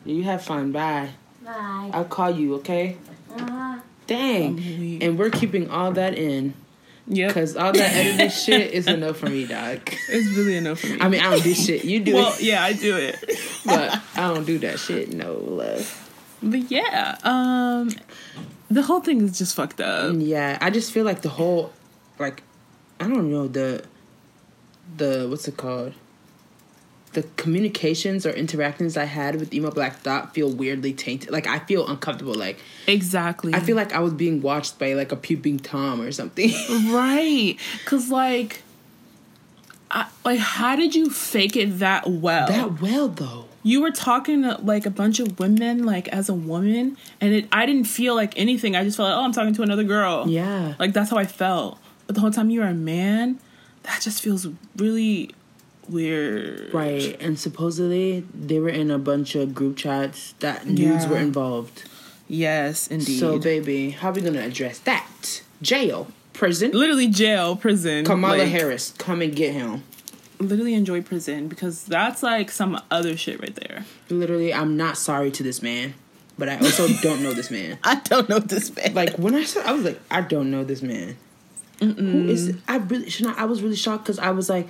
You 0.04 0.24
have 0.24 0.42
fun. 0.42 0.72
Bye. 0.72 1.10
Bye. 1.44 1.90
I'll 1.92 2.04
call 2.04 2.30
you, 2.30 2.54
okay? 2.56 2.96
Uh, 3.36 3.78
Dang. 4.06 5.00
And 5.00 5.18
we're 5.18 5.30
keeping 5.30 5.70
all 5.70 5.92
that 5.92 6.16
in 6.18 6.54
Yep. 7.08 7.28
because 7.28 7.56
all 7.56 7.72
that 7.72 7.94
editing 7.94 8.30
shit 8.30 8.72
is 8.72 8.86
enough 8.86 9.18
for 9.18 9.28
me, 9.28 9.46
dog. 9.46 9.80
It's 10.08 10.36
really 10.36 10.56
enough 10.56 10.80
for 10.80 10.86
me. 10.86 10.98
I 11.00 11.08
mean, 11.08 11.20
I 11.20 11.30
don't 11.30 11.42
do 11.42 11.54
shit. 11.54 11.84
You 11.84 12.00
do 12.00 12.12
it. 12.12 12.14
well, 12.14 12.32
it, 12.34 12.42
yeah, 12.42 12.62
I 12.62 12.72
do 12.72 12.96
it. 12.96 13.16
but 13.66 14.00
I 14.14 14.32
don't 14.32 14.44
do 14.44 14.58
that 14.60 14.78
shit. 14.78 15.12
No 15.12 15.34
love. 15.34 15.98
But 16.42 16.70
yeah, 16.70 17.18
um, 17.24 17.90
the 18.70 18.82
whole 18.82 19.00
thing 19.00 19.20
is 19.22 19.38
just 19.38 19.54
fucked 19.54 19.80
up. 19.80 20.14
Yeah, 20.18 20.58
I 20.60 20.70
just 20.70 20.92
feel 20.92 21.04
like 21.04 21.22
the 21.22 21.28
whole, 21.28 21.72
like, 22.18 22.42
I 23.00 23.08
don't 23.08 23.30
know 23.30 23.48
the, 23.48 23.84
the 24.96 25.26
what's 25.28 25.48
it 25.48 25.56
called? 25.56 25.94
The 27.12 27.22
communications 27.36 28.24
or 28.24 28.30
interactions 28.30 28.96
I 28.96 29.04
had 29.04 29.38
with 29.38 29.52
emo 29.52 29.70
black 29.70 30.02
dot 30.02 30.34
feel 30.34 30.50
weirdly 30.50 30.92
tainted. 30.92 31.30
Like 31.30 31.46
I 31.46 31.58
feel 31.60 31.86
uncomfortable. 31.86 32.34
Like 32.34 32.58
Exactly. 32.86 33.52
I 33.54 33.60
feel 33.60 33.76
like 33.76 33.92
I 33.92 34.00
was 34.00 34.14
being 34.14 34.40
watched 34.40 34.78
by 34.78 34.94
like 34.94 35.12
a 35.12 35.16
puping 35.16 35.62
tom 35.62 36.00
or 36.00 36.10
something. 36.12 36.50
right, 36.92 37.56
cause 37.84 38.10
like, 38.10 38.62
I, 39.90 40.08
like, 40.24 40.38
how 40.38 40.74
did 40.74 40.94
you 40.94 41.10
fake 41.10 41.54
it 41.56 41.78
that 41.80 42.08
well? 42.08 42.48
that 42.48 42.80
well 42.80 43.08
though. 43.08 43.44
you 43.62 43.82
were 43.82 43.90
talking 43.90 44.42
to 44.42 44.58
like 44.62 44.86
a 44.86 44.90
bunch 44.90 45.20
of 45.20 45.38
women, 45.38 45.84
like 45.84 46.08
as 46.08 46.28
a 46.30 46.34
woman, 46.34 46.96
and 47.20 47.34
it, 47.34 47.48
I 47.52 47.66
didn't 47.66 47.84
feel 47.84 48.14
like 48.14 48.32
anything. 48.38 48.74
I 48.74 48.84
just 48.84 48.96
felt 48.96 49.10
like, 49.10 49.18
oh, 49.18 49.22
I'm 49.24 49.32
talking 49.32 49.52
to 49.54 49.62
another 49.62 49.84
girl. 49.84 50.26
Yeah. 50.28 50.74
Like 50.78 50.94
that's 50.94 51.10
how 51.10 51.18
I 51.18 51.26
felt. 51.26 51.78
But 52.06 52.14
the 52.14 52.20
whole 52.22 52.30
time 52.30 52.48
you 52.50 52.60
were 52.60 52.66
a 52.66 52.74
man, 52.74 53.38
that 53.82 54.00
just 54.00 54.22
feels 54.22 54.46
really 54.76 55.34
weird. 55.92 56.72
Right, 56.74 57.16
and 57.20 57.38
supposedly 57.38 58.26
they 58.34 58.58
were 58.58 58.68
in 58.70 58.90
a 58.90 58.98
bunch 58.98 59.34
of 59.34 59.54
group 59.54 59.76
chats 59.76 60.34
that 60.40 60.66
nudes 60.66 61.04
Yeah. 61.04 61.10
were 61.10 61.18
involved. 61.18 61.84
Yes, 62.28 62.88
indeed. 62.88 63.18
So, 63.20 63.38
baby, 63.38 63.90
how 63.90 64.08
are 64.10 64.12
we 64.12 64.22
gonna 64.22 64.40
address 64.42 64.78
that? 64.80 65.42
Jail, 65.60 66.08
prison. 66.32 66.70
literally 66.72 67.08
jail, 67.08 67.54
prison. 67.56 68.04
Kamala 68.04 68.38
like, 68.38 68.48
Harris, 68.48 68.94
come 68.98 69.20
and 69.22 69.36
get 69.36 69.52
him. 69.52 69.82
Literally 70.40 70.74
enjoy 70.74 71.02
prison 71.02 71.46
because 71.46 71.84
that's 71.84 72.22
like 72.22 72.50
some 72.50 72.80
other 72.90 73.16
shit 73.16 73.40
right 73.40 73.54
there. 73.54 73.84
Literally, 74.08 74.52
I'm 74.52 74.76
not 74.76 74.96
sorry 74.96 75.30
to 75.30 75.42
this 75.44 75.62
man, 75.62 75.94
but 76.38 76.48
I 76.48 76.56
also 76.58 76.88
don't 77.02 77.22
know 77.22 77.32
this 77.32 77.50
man. 77.50 77.78
I 77.84 77.96
don't 77.96 78.28
know 78.28 78.38
this 78.40 78.74
man. 78.74 78.94
Like 78.94 79.14
when 79.16 79.34
I 79.36 79.44
said, 79.44 79.66
I 79.66 79.72
was 79.72 79.84
like, 79.84 80.00
I 80.10 80.20
don't 80.22 80.50
know 80.50 80.64
this 80.64 80.82
man. 80.82 81.16
Who 81.80 82.28
is? 82.28 82.56
I 82.66 82.76
really 82.76 83.10
should 83.10 83.26
not. 83.26 83.38
I 83.38 83.44
was 83.44 83.60
really 83.62 83.76
shocked 83.76 84.04
because 84.04 84.18
I 84.18 84.30
was 84.30 84.48
like, 84.48 84.68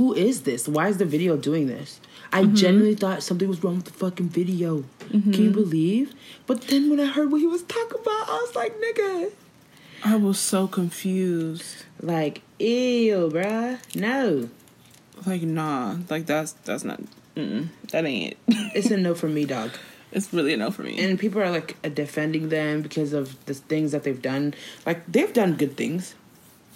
who 0.00 0.14
is 0.14 0.44
this? 0.44 0.66
Why 0.66 0.88
is 0.88 0.96
the 0.96 1.04
video 1.04 1.36
doing 1.36 1.66
this? 1.66 2.00
I 2.32 2.46
genuinely 2.46 2.94
thought 2.94 3.22
something 3.22 3.46
was 3.46 3.62
wrong 3.62 3.76
with 3.76 3.84
the 3.84 3.90
fucking 3.90 4.30
video. 4.30 4.84
Can 5.10 5.34
you 5.34 5.50
believe? 5.50 6.14
But 6.46 6.62
then 6.62 6.88
when 6.88 6.98
I 6.98 7.04
heard 7.04 7.30
what 7.30 7.42
he 7.42 7.46
was 7.46 7.62
talking 7.64 8.00
about, 8.00 8.28
I 8.30 8.46
was 8.46 8.56
like, 8.56 8.80
nigga, 8.80 9.32
I 10.02 10.16
was 10.16 10.38
so 10.38 10.66
confused. 10.66 11.84
like, 12.00 12.40
ew, 12.58 13.28
bruh, 13.30 13.78
no. 13.94 14.48
Like 15.26 15.42
nah, 15.42 15.98
like 16.08 16.24
that's 16.24 16.52
that's 16.64 16.82
not. 16.82 17.00
That 17.34 18.06
ain't 18.06 18.32
it. 18.32 18.38
It's 18.74 18.90
a 18.90 18.96
no 18.96 19.14
for 19.14 19.28
me, 19.28 19.44
dog. 19.44 19.72
it's 20.12 20.32
really 20.32 20.54
a 20.54 20.56
no 20.56 20.70
for 20.70 20.82
me. 20.82 20.98
And 20.98 21.18
people 21.18 21.42
are 21.42 21.50
like 21.50 21.76
defending 21.94 22.48
them 22.48 22.80
because 22.80 23.12
of 23.12 23.44
the 23.44 23.52
things 23.52 23.92
that 23.92 24.04
they've 24.04 24.22
done. 24.22 24.54
Like 24.86 25.04
they've 25.12 25.32
done 25.32 25.56
good 25.56 25.76
things, 25.76 26.14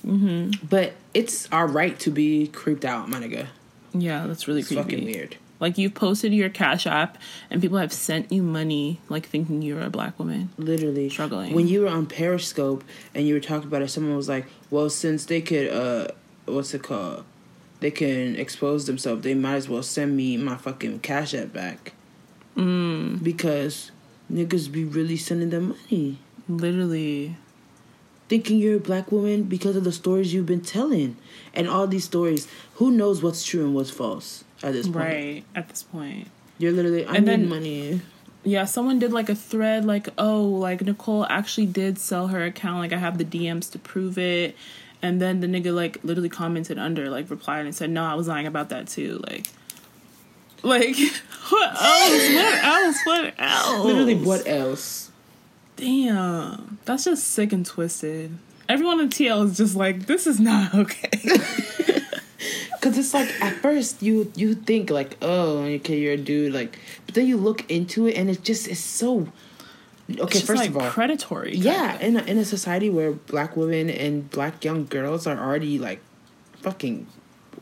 mm-hmm. 0.04 0.66
but 0.68 0.92
it's 1.14 1.48
our 1.52 1.66
right 1.66 1.98
to 2.00 2.10
be 2.10 2.48
creeped 2.48 2.84
out, 2.84 3.08
my 3.08 3.18
nigga. 3.20 3.46
yeah, 3.92 4.26
that's 4.26 4.46
really 4.48 4.60
It's 4.60 4.68
creepy. 4.68 4.82
fucking 4.82 5.04
weird. 5.06 5.36
Like 5.60 5.78
you've 5.78 5.94
posted 5.94 6.34
your 6.34 6.48
Cash 6.50 6.86
App, 6.86 7.16
and 7.50 7.62
people 7.62 7.78
have 7.78 7.92
sent 7.92 8.30
you 8.32 8.42
money, 8.42 9.00
like 9.08 9.24
thinking 9.26 9.62
you're 9.62 9.80
a 9.80 9.88
black 9.88 10.18
woman. 10.18 10.50
Literally 10.58 11.08
Struggling. 11.08 11.54
When 11.54 11.68
you 11.68 11.82
were 11.82 11.88
on 11.88 12.06
Periscope 12.06 12.82
and 13.14 13.26
you 13.26 13.34
were 13.34 13.40
talking 13.40 13.68
about 13.68 13.80
it, 13.80 13.88
someone 13.88 14.16
was 14.16 14.28
like, 14.28 14.46
"Well, 14.70 14.90
since 14.90 15.24
they 15.24 15.40
could, 15.40 15.70
uh, 15.70 16.08
what's 16.46 16.74
it 16.74 16.82
called? 16.82 17.24
They 17.80 17.90
can 17.92 18.34
expose 18.36 18.86
themselves. 18.86 19.22
They 19.22 19.34
might 19.34 19.54
as 19.54 19.68
well 19.68 19.82
send 19.82 20.16
me 20.16 20.36
my 20.36 20.56
fucking 20.56 20.98
Cash 21.00 21.32
App 21.34 21.52
back 21.52 21.92
Mm, 22.56 23.22
because 23.22 23.90
niggas 24.30 24.70
be 24.70 24.84
really 24.84 25.16
sending 25.16 25.50
them 25.50 25.68
money." 25.90 26.18
literally. 26.48 27.36
Thinking 28.28 28.58
you're 28.58 28.76
a 28.76 28.80
black 28.80 29.12
woman 29.12 29.42
because 29.44 29.76
of 29.76 29.84
the 29.84 29.92
stories 29.92 30.32
you've 30.32 30.46
been 30.46 30.60
telling 30.62 31.16
and 31.52 31.68
all 31.68 31.86
these 31.86 32.04
stories 32.04 32.48
who 32.74 32.90
knows 32.90 33.22
what's 33.22 33.44
true 33.44 33.64
and 33.64 33.74
what's 33.74 33.90
false 33.90 34.44
at 34.62 34.72
this 34.72 34.86
point 34.86 34.96
Right 34.96 35.44
at 35.54 35.68
this 35.68 35.82
point. 35.82 36.28
you're 36.58 36.72
literally 36.72 37.04
i 37.04 37.14
And 37.16 37.26
need 37.26 37.30
then- 37.32 37.48
money 37.48 38.00
Yeah, 38.46 38.64
someone 38.66 38.98
did 38.98 39.10
like 39.12 39.30
a 39.30 39.34
thread 39.34 39.84
like, 39.86 40.08
oh, 40.18 40.42
like 40.44 40.82
Nicole 40.82 41.24
actually 41.30 41.64
did 41.66 41.98
sell 41.98 42.26
her 42.28 42.44
account. 42.44 42.78
Like 42.78 42.92
I 42.92 42.98
have 42.98 43.16
the 43.16 43.24
DMs 43.24 43.70
to 43.72 43.78
prove 43.78 44.18
it. 44.18 44.54
And 45.00 45.18
then 45.18 45.40
the 45.40 45.46
nigga 45.46 45.72
like 45.74 45.96
literally 46.04 46.28
commented 46.28 46.78
under, 46.78 47.08
like 47.08 47.30
replied 47.30 47.64
and 47.64 47.74
said, 47.74 47.88
no, 47.88 48.04
I 48.04 48.14
was 48.14 48.28
lying 48.28 48.46
about 48.46 48.68
that 48.68 48.86
too. 48.86 49.22
Like, 49.26 49.46
like 50.62 50.96
what 51.48 51.70
else? 51.70 52.34
What 52.34 52.64
else? 52.64 52.96
What 53.06 53.34
else? 53.38 53.84
literally 53.84 54.14
what 54.14 54.46
else 54.46 55.03
Damn, 55.84 56.78
that's 56.86 57.04
just 57.04 57.28
sick 57.28 57.52
and 57.52 57.64
twisted. 57.66 58.36
Everyone 58.70 59.00
in 59.00 59.10
TL 59.10 59.44
is 59.44 59.56
just 59.58 59.76
like, 59.76 60.06
this 60.06 60.26
is 60.26 60.40
not 60.40 60.74
okay. 60.84 61.10
because 62.72 62.96
it's 62.98 63.12
like 63.14 63.28
at 63.42 63.54
first 63.56 64.02
you 64.02 64.30
you 64.36 64.54
think 64.54 64.90
like 64.90 65.16
oh 65.22 65.58
okay 65.62 65.98
you're 65.98 66.12
a 66.12 66.16
dude 66.18 66.52
like 66.52 66.78
but 67.06 67.14
then 67.14 67.26
you 67.26 67.36
look 67.38 67.68
into 67.70 68.06
it 68.06 68.14
and 68.14 68.28
it 68.28 68.42
just 68.42 68.68
is 68.68 68.78
so 68.78 69.26
okay 70.18 70.38
first 70.40 70.60
like 70.60 70.68
of 70.68 70.76
all 70.76 70.90
predatory. 70.90 71.56
yeah 71.56 71.98
in 72.00 72.16
a, 72.18 72.22
in 72.24 72.36
a 72.36 72.44
society 72.44 72.90
where 72.90 73.12
black 73.12 73.56
women 73.56 73.88
and 73.88 74.28
black 74.30 74.62
young 74.62 74.84
girls 74.84 75.26
are 75.26 75.38
already 75.38 75.78
like 75.78 76.00
fucking 76.60 77.06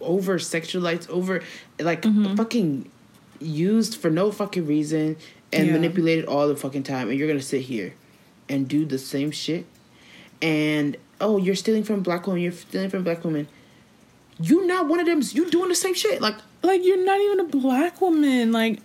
over 0.01 0.39
sexualized 0.41 1.09
over 1.09 1.41
like 1.79 2.03
Mm-hmm. 2.03 2.35
fucking 2.35 2.91
used 3.39 3.95
for 3.97 4.11
no 4.11 4.33
fucking 4.33 4.67
reason 4.67 5.17
and 5.53 5.67
Yeah. 5.69 5.73
manipulated 5.75 6.25
all 6.25 6.49
the 6.49 6.57
fucking 6.57 6.83
time 6.83 7.11
and 7.11 7.17
you're 7.19 7.29
gonna 7.29 7.41
sit 7.41 7.63
here 7.63 7.95
and 8.53 8.69
do 8.69 8.85
the 8.85 8.99
same 8.99 9.31
shit 9.31 9.67
and 10.41 10.97
oh 11.21 11.37
you're 11.39 11.55
stealing 11.55 11.83
from 11.85 12.03
black 12.03 12.27
women 12.27 12.43
you're 12.43 12.53
stealing 12.53 12.91
from 12.91 13.03
black 13.03 13.25
women 13.25 13.49
You're 14.41 14.67
not 14.67 14.87
one 14.89 15.01
of 15.01 15.07
them 15.07 15.21
You're 15.33 15.51
doing 15.51 15.69
the 15.69 15.75
same 15.75 15.95
shit 15.95 16.21
like 16.21 16.37
like 16.63 16.85
you're 16.85 17.05
not 17.05 17.21
even 17.21 17.41
a 17.41 17.45
black 17.45 18.01
woman. 18.01 18.53
Like, 18.53 18.81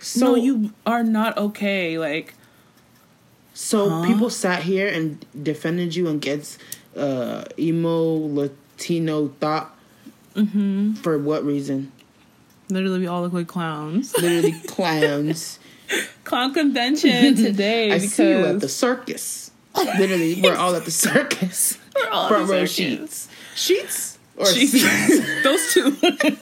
so 0.00 0.26
no, 0.26 0.34
you 0.34 0.72
are 0.84 1.02
not 1.04 1.38
okay. 1.38 1.98
Like, 1.98 2.34
So 3.54 3.88
Huh? 3.88 4.06
people 4.06 4.30
sat 4.30 4.62
here 4.62 4.88
and 4.88 5.24
defended 5.40 5.94
you 5.94 6.08
against 6.08 6.58
uh, 6.96 7.44
emo 7.58 8.02
Latino 8.26 9.28
thought. 9.40 9.76
Mm-hmm. 10.34 10.94
For 10.94 11.18
what 11.18 11.44
reason? 11.44 11.92
literally, 12.70 13.00
we 13.00 13.06
all 13.06 13.20
look 13.22 13.34
like 13.34 13.48
clowns. 13.48 14.16
Literally 14.16 14.52
clowns. 14.66 15.58
Clown 16.24 16.52
convention 16.60 17.34
today. 17.36 17.90
I 17.90 17.94
because 17.96 18.12
see 18.14 18.28
you 18.30 18.44
at 18.46 18.60
the 18.60 18.68
circus. 18.68 19.50
Literally, 19.76 20.40
we're 20.42 20.56
all 20.56 20.74
at 20.74 20.84
the 20.84 20.90
circus. 20.90 21.78
we're 21.96 22.10
all 22.10 22.28
Front 22.28 22.48
row 22.50 22.66
sheets. 22.66 23.28
Sheets 23.54 24.18
or 24.36 24.46
seats? 24.46 24.82
Those 25.42 25.72
two. 25.72 25.90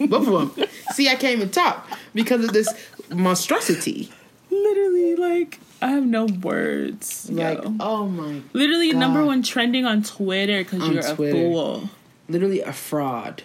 Both 0.08 0.28
of 0.28 0.56
them. 0.56 0.68
See, 0.92 1.08
I 1.08 1.14
can't 1.14 1.36
even 1.36 1.50
talk 1.50 1.88
because 2.14 2.44
of 2.44 2.52
this 2.52 2.68
monstrosity. 3.10 4.10
literally, 4.50 5.14
like, 5.16 5.60
I 5.82 5.88
have 5.92 6.04
no 6.04 6.26
words. 6.26 7.28
Like, 7.30 7.62
yo. 7.62 7.74
oh 7.80 8.06
my, 8.08 8.40
literally, 8.52 8.92
number 8.92 9.24
one 9.24 9.42
trending 9.42 9.86
on 9.86 10.02
Twitter 10.02 10.62
because 10.64 10.88
you're 10.88 10.98
a 11.00 11.16
fool. 11.16 11.88
literally 12.28 12.60
a 12.60 12.72
fraud, 12.72 13.42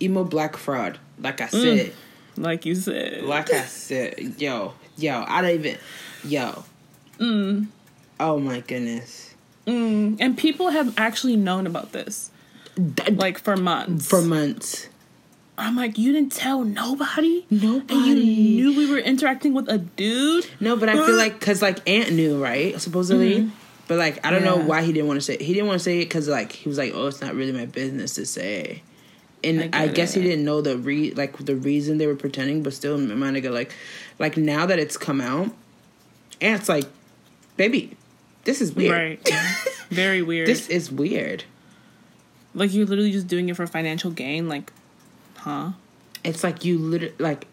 emo 0.00 0.24
black 0.24 0.56
fraud. 0.56 0.98
Like 1.18 1.40
I 1.40 1.46
Mm. 1.48 1.78
said. 1.78 1.92
Like 2.38 2.66
you 2.66 2.74
said. 2.74 3.24
like 3.24 3.50
I 3.52 3.62
said, 3.64 4.34
yo, 4.38 4.74
yo, 4.96 5.24
I 5.26 5.42
don't 5.42 5.50
even, 5.52 5.78
yo. 6.24 6.64
Mm. 7.18 7.66
Oh 8.20 8.38
my 8.38 8.60
goodness. 8.60 9.34
Mm. 9.66 10.16
And 10.20 10.38
people 10.38 10.70
have 10.70 10.94
actually 10.98 11.36
known 11.36 11.66
about 11.66 11.92
this, 11.92 12.30
like, 13.10 13.38
for 13.38 13.56
months. 13.56 14.08
for 14.08 14.22
months. 14.22 14.88
I'm 15.58 15.74
like, 15.74 15.96
you 15.96 16.12
didn't 16.12 16.32
tell 16.32 16.64
nobody? 16.64 17.46
Nobody. 17.50 17.94
And 17.94 18.18
you 18.18 18.70
knew 18.70 18.76
we 18.76 18.90
were 18.90 18.98
interacting 18.98 19.54
with 19.54 19.68
a 19.68 19.78
dude? 19.78 20.46
No, 20.60 20.76
but 20.76 20.88
I 20.88 20.94
feel 20.94 21.16
like 21.16 21.38
because 21.38 21.62
like 21.62 21.88
Aunt 21.88 22.12
knew, 22.12 22.42
right? 22.42 22.78
Supposedly, 22.80 23.50
But 23.88 23.98
like, 23.98 24.24
I 24.26 24.30
don't 24.30 24.44
know 24.44 24.56
why 24.56 24.82
he 24.82 24.92
didn't 24.92 25.06
want 25.06 25.18
to 25.18 25.24
say. 25.24 25.34
It. 25.34 25.40
He 25.40 25.54
didn't 25.54 25.68
want 25.68 25.80
to 25.80 25.84
say 25.84 26.00
it 26.00 26.06
because 26.06 26.28
like 26.28 26.52
he 26.52 26.68
was 26.68 26.76
like, 26.76 26.92
"Oh, 26.94 27.06
it's 27.06 27.20
not 27.20 27.34
really 27.34 27.52
my 27.52 27.66
business 27.66 28.14
to 28.16 28.26
say." 28.26 28.82
And 29.46 29.74
I 29.74 29.84
I, 29.84 29.88
guess 29.88 30.14
he 30.14 30.22
didn't 30.22 30.44
know 30.44 30.60
the 30.60 30.76
re 30.76 31.12
like 31.12 31.36
the 31.38 31.54
reason 31.56 31.98
they 31.98 32.06
were 32.06 32.16
pretending, 32.16 32.62
but 32.62 32.72
still, 32.74 32.98
my 32.98 33.30
nigga, 33.30 33.52
like, 33.52 33.72
like 34.18 34.36
now 34.36 34.66
that 34.66 34.78
it's 34.78 34.96
come 34.96 35.20
out, 35.20 35.50
and 36.40 36.58
it's 36.60 36.68
like, 36.68 36.84
baby, 37.56 37.96
this 38.44 38.60
is 38.60 38.74
weird. 38.74 38.92
Right. 38.92 39.28
Very 39.88 40.20
weird. 40.30 40.48
This 40.48 40.68
is 40.68 40.90
weird. 40.90 41.44
like 42.54 42.74
you're 42.74 42.86
literally 42.86 43.12
just 43.12 43.28
doing 43.28 43.48
it 43.48 43.56
for 43.56 43.66
financial 43.66 44.10
gain. 44.10 44.48
Like, 44.48 44.72
huh? 45.36 45.72
It's 46.24 46.42
like 46.42 46.64
you 46.64 46.78
literally 46.78 47.14
like, 47.18 47.46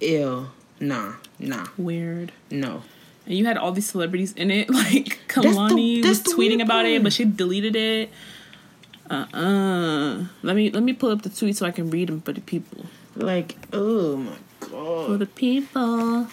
ill. 0.00 0.50
nah, 0.78 1.14
nah, 1.38 1.66
Weird. 1.78 2.32
no. 2.50 2.82
And 3.26 3.34
you 3.38 3.46
had 3.46 3.56
all 3.56 3.72
these 3.72 3.88
celebrities 3.88 4.34
in 4.34 4.50
it. 4.50 4.68
Like 4.84 5.20
the- 5.28 5.40
Kehlani 5.40 6.02
that's 6.02 6.22
was 6.24 6.34
tweeting 6.34 6.60
about 6.62 6.84
it, 6.84 7.02
but 7.02 7.12
she 7.14 7.24
deleted 7.24 7.74
it. 7.76 8.10
Uh 9.10 9.26
uh 9.34 10.24
Let 10.42 10.56
me 10.56 10.70
let 10.70 10.82
me 10.82 10.92
pull 10.92 11.10
up 11.10 11.22
the 11.22 11.28
tweet 11.28 11.56
so 11.56 11.66
I 11.66 11.70
can 11.70 11.90
read 11.90 12.08
them 12.08 12.20
for 12.22 12.32
the 12.32 12.40
people. 12.40 12.86
Like, 13.16 13.56
oh 13.72 14.16
my 14.16 14.36
god. 14.60 15.06
For 15.06 15.16
the 15.18 15.26
people. 15.26 16.28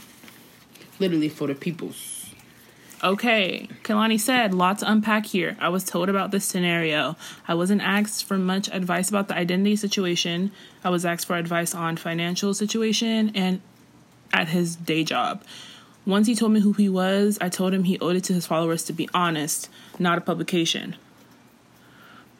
literally 0.99 1.29
for 1.29 1.47
the 1.47 1.55
peoples. 1.55 2.17
Okay, 3.03 3.67
Kehlani 3.81 4.19
said, 4.19 4.53
lot 4.53 4.77
to 4.79 4.91
unpack 4.91 5.25
here. 5.25 5.57
I 5.59 5.69
was 5.69 5.83
told 5.83 6.07
about 6.07 6.29
this 6.29 6.45
scenario. 6.45 7.15
I 7.47 7.55
wasn't 7.55 7.81
asked 7.81 8.25
for 8.25 8.37
much 8.37 8.67
advice 8.67 9.09
about 9.09 9.27
the 9.27 9.33
identity 9.33 9.75
situation. 9.75 10.51
I 10.83 10.91
was 10.91 11.03
asked 11.03 11.25
for 11.25 11.35
advice 11.35 11.73
on 11.73 11.97
financial 11.97 12.53
situation 12.53 13.31
and 13.33 13.59
at 14.31 14.49
his 14.49 14.75
day 14.75 15.03
job. 15.03 15.43
Once 16.05 16.27
he 16.27 16.35
told 16.35 16.51
me 16.51 16.59
who 16.59 16.73
he 16.73 16.87
was, 16.87 17.39
I 17.41 17.49
told 17.49 17.73
him 17.73 17.85
he 17.85 17.97
owed 17.99 18.17
it 18.17 18.23
to 18.25 18.33
his 18.33 18.45
followers 18.45 18.83
to 18.83 18.93
be 18.93 19.09
honest, 19.15 19.67
not 19.97 20.19
a 20.19 20.21
publication. 20.21 20.95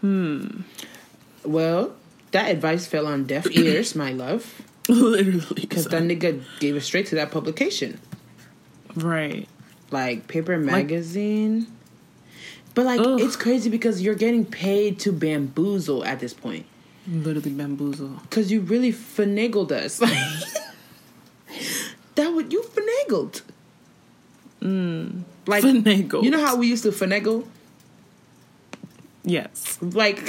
Hmm. 0.02 0.62
Well, 1.44 1.94
that 2.32 2.50
advice 2.52 2.86
fell 2.88 3.08
on 3.08 3.26
deaf 3.26 3.48
ears, 3.56 3.96
my 3.96 4.12
love, 4.12 4.62
Literally. 4.90 5.62
because 5.62 5.86
that 5.86 6.04
nigga 6.04 6.44
gave 6.60 6.76
it 6.76 6.82
straight 6.82 7.08
to 7.08 7.16
that 7.16 7.32
publication. 7.32 8.00
right. 8.96 9.48
like 9.92 10.28
paper 10.28 10.58
magazine. 10.58 11.68
but 12.76 12.86
like 12.86 13.00
Ugh. 13.00 13.20
it's 13.22 13.36
crazy 13.36 13.70
because 13.70 14.02
you're 14.02 14.16
getting 14.16 14.46
paid 14.46 15.00
to 15.00 15.12
bamboozle 15.12 16.04
at 16.06 16.20
this 16.20 16.34
point. 16.34 16.66
Literally 17.08 17.52
bamboozle. 17.52 18.22
Cause 18.30 18.52
you 18.52 18.62
really 18.62 18.92
finagled 18.94 19.72
us. 19.72 20.00
Like 20.02 20.18
that 22.16 22.30
would 22.30 22.52
you 22.54 22.62
finagled. 22.64 23.42
Hmm. 24.62 25.22
Like 25.48 25.64
Finagled. 25.64 26.24
You 26.24 26.30
know 26.32 26.46
how 26.46 26.56
we 26.56 26.68
used 26.68 26.84
to 26.84 26.92
finagle? 26.92 27.46
Yes. 29.23 29.77
Like 29.81 30.19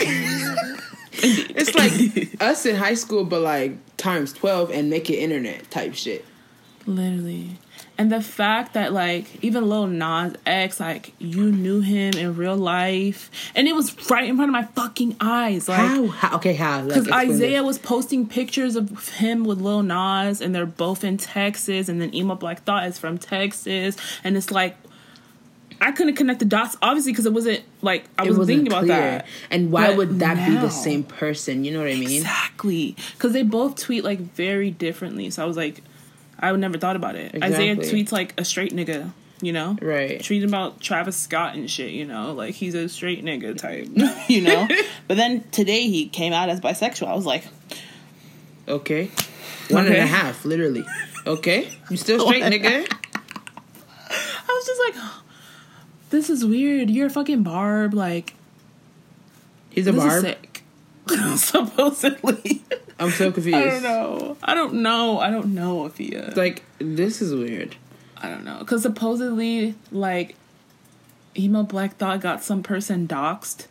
it's 1.12 1.74
like 1.74 2.40
us 2.40 2.66
in 2.66 2.76
high 2.76 2.94
school, 2.94 3.24
but 3.24 3.40
like 3.40 3.96
times 3.96 4.32
twelve 4.32 4.70
and 4.70 4.90
make 4.90 5.10
it 5.10 5.16
internet 5.16 5.70
type 5.70 5.94
shit. 5.94 6.24
Literally. 6.86 7.58
And 7.98 8.10
the 8.10 8.22
fact 8.22 8.74
that 8.74 8.92
like 8.92 9.44
even 9.44 9.68
Lil 9.68 9.86
Nas 9.86 10.34
X, 10.46 10.80
like 10.80 11.12
you 11.18 11.52
knew 11.52 11.80
him 11.80 12.14
in 12.14 12.34
real 12.34 12.56
life, 12.56 13.30
and 13.54 13.68
it 13.68 13.74
was 13.74 14.10
right 14.10 14.28
in 14.28 14.36
front 14.36 14.48
of 14.48 14.52
my 14.52 14.64
fucking 14.64 15.16
eyes, 15.20 15.68
like 15.68 15.78
how? 15.78 16.06
how? 16.06 16.36
Okay, 16.36 16.54
how? 16.54 16.82
Because 16.82 17.06
explain 17.06 17.30
Isaiah 17.30 17.58
this. 17.58 17.66
was 17.66 17.78
posting 17.78 18.26
pictures 18.26 18.76
of 18.76 19.10
him 19.10 19.44
with 19.44 19.60
Lil 19.60 19.82
Nas, 19.82 20.40
and 20.40 20.54
they're 20.54 20.66
both 20.66 21.04
in 21.04 21.18
Texas, 21.18 21.88
and 21.88 22.00
then 22.00 22.14
Emo 22.14 22.34
Black 22.34 22.64
Thought 22.64 22.86
is 22.86 22.98
from 22.98 23.18
Texas, 23.18 23.96
and 24.24 24.36
it's 24.36 24.50
like 24.50 24.76
I 25.82 25.92
couldn't 25.92 26.14
connect 26.16 26.38
the 26.38 26.44
dots, 26.44 26.76
obviously, 26.80 27.12
because 27.12 27.26
it 27.26 27.32
wasn't 27.32 27.62
like 27.82 28.04
I 28.18 28.22
was 28.22 28.38
wasn't 28.38 28.46
thinking 28.58 28.66
about 28.72 28.84
clear. 28.84 28.96
that. 28.96 29.26
And 29.50 29.70
why 29.72 29.88
But 29.88 29.96
would 29.96 30.18
that 30.20 30.48
be 30.48 30.54
the 30.56 30.70
same 30.70 31.02
person? 31.02 31.64
You 31.64 31.72
know 31.72 31.80
what 31.80 31.88
I 31.88 31.94
mean? 31.94 32.10
Exactly, 32.20 32.96
because 33.14 33.32
they 33.32 33.42
both 33.42 33.76
tweet 33.76 34.04
like 34.04 34.20
very 34.20 34.70
differently. 34.70 35.30
So 35.30 35.42
I 35.42 35.46
was 35.46 35.56
like, 35.56 35.82
I 36.38 36.52
would 36.52 36.60
never 36.60 36.78
thought 36.78 36.96
about 36.96 37.16
it. 37.16 37.42
Isaiah 37.42 37.76
tweets 37.76 38.12
like 38.12 38.38
a 38.40 38.44
straight 38.44 38.72
nigga, 38.72 39.10
you 39.40 39.52
know, 39.52 39.76
Right. 39.82 40.20
Tweeting 40.20 40.46
about 40.48 40.80
Travis 40.80 41.16
Scott 41.16 41.54
and 41.54 41.68
shit, 41.70 41.90
you 41.92 42.04
know, 42.06 42.32
like 42.32 42.54
he's 42.54 42.74
a 42.74 42.88
straight 42.88 43.24
nigga 43.24 43.56
type, 43.58 43.88
you 44.28 44.40
know. 44.40 44.68
but 45.08 45.16
then 45.16 45.42
today 45.50 45.88
he 45.88 46.08
came 46.08 46.32
out 46.32 46.48
as 46.48 46.60
bisexual. 46.60 47.08
I 47.08 47.14
was 47.14 47.26
like, 47.26 47.44
Okay. 48.68 49.10
One 49.68 49.86
and 49.86 49.96
a 49.96 50.06
half, 50.06 50.44
literally. 50.44 50.84
Okay. 51.26 51.68
You 51.90 51.96
still 51.96 52.20
straight, 52.26 52.44
nigga? 52.44 52.86
I 54.08 54.46
was 54.48 54.66
just 54.66 54.80
like, 55.00 55.12
this 56.12 56.30
is 56.30 56.44
weird. 56.44 56.88
You're 56.90 57.08
a 57.08 57.10
fucking 57.10 57.42
barb, 57.42 57.92
like 57.94 58.34
He's 59.70 59.86
a 59.86 59.92
this 59.92 60.04
barb. 60.04 60.24
is 60.24 60.30
sick. 60.30 60.62
Supposedly, 61.36 62.62
I'm 62.98 63.10
so 63.10 63.32
confused. 63.32 63.56
I 63.56 63.70
don't 63.70 63.82
know. 63.82 64.36
I 64.42 64.54
don't 64.54 64.74
know. 64.74 65.18
I 65.18 65.30
don't 65.30 65.54
know 65.54 65.86
if 65.86 65.96
he. 65.98 66.16
Uh, 66.16 66.32
Like, 66.36 66.62
this 66.78 67.20
is 67.20 67.34
weird. 67.34 67.74
I 68.16 68.28
don't 68.28 68.44
know. 68.44 68.58
Because 68.60 68.82
supposedly, 68.82 69.74
like, 69.90 70.36
Emo 71.36 71.64
Black 71.64 71.96
Thought 71.96 72.20
got 72.20 72.44
some 72.44 72.62
person 72.62 73.08
doxxed 73.08 73.66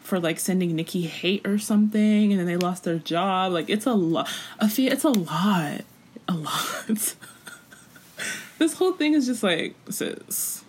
for, 0.00 0.18
like, 0.18 0.40
sending 0.40 0.74
Nicki 0.74 1.02
hate 1.02 1.46
or 1.46 1.58
something, 1.58 2.32
and 2.32 2.40
then 2.40 2.46
they 2.46 2.56
lost 2.56 2.82
their 2.84 2.98
job. 2.98 3.52
Like, 3.52 3.70
it's 3.70 3.86
a 3.86 3.92
lot. 3.94 4.28
Feel 4.68 4.90
it's 4.92 5.04
a 5.04 5.10
lot. 5.10 5.82
A 6.26 6.34
lot. 6.34 6.88
this 8.58 8.74
whole 8.74 8.92
thing 8.94 9.14
is 9.14 9.26
just 9.26 9.42
like, 9.44 9.76
sis, 9.90 10.61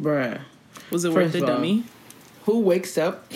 Bruh. 0.00 0.40
was 0.90 1.04
it 1.04 1.12
worth 1.12 1.24
First 1.26 1.32
the 1.32 1.38
of 1.44 1.48
all, 1.48 1.54
dummy? 1.56 1.84
Who 2.46 2.60
wakes 2.60 2.96
up? 2.98 3.30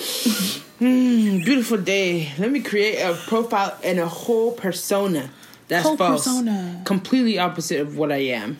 Hmm, 0.78 1.38
beautiful 1.44 1.76
day. 1.78 2.32
Let 2.38 2.50
me 2.50 2.60
create 2.60 2.98
a 3.00 3.14
profile 3.14 3.76
and 3.84 3.98
a 4.00 4.08
whole 4.08 4.52
persona. 4.52 5.30
That's 5.68 5.86
Whole 5.86 5.96
false. 5.96 6.24
persona. 6.24 6.82
Completely 6.84 7.38
opposite 7.38 7.80
of 7.80 7.96
what 7.96 8.10
I 8.12 8.16
am. 8.18 8.58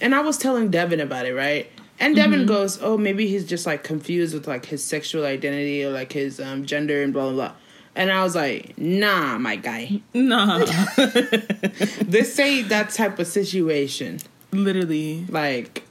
And 0.00 0.14
I 0.14 0.20
was 0.20 0.38
telling 0.38 0.70
Devin 0.70 1.00
about 1.00 1.26
it, 1.26 1.34
right? 1.34 1.70
And 1.98 2.16
Devin 2.16 2.40
Mm-hmm. 2.40 2.48
goes, 2.48 2.78
"Oh, 2.82 2.96
maybe 2.96 3.26
he's 3.26 3.44
just 3.46 3.66
like 3.66 3.84
confused 3.84 4.32
with 4.34 4.46
like 4.48 4.66
his 4.66 4.82
sexual 4.82 5.24
identity 5.26 5.84
or 5.84 5.90
like 5.90 6.12
his 6.12 6.40
um, 6.40 6.64
gender 6.66 7.02
and 7.02 7.12
blah 7.12 7.24
blah 7.24 7.32
blah." 7.32 7.52
And 7.94 8.10
I 8.10 8.22
was 8.24 8.34
like, 8.34 8.76
"Nah, 8.78 9.36
my 9.38 9.56
guy, 9.56 10.00
Nah. 10.14 10.58
this 12.02 12.38
ain't 12.38 12.68
that 12.70 12.90
type 12.90 13.18
of 13.18 13.26
situation. 13.26 14.18
Literally. 14.52 15.26
Like, 15.28 15.82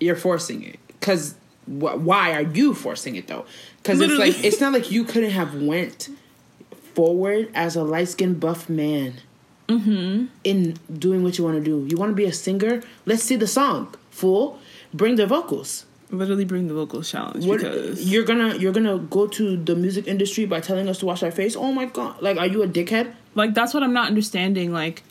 you're 0.00 0.16
forcing 0.16 0.62
it. 0.64 0.78
Cause 1.00 1.34
wh- 1.66 1.96
why 2.04 2.32
are 2.34 2.42
you 2.42 2.74
forcing 2.74 3.16
it 3.16 3.26
though? 3.28 3.44
Cause 3.84 4.00
it's 4.00 4.14
like 4.18 4.42
it's 4.44 4.60
not 4.60 4.72
like 4.72 4.90
you 4.90 5.04
couldn't 5.04 5.30
have 5.30 5.54
went 5.62 6.08
forward 6.94 7.50
as 7.54 7.76
a 7.76 7.84
light 7.84 8.08
skinned 8.08 8.40
buff 8.40 8.68
man 8.68 9.14
Mm-hmm. 9.68 10.24
in 10.42 10.76
doing 10.98 11.22
what 11.22 11.38
you 11.38 11.44
want 11.44 11.56
to 11.56 11.62
do. 11.62 11.86
You 11.88 11.96
want 11.96 12.10
to 12.10 12.16
be 12.16 12.24
a 12.24 12.32
singer? 12.32 12.82
Let's 13.06 13.22
see 13.22 13.36
the 13.36 13.46
song. 13.46 13.94
Fool, 14.10 14.58
bring 14.92 15.14
the 15.14 15.28
vocals. 15.28 15.86
Literally 16.10 16.44
bring 16.44 16.66
the 16.66 16.74
vocal 16.74 17.04
challenge 17.04 17.46
What 17.46 17.58
because 17.58 18.10
you're 18.10 18.24
gonna 18.24 18.56
you're 18.56 18.72
gonna 18.72 18.98
go 18.98 19.28
to 19.28 19.56
the 19.56 19.76
music 19.76 20.08
industry 20.08 20.44
by 20.44 20.58
telling 20.58 20.88
us 20.88 20.98
to 20.98 21.06
wash 21.06 21.22
our 21.22 21.30
face? 21.30 21.54
Oh 21.54 21.70
my 21.70 21.84
god! 21.84 22.20
Like, 22.20 22.36
are 22.36 22.46
you 22.48 22.64
a 22.64 22.66
dickhead? 22.66 23.14
like 23.36 23.54
that's 23.54 23.72
what 23.72 23.84
I'm 23.84 23.92
not 23.92 24.08
understanding. 24.08 24.72
Like, 24.72 25.04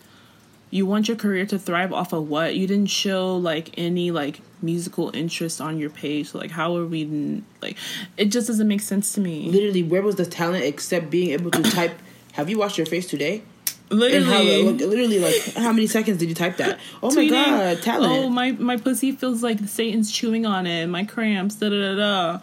you 0.72 0.86
want 0.86 1.08
your 1.08 1.18
career 1.18 1.46
to 1.48 1.58
thrive 1.58 1.92
off 1.92 2.14
of 2.14 2.30
what? 2.30 2.56
You 2.56 2.68
didn't 2.68 2.90
show 2.90 3.36
like 3.36 3.72
any 3.78 4.12
like 4.12 4.42
musical 4.62 5.10
interest 5.16 5.62
on 5.62 5.78
your 5.80 5.90
page. 5.90 6.34
Like, 6.34 6.52
how 6.52 6.76
are 6.78 6.86
we 6.86 7.42
like? 7.62 7.78
It 8.18 8.26
just 8.26 8.48
doesn't 8.48 8.68
make 8.68 8.82
sense 8.82 9.14
to 9.14 9.22
me. 9.22 9.50
Literally, 9.50 9.84
where 9.84 10.02
was 10.02 10.16
the 10.16 10.26
talent 10.26 10.64
except 10.66 11.10
being 11.10 11.32
able 11.32 11.52
to 11.52 11.64
type? 11.64 12.00
Have 12.34 12.50
you 12.50 12.60
washed 12.60 12.78
your 12.78 12.88
face 12.88 13.08
today? 13.08 13.44
And 13.92 14.00
how, 14.00 14.08
Literally, 14.08 14.64
like, 14.64 14.82
literally, 14.82 15.20
like 15.20 15.54
how 15.56 15.74
many 15.74 15.88
seconds 15.88 16.20
did 16.20 16.30
you 16.30 16.36
type 16.36 16.58
that? 16.58 16.80
Oh 17.02 17.14
my 17.14 17.28
god, 17.28 17.82
talent! 17.82 18.14
Oh 18.14 18.30
my 18.30 18.52
my 18.52 18.78
pussy 18.78 19.12
feels 19.14 19.42
like 19.42 19.60
Satan's 19.62 20.12
chewing 20.12 20.46
on 20.46 20.68
it. 20.68 20.86
My 20.86 21.04
cramps. 21.06 21.56
Da 21.56 21.70
da 21.70 21.76
da 21.76 21.96
da. 21.96 22.40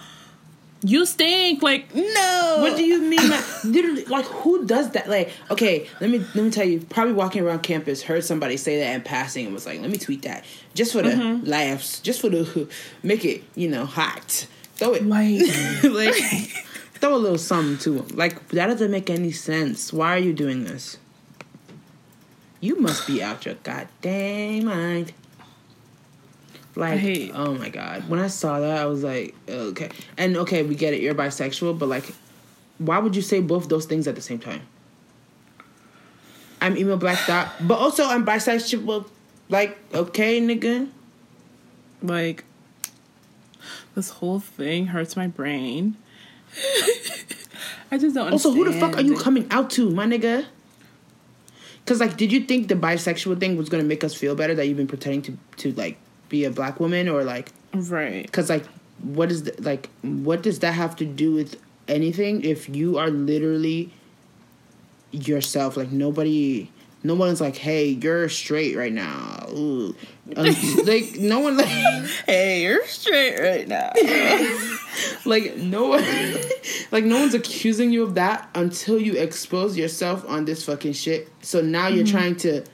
You 0.89 1.05
stink. 1.05 1.63
Like 1.63 1.93
no. 1.95 2.59
What 2.61 2.77
do 2.77 2.85
you 2.85 3.01
mean? 3.03 3.29
That, 3.29 3.45
literally, 3.65 4.05
like 4.05 4.25
who 4.27 4.65
does 4.67 4.91
that? 4.91 5.09
Like, 5.09 5.33
okay, 5.51 5.89
let 6.01 6.11
me 6.11 6.19
let 6.19 6.37
me 6.45 6.51
tell 6.51 6.65
you. 6.65 6.79
Probably 6.81 7.13
walking 7.13 7.43
around 7.43 7.65
campus, 7.65 8.03
heard 8.03 8.25
somebody 8.25 8.57
say 8.57 8.79
that 8.79 8.95
in 8.95 9.01
passing, 9.03 9.47
and 9.47 9.53
was 9.55 9.67
like, 9.67 9.81
"Let 9.81 9.91
me 9.91 9.99
tweet 9.99 10.23
that 10.23 10.45
just 10.75 10.93
for 10.93 11.03
the 11.03 11.09
Mm-hmm. 11.11 11.45
laughs, 11.47 11.99
just 12.01 12.21
for 12.21 12.29
the 12.29 12.69
make 13.03 13.25
it, 13.25 13.43
you 13.57 13.69
know, 13.69 13.85
hot. 13.85 14.47
Throw 14.77 14.95
it 14.95 15.05
Like 15.05 15.41
like 15.83 16.15
throw 17.01 17.15
a 17.15 17.17
little 17.17 17.39
something 17.39 17.79
to 17.79 18.03
them 18.03 18.17
Like 18.17 18.49
that 18.51 18.67
doesn't 18.67 18.91
make 18.91 19.11
any 19.11 19.33
sense. 19.33 19.93
Why 19.93 20.15
are 20.15 20.19
you 20.19 20.33
doing 20.33 20.65
this? 20.65 20.99
You 22.61 22.79
must 22.81 23.07
be 23.07 23.23
out 23.23 23.45
your 23.45 23.57
goddamn 23.57 24.67
mind. 24.67 25.13
Like, 26.77 26.99
hate- 26.99 27.33
oh 27.35 27.55
my 27.55 27.71
god. 27.71 28.09
When 28.09 28.21
I 28.21 28.27
saw 28.29 28.61
that, 28.61 28.79
I 28.79 28.85
was 28.85 29.03
like, 29.03 29.35
okay. 29.49 29.91
And 30.19 30.37
okay, 30.37 30.63
we 30.63 30.75
get 30.75 30.93
it. 30.93 31.01
You're 31.01 31.15
bisexual, 31.15 31.79
but 31.79 31.89
like, 31.89 32.13
why 32.79 32.99
would 32.99 33.17
you 33.17 33.23
say 33.23 33.41
both 33.41 33.69
those 33.69 33.87
things 33.87 34.07
at 34.07 34.15
the 34.15 34.21
same 34.21 34.39
time? 34.39 34.61
I'm 36.61 36.77
emo 36.77 36.97
black 36.97 37.27
dot, 37.27 37.53
but 37.61 37.79
also 37.79 38.05
I'm 38.05 38.25
bisexual. 38.27 39.09
Like, 39.49 39.79
okay, 39.95 40.41
nigga. 40.41 40.89
like 42.03 42.45
This 43.95 44.11
whole 44.11 44.41
thing 44.41 44.87
hurts 44.89 45.17
my 45.17 45.29
brain. 45.29 45.97
I 47.91 47.99
just 47.99 48.15
don't. 48.15 48.33
Also, 48.33 48.51
who 48.53 48.65
the 48.65 48.79
fuck 48.79 48.97
are 48.97 49.03
you 49.03 49.17
coming 49.17 49.47
out 49.51 49.71
to, 49.71 49.91
my 49.91 50.07
nigga? 50.07 50.47
Cause 51.87 52.01
like, 52.01 52.17
did 52.17 52.33
you 52.33 52.41
think 52.41 52.67
the 52.67 52.75
bisexual 52.75 53.39
thing 53.39 53.57
was 53.57 53.69
gonna 53.69 53.85
make 53.85 54.03
us 54.03 54.13
feel 54.13 54.35
better 54.35 54.55
that 54.57 54.67
you've 54.67 54.77
been 54.77 54.89
pretending 54.89 55.23
to 55.23 55.39
to 55.59 55.73
like 55.81 55.97
be 56.29 56.45
a 56.45 56.51
black 56.51 56.81
woman 56.81 57.09
or 57.09 57.25
like? 57.25 57.53
Right. 57.75 58.31
Cause 58.33 58.49
like, 58.49 58.65
what 59.03 59.31
is 59.31 59.45
the, 59.45 59.55
like 59.61 59.91
what 60.03 60.43
does 60.43 60.61
that 60.61 60.73
have 60.73 60.97
to 60.97 61.05
do 61.05 61.33
with 61.33 61.61
anything? 61.89 62.43
If 62.43 62.69
you 62.69 62.99
are 62.99 63.11
literally 63.11 63.93
yourself, 65.11 65.77
like 65.77 65.93
nobody. 65.93 66.71
No 67.05 67.15
one's 67.15 67.41
like, 67.41 67.57
"Hey, 67.57 67.91
you're 67.91 68.29
straight 68.29 68.75
right 68.75 68.93
now." 68.93 69.47
Ooh. 69.51 69.95
Um, 70.35 70.47
like 70.85 71.17
no 71.17 71.39
one 71.39 71.57
like 71.57 71.69
Hey, 72.27 72.63
you're 72.63 72.85
straight 72.87 73.39
right 73.39 73.69
now. 73.69 73.93
like 75.25 75.57
no 75.57 75.89
one 75.89 76.05
like 76.91 77.05
no 77.05 77.21
one's 77.21 77.35
accusing 77.35 77.93
you 77.93 78.03
of 78.03 78.15
that 78.15 78.49
until 78.55 79.01
you 79.01 79.15
expose 79.15 79.77
yourself 79.77 80.25
on 80.29 80.45
this 80.45 80.65
fucking 80.65 80.93
shit 80.93 81.29
so 81.43 81.61
now 81.61 81.89
you're 81.89 82.07
trying 82.07 82.37
to 82.37 82.65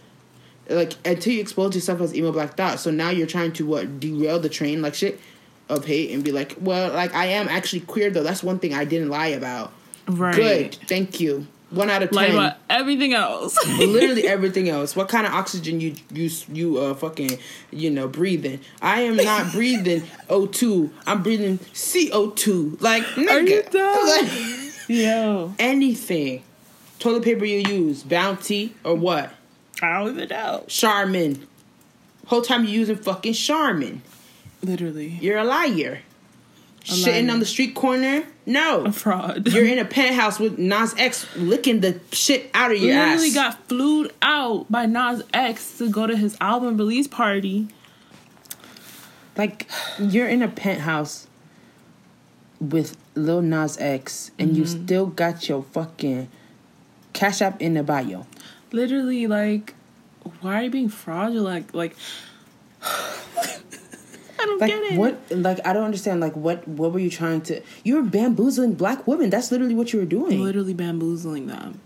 like 0.68 0.94
until 1.07 1.33
you 1.33 1.40
expose 1.40 1.75
yourself 1.75 2.01
as 2.01 2.14
emo 2.14 2.33
black 2.33 2.57
thought 2.57 2.79
so 2.79 2.90
now 2.90 3.11
you're 3.11 3.27
trying 3.27 3.53
to 3.53 3.66
what 3.66 4.01
derail 4.01 4.38
the 4.38 4.48
train 4.48 4.83
like 4.83 4.94
shit 4.94 5.20
of 5.68 5.85
hate 5.85 6.12
and 6.12 6.25
be 6.25 6.33
like 6.33 6.57
well 6.61 6.92
like 6.92 7.14
i 7.14 7.27
am 7.27 7.48
actually 7.48 7.81
queer 7.81 8.11
though 8.11 8.22
that's 8.22 8.42
one 8.42 8.59
thing 8.59 8.75
i 8.75 8.85
didn't 8.85 9.09
lie 9.09 9.29
about 9.29 9.72
right. 10.09 10.35
good 10.35 10.75
thank 10.87 11.20
you 11.20 11.46
one 11.72 11.88
out 11.88 12.03
of 12.03 12.12
Like 12.12 12.29
ten 12.29 12.37
about 12.37 12.57
everything 12.68 13.14
else. 13.14 13.57
literally 13.79 14.29
everything 14.29 14.68
else. 14.68 14.94
What 14.94 15.09
kind 15.09 15.27
of 15.27 15.33
oxygen 15.33 15.81
you 15.81 15.94
you 16.12 16.31
you 16.53 16.79
uh 16.79 16.94
fucking 16.94 17.38
you 17.70 17.90
know 17.90 18.09
breathing? 18.09 18.61
I 18.81 19.03
am 19.03 19.16
not 19.16 19.53
breathing 19.53 20.03
O2. 20.29 20.90
I'm 21.07 21.22
breathing 21.22 21.59
CO2. 21.59 22.81
Like 22.81 23.05
nigga, 23.05 23.72
like 23.72 24.88
Yo, 24.88 25.55
anything. 25.59 26.42
Toilet 26.98 27.25
paper 27.25 27.44
you 27.44 27.61
use, 27.61 28.03
Bounty 28.05 28.75
or 28.85 28.94
what? 28.94 29.33
I 29.83 29.99
don't 29.99 30.11
even 30.16 30.29
know. 30.29 30.64
Charmin. 30.68 31.47
Whole 32.27 32.42
time 32.42 32.64
you 32.64 32.71
using 32.71 32.97
fucking 32.97 33.33
Charmin. 33.35 34.03
Literally, 34.62 35.09
You're 35.21 35.38
a 35.38 35.45
liar. 35.45 36.01
Shitting 36.85 37.25
liar. 37.27 37.33
on 37.33 37.40
the 37.40 37.47
street 37.47 37.75
corner? 37.75 38.25
No. 38.47 38.85
a 38.87 38.92
fraud. 38.92 39.49
You're 39.49 39.66
in 39.66 39.79
a 39.79 39.85
penthouse 39.99 40.38
with 40.40 40.59
Nas 40.59 40.95
X 40.97 41.27
licking 41.37 41.81
the 41.81 42.01
shit 42.12 42.49
out 42.55 42.71
of 42.73 42.79
your 42.79 42.95
literally 42.95 43.29
ass. 43.29 43.35
got 43.35 43.68
flued 43.68 44.12
out 44.23 44.71
by 44.71 44.87
Nas 44.87 45.23
X 45.35 45.79
to 45.79 45.88
go 45.90 46.07
to 46.07 46.16
his 46.16 46.37
album 46.40 46.77
release 46.77 47.07
party. 47.09 47.68
Like 49.37 49.68
you're 49.99 50.29
in 50.29 50.42
a 50.42 50.49
penthouse 50.49 51.27
with 52.61 52.97
Lil 53.16 53.42
Nas 53.42 53.77
X, 53.79 54.31
and 54.38 54.57
you 54.57 54.62
Mm-hmm. 54.64 54.85
still 54.85 55.07
got 55.07 55.49
your 55.49 55.64
fucking 55.64 56.29
cash 57.12 57.42
app 57.42 57.61
in 57.61 57.75
the 57.75 57.83
bio. 57.83 58.27
Literally, 58.72 59.26
like, 59.26 59.74
why 60.40 60.61
are 60.61 60.62
you 60.64 60.70
being 60.70 60.88
fraudulent? 60.88 61.74
Like, 61.74 61.74
like 61.74 61.96
I 64.42 64.46
don't 64.46 64.61
Like 64.61 64.70
get 64.70 64.82
it. 64.82 64.98
what? 64.98 65.20
Like 65.30 65.64
I 65.64 65.72
don't 65.72 65.85
understand. 65.85 66.20
Like 66.20 66.35
what? 66.35 66.66
What 66.66 66.92
were 66.92 66.98
you 66.98 67.11
trying 67.11 67.42
to? 67.42 67.62
You 67.85 67.96
were 67.96 68.02
bamboozling 68.02 68.74
black 68.74 69.06
women. 69.06 69.30
That's 69.30 69.52
literally 69.52 69.74
what 69.74 69.92
you 69.92 70.00
were 70.00 70.04
doing. 70.04 70.42
Literally 70.42 70.74
bamboozling 70.74 71.46
them. 71.46 71.80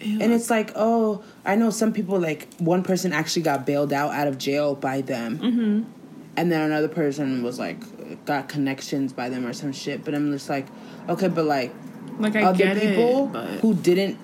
Ew. 0.00 0.18
And 0.20 0.32
it's 0.32 0.50
like, 0.50 0.72
oh, 0.74 1.22
I 1.44 1.54
know 1.54 1.70
some 1.70 1.92
people. 1.92 2.18
Like 2.18 2.52
one 2.58 2.82
person 2.82 3.12
actually 3.12 3.42
got 3.42 3.66
bailed 3.66 3.92
out 3.92 4.12
out 4.12 4.26
of 4.26 4.38
jail 4.38 4.74
by 4.74 5.00
them, 5.00 5.38
mm-hmm. 5.38 5.90
and 6.36 6.52
then 6.52 6.60
another 6.60 6.88
person 6.88 7.42
was 7.42 7.58
like 7.58 8.24
got 8.24 8.48
connections 8.48 9.12
by 9.12 9.28
them 9.28 9.46
or 9.46 9.52
some 9.52 9.72
shit. 9.72 10.04
But 10.04 10.14
I'm 10.14 10.32
just 10.32 10.48
like, 10.48 10.66
okay, 11.08 11.28
but 11.28 11.44
like 11.44 11.72
like 12.18 12.34
I 12.34 12.42
other 12.42 12.58
get 12.58 12.80
people 12.80 13.26
it, 13.26 13.32
but 13.32 13.48
who 13.60 13.74
didn't 13.74 14.18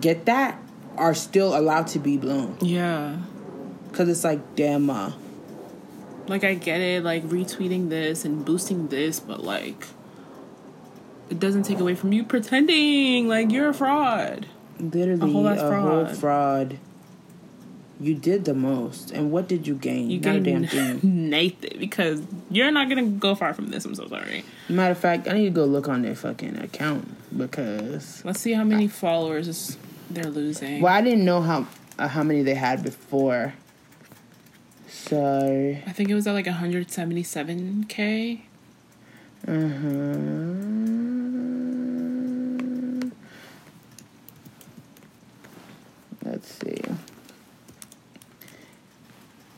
get 0.00 0.26
that 0.26 0.58
are 0.96 1.14
still 1.14 1.56
allowed 1.56 1.86
to 1.88 1.98
be 1.98 2.16
blown 2.16 2.56
yeah, 2.60 3.16
because 3.90 4.08
it's 4.08 4.24
like 4.24 4.40
damn 4.56 4.88
uh, 4.90 5.12
like 6.28 6.44
I 6.44 6.54
get 6.54 6.80
it, 6.80 7.02
like 7.02 7.24
retweeting 7.24 7.88
this 7.90 8.24
and 8.24 8.44
boosting 8.44 8.88
this, 8.88 9.18
but 9.20 9.42
like, 9.42 9.86
it 11.30 11.40
doesn't 11.40 11.64
take 11.64 11.80
away 11.80 11.94
from 11.94 12.12
you 12.12 12.24
pretending 12.24 13.26
like 13.28 13.50
you're 13.50 13.70
a 13.70 13.74
fraud. 13.74 14.46
literally 14.78 15.28
A 15.30 15.32
whole 15.32 15.46
a 15.46 15.56
fraud. 15.56 16.06
whole 16.06 16.14
fraud 16.14 16.78
you 18.00 18.14
did 18.16 18.44
the 18.44 18.54
most 18.54 19.12
and 19.12 19.30
what 19.30 19.46
did 19.48 19.64
you 19.66 19.76
gain 19.76 20.10
You 20.10 20.18
not 20.20 20.36
a 20.36 20.40
damn 20.40 20.66
thing 20.66 20.98
Nathan 21.30 21.78
because 21.78 22.20
you're 22.50 22.70
not 22.72 22.88
gonna 22.88 23.04
go 23.04 23.34
far 23.36 23.54
from 23.54 23.68
this. 23.68 23.84
I'm 23.84 23.94
so 23.94 24.08
sorry. 24.08 24.44
matter 24.68 24.90
of 24.90 24.98
fact 24.98 25.28
i 25.28 25.32
need 25.32 25.44
to 25.44 25.50
go 25.50 25.64
look 25.64 25.88
on 25.88 26.02
their 26.02 26.16
fucking 26.16 26.58
account 26.58 27.08
because 27.36 28.24
Let's 28.24 28.40
see 28.40 28.54
how 28.54 28.64
many 28.64 28.88
followers 28.88 29.76
they're 30.14 30.30
losing. 30.30 30.80
well 30.80 30.92
i 30.94 31.00
didn't 31.00 31.24
know 31.24 31.40
how 31.40 31.66
uh, 31.98 32.08
how 32.08 32.22
many 32.22 32.42
they 32.42 32.54
had 32.54 32.82
before 32.82 33.54
so 34.88 35.76
I 35.86 35.92
think 35.92 36.10
it 36.10 36.14
was 36.14 36.26
at 36.26 36.32
like 36.32 36.46
177k. 36.46 38.40
uh-huh. 39.48 41.12
let's 46.24 46.48
see 46.54 46.80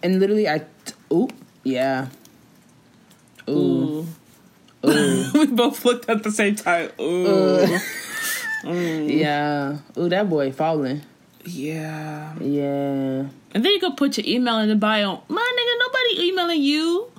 and 0.02 0.18
literally 0.20 0.48
i 0.48 0.58
t- 0.58 0.66
oh 1.10 1.28
yeah 1.62 2.08
Ooh. 3.48 3.52
Ooh. 3.52 4.06
Ooh. 4.86 5.30
we 5.34 5.46
both 5.46 5.84
looked 5.84 6.08
at 6.08 6.22
the 6.22 6.30
same 6.30 6.56
time. 6.56 6.90
Ooh. 7.00 7.78
Mm. 8.64 9.18
Yeah. 9.18 9.79
Ooh, 9.96 10.09
that 10.09 10.29
boy 10.29 10.53
falling. 10.53 11.03
Yeah. 11.44 12.35
Yeah. 12.40 13.27
And 13.53 13.64
then 13.64 13.72
you 13.72 13.79
could 13.79 13.96
put 13.96 14.18
your 14.18 14.27
email 14.27 14.59
in 14.59 14.68
the 14.68 14.77
bio. 14.77 15.22
My 15.29 15.53
nigga, 15.59 15.79
nobody 15.79 16.29
emailing 16.29 16.62
you. 16.62 17.11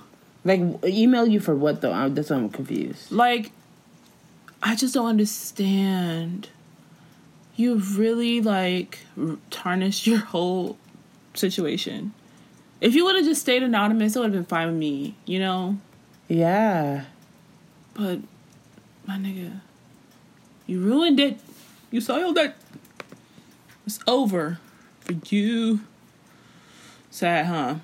Like 0.44 0.60
email 0.84 1.26
you 1.26 1.40
for 1.40 1.54
what 1.54 1.80
though? 1.80 1.92
I'm, 1.92 2.14
that's 2.14 2.30
why 2.30 2.36
I'm 2.36 2.50
confused. 2.50 3.10
Like, 3.10 3.52
I 4.62 4.76
just 4.76 4.94
don't 4.94 5.06
understand. 5.06 6.48
You've 7.56 7.98
really 7.98 8.40
like 8.40 9.00
tarnished 9.50 10.06
your 10.06 10.18
whole 10.18 10.76
situation. 11.34 12.12
If 12.80 12.94
you 12.94 13.04
would 13.06 13.16
have 13.16 13.24
just 13.24 13.40
stayed 13.40 13.62
anonymous, 13.62 14.14
it 14.14 14.18
would 14.18 14.26
have 14.26 14.32
been 14.32 14.44
fine 14.44 14.68
with 14.68 14.76
me, 14.76 15.14
you 15.24 15.38
know? 15.38 15.78
Yeah. 16.28 17.04
But, 17.94 18.18
my 19.06 19.16
nigga, 19.16 19.60
you 20.66 20.80
ruined 20.80 21.20
it. 21.20 21.38
You 21.90 22.00
soiled 22.00 22.38
it. 22.38 22.54
It's 23.86 23.98
over 24.06 24.58
for 25.00 25.14
you. 25.28 25.80
Sad, 27.10 27.46
huh? 27.46 27.74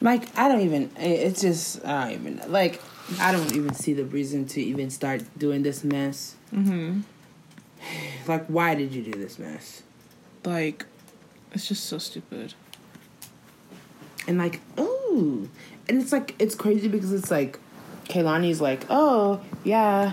Like 0.00 0.36
I 0.38 0.48
don't 0.48 0.60
even. 0.60 0.90
It's 0.96 1.40
just 1.40 1.84
I 1.84 2.04
don't 2.04 2.12
even 2.12 2.52
like. 2.52 2.80
I 3.18 3.32
don't 3.32 3.54
even 3.56 3.72
see 3.72 3.94
the 3.94 4.04
reason 4.04 4.44
to 4.48 4.60
even 4.60 4.90
start 4.90 5.22
doing 5.38 5.62
this 5.62 5.82
mess. 5.82 6.36
Mm-hmm. 6.54 7.00
Like, 8.26 8.46
why 8.48 8.74
did 8.74 8.94
you 8.94 9.02
do 9.02 9.12
this 9.12 9.38
mess? 9.38 9.82
Like, 10.44 10.84
it's 11.52 11.66
just 11.66 11.86
so 11.86 11.96
stupid. 11.96 12.52
And 14.26 14.36
like, 14.36 14.60
oh, 14.76 15.48
and 15.88 16.02
it's 16.02 16.12
like 16.12 16.34
it's 16.38 16.54
crazy 16.54 16.88
because 16.88 17.12
it's 17.14 17.30
like, 17.30 17.58
Kehlani's 18.04 18.60
like, 18.60 18.84
oh 18.90 19.40
yeah, 19.64 20.12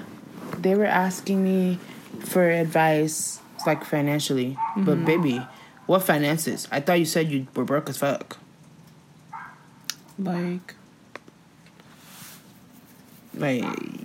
they 0.57 0.75
were 0.75 0.85
asking 0.85 1.43
me 1.43 1.79
for 2.19 2.49
advice, 2.49 3.39
like 3.65 3.83
financially, 3.83 4.57
but 4.77 4.97
mm-hmm. 4.97 5.05
baby, 5.05 5.47
what 5.85 6.03
finances? 6.03 6.67
I 6.71 6.79
thought 6.79 6.99
you 6.99 7.05
said 7.05 7.31
you 7.31 7.47
were 7.55 7.65
broke 7.65 7.89
as 7.89 7.97
fuck. 7.97 8.37
Like, 10.17 10.75
Like 13.37 13.63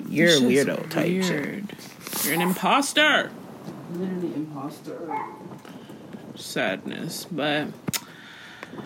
you're 0.09 0.29
a 0.29 0.41
weirdo 0.41 0.91
type 0.91 1.07
shit. 1.07 1.31
weird. 1.31 1.77
You're 2.25 2.35
an 2.35 2.41
imposter. 2.43 3.31
Literally 3.93 4.35
imposter. 4.35 5.09
Sadness, 6.35 7.27
but 7.31 7.69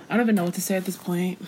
I 0.08 0.16
don't 0.16 0.20
even 0.20 0.34
know 0.34 0.44
what 0.44 0.54
to 0.54 0.60
say 0.60 0.76
at 0.76 0.84
this 0.84 0.96
point. 0.96 1.40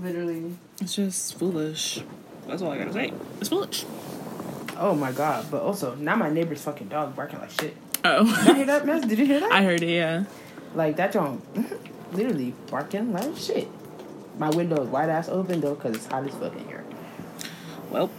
Literally. 0.00 0.56
It's 0.80 0.96
just 0.96 1.38
foolish. 1.38 2.02
That's 2.48 2.60
all 2.60 2.72
I 2.72 2.78
gotta 2.78 2.92
say. 2.92 3.12
It's 3.40 3.48
foolish. 3.48 3.84
Oh 4.76 4.94
my 4.94 5.12
god! 5.12 5.46
But 5.50 5.62
also, 5.62 5.94
now 5.94 6.16
my 6.16 6.30
neighbor's 6.30 6.62
fucking 6.62 6.88
dog 6.88 7.14
barking 7.14 7.40
like 7.40 7.50
shit. 7.50 7.76
Oh, 8.04 8.24
Did 8.24 8.46
you 8.48 8.54
hear 8.54 8.66
that, 8.66 8.86
mess? 8.86 9.04
Did 9.04 9.18
you 9.18 9.26
hear 9.26 9.40
that? 9.40 9.52
I 9.52 9.62
heard 9.62 9.82
it. 9.82 9.88
Yeah. 9.94 10.24
Like 10.74 10.96
that 10.96 11.12
dog, 11.12 11.40
literally 12.12 12.54
barking 12.70 13.12
like 13.12 13.36
shit. 13.36 13.68
My 14.38 14.50
window 14.50 14.82
is 14.82 14.88
wide 14.88 15.08
ass 15.10 15.28
open 15.28 15.60
though, 15.60 15.76
cause 15.76 15.94
it's 15.94 16.06
hot 16.06 16.26
as 16.26 16.34
fuck 16.34 16.54
in 16.56 16.66
here. 16.66 16.84
Well, 17.90 18.10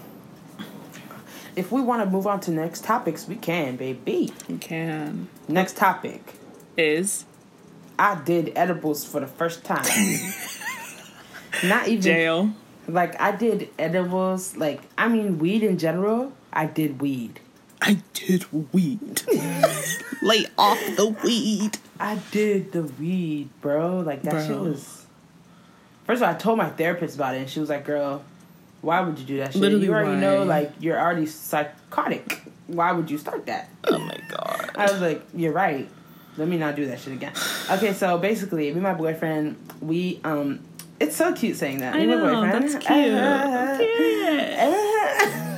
If 1.58 1.72
we 1.72 1.82
want 1.82 2.04
to 2.04 2.10
move 2.10 2.26
on 2.28 2.40
to 2.42 2.52
next 2.52 2.84
topics, 2.86 3.28
we 3.28 3.36
can, 3.36 3.76
baby. 3.76 4.34
We 4.48 4.58
can. 4.58 5.28
Next 5.50 5.76
topic. 5.76 6.34
Is 6.78 7.26
I 8.00 8.16
did 8.16 8.54
edibles 8.56 9.04
for 9.06 9.20
the 9.20 9.28
first 9.28 9.64
time. 9.66 9.86
not 11.64 11.88
even 11.88 12.02
jail. 12.02 12.54
Like 12.88 13.20
I 13.20 13.32
did 13.32 13.70
edibles. 13.78 14.56
Like 14.58 14.82
I 14.98 15.08
mean, 15.10 15.38
weed 15.40 15.64
in 15.64 15.78
general. 15.78 16.32
I 16.56 16.66
did 16.68 17.02
weed. 17.02 17.40
I 17.82 17.98
did 18.14 18.46
weed. 18.74 19.22
Lay 20.22 20.46
off 20.58 20.80
the 20.96 21.16
weed. 21.24 21.78
I 22.00 22.20
did 22.32 22.72
the 22.72 22.84
weed, 22.84 23.50
bro. 23.62 24.00
Like 24.00 24.22
that 24.24 24.48
shit 24.48 24.58
was. 24.58 25.06
First 26.06 26.22
of 26.22 26.28
all, 26.30 26.34
I 26.36 26.38
told 26.38 26.58
my 26.58 26.70
therapist 26.70 27.16
about 27.16 27.36
it, 27.36 27.40
and 27.40 27.50
she 27.50 27.60
was 27.60 27.70
like, 27.70 27.86
"Girl, 27.86 28.24
why 28.82 29.02
would 29.02 29.20
you 29.20 29.26
do 29.26 29.38
that 29.38 29.54
shit? 29.54 29.62
Literally, 29.62 29.86
you 29.86 29.92
already 29.94 30.12
why? 30.12 30.20
know, 30.20 30.44
like 30.44 30.72
you're 30.80 31.00
already 31.00 31.26
psychotic. 31.26 32.42
Why 32.68 32.92
would 32.94 33.12
you 33.12 33.18
start 33.18 33.46
that?" 33.48 33.70
Oh 33.84 34.00
my 34.00 34.18
god. 34.30 34.72
I 34.76 34.92
was 34.92 35.02
like, 35.02 35.22
"You're 35.36 35.52
right. 35.54 35.88
Let 36.38 36.48
me 36.48 36.58
not 36.58 36.76
do 36.76 36.86
that 36.88 37.00
shit 37.00 37.14
again." 37.14 37.34
Okay, 37.70 37.94
so 37.94 38.18
basically, 38.18 38.68
me 38.68 38.72
and 38.74 38.82
my 38.84 38.94
boyfriend, 38.94 39.58
we 39.82 40.20
um, 40.24 40.60
it's 41.00 41.16
so 41.18 41.34
cute 41.34 41.58
saying 41.58 41.80
that. 41.80 41.94
I 41.96 42.06
Me 42.06 42.12
and 42.14 42.22
my 42.22 42.32
know, 42.32 42.42
boyfriend. 42.42 42.64
that's 42.70 42.86
cute. 42.86 42.88
Period. 43.78 45.52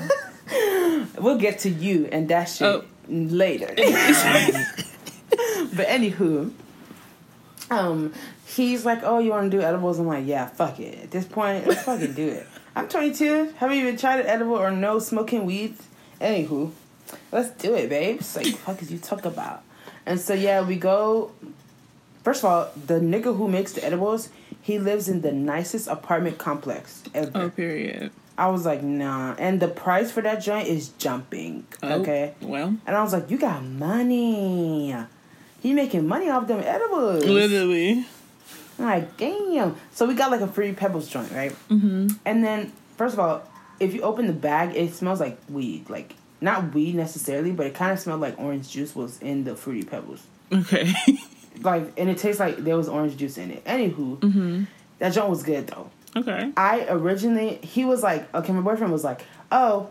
we'll 1.19 1.37
get 1.37 1.59
to 1.59 1.69
you 1.69 2.07
and 2.11 2.27
that 2.29 2.45
shit 2.45 2.67
Oh. 2.67 2.83
later. 3.09 3.67
but 5.75 5.87
anywho, 5.87 6.51
um, 7.69 8.13
he's 8.45 8.85
like, 8.85 8.99
"Oh, 9.03 9.19
you 9.19 9.31
want 9.31 9.51
to 9.51 9.57
do 9.57 9.63
edibles?" 9.63 9.99
I'm 9.99 10.07
like, 10.07 10.25
"Yeah, 10.25 10.47
fuck 10.47 10.79
it. 10.79 11.03
At 11.03 11.11
this 11.11 11.25
point, 11.25 11.67
let's 11.67 11.83
fucking 11.83 12.13
do 12.13 12.27
it." 12.27 12.47
I'm 12.75 12.87
22. 12.87 13.53
Haven't 13.57 13.77
even 13.77 13.97
tried 13.97 14.19
an 14.19 14.27
edible 14.27 14.53
or 14.55 14.69
no 14.71 14.99
smoking 14.99 15.45
weed. 15.45 15.75
Anywho, 16.21 16.71
let's 17.31 17.49
do 17.51 17.73
it, 17.75 17.89
babe. 17.89 18.17
babes. 18.17 18.35
Like, 18.35 18.47
fuck 18.47 18.81
is 18.81 18.91
you 18.91 18.99
talk 18.99 19.25
about? 19.25 19.63
And 20.05 20.19
so 20.19 20.33
yeah, 20.33 20.61
we 20.61 20.75
go. 20.75 21.31
First 22.23 22.43
of 22.43 22.49
all, 22.51 22.69
the 22.85 22.99
nigga 22.99 23.35
who 23.35 23.47
makes 23.47 23.71
the 23.73 23.83
edibles, 23.85 24.29
he 24.61 24.79
lives 24.79 25.07
in 25.09 25.21
the 25.21 25.31
nicest 25.31 25.87
apartment 25.87 26.37
complex 26.37 27.01
ever. 27.13 27.31
Oh, 27.33 27.49
period. 27.49 28.11
I 28.37 28.49
was 28.49 28.65
like, 28.65 28.83
nah. 28.83 29.33
And 29.37 29.59
the 29.59 29.67
price 29.67 30.11
for 30.11 30.21
that 30.21 30.37
joint 30.41 30.67
is 30.67 30.89
jumping. 30.89 31.65
Oh, 31.81 32.01
Okay. 32.01 32.33
Well, 32.41 32.75
And 32.85 32.95
I 32.95 33.01
was 33.01 33.13
like, 33.13 33.29
you 33.31 33.37
got 33.37 33.63
money. 33.63 34.95
He 35.61 35.73
making 35.73 36.07
money 36.07 36.29
off 36.29 36.47
them 36.47 36.61
edibles. 36.63 37.25
literally. 37.25 38.05
I'm 38.79 38.85
like, 38.85 39.17
damn. 39.17 39.75
So 39.91 40.05
we 40.05 40.13
got 40.13 40.29
like 40.29 40.41
a 40.41 40.47
free 40.47 40.71
Pebbles 40.71 41.07
joint, 41.09 41.31
right? 41.31 41.51
Mm-hmm. 41.69 42.07
And 42.25 42.43
then, 42.43 42.71
first 42.95 43.13
of 43.13 43.19
all, 43.19 43.41
if 43.79 43.93
you 43.93 44.01
open 44.01 44.27
the 44.27 44.33
bag, 44.33 44.75
it 44.75 44.93
smells 44.93 45.19
like 45.19 45.39
weed. 45.49 45.89
Like, 45.89 46.13
not 46.41 46.75
weed 46.75 46.93
necessarily, 46.93 47.51
but 47.51 47.65
it 47.65 47.73
kind 47.73 47.91
of 47.91 47.99
smelled 47.99 48.21
like 48.21 48.39
orange 48.39 48.69
juice 48.69 48.95
was 48.95 49.19
in 49.19 49.43
the 49.45 49.55
Fruity 49.55 49.83
Pebbles. 49.83 50.23
Okay. 50.53 50.93
Like, 51.63 51.93
and 51.97 52.09
it 52.09 52.17
tastes 52.17 52.39
like 52.39 52.57
there 52.57 52.77
was 52.77 52.87
orange 52.87 53.17
juice 53.17 53.37
in 53.37 53.51
it. 53.51 53.65
Anywho, 53.65 54.19
mm-hmm. 54.19 54.63
that 54.99 55.09
joint 55.09 55.29
was 55.29 55.43
good 55.43 55.67
though. 55.67 55.89
Okay. 56.17 56.51
I 56.57 56.87
originally 56.89 57.59
he 57.63 57.85
was 57.85 58.03
like, 58.03 58.33
okay, 58.33 58.51
my 58.51 58.61
boyfriend 58.61 58.91
was 58.91 59.03
like, 59.03 59.21
oh, 59.51 59.89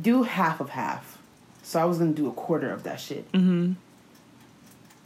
do 0.00 0.22
half 0.22 0.60
of 0.60 0.70
half. 0.70 1.18
So 1.62 1.80
I 1.80 1.84
was 1.84 1.98
gonna 1.98 2.12
do 2.12 2.28
a 2.28 2.32
quarter 2.32 2.70
of 2.70 2.82
that 2.84 3.00
shit. 3.00 3.30
Mm-hmm. 3.32 3.72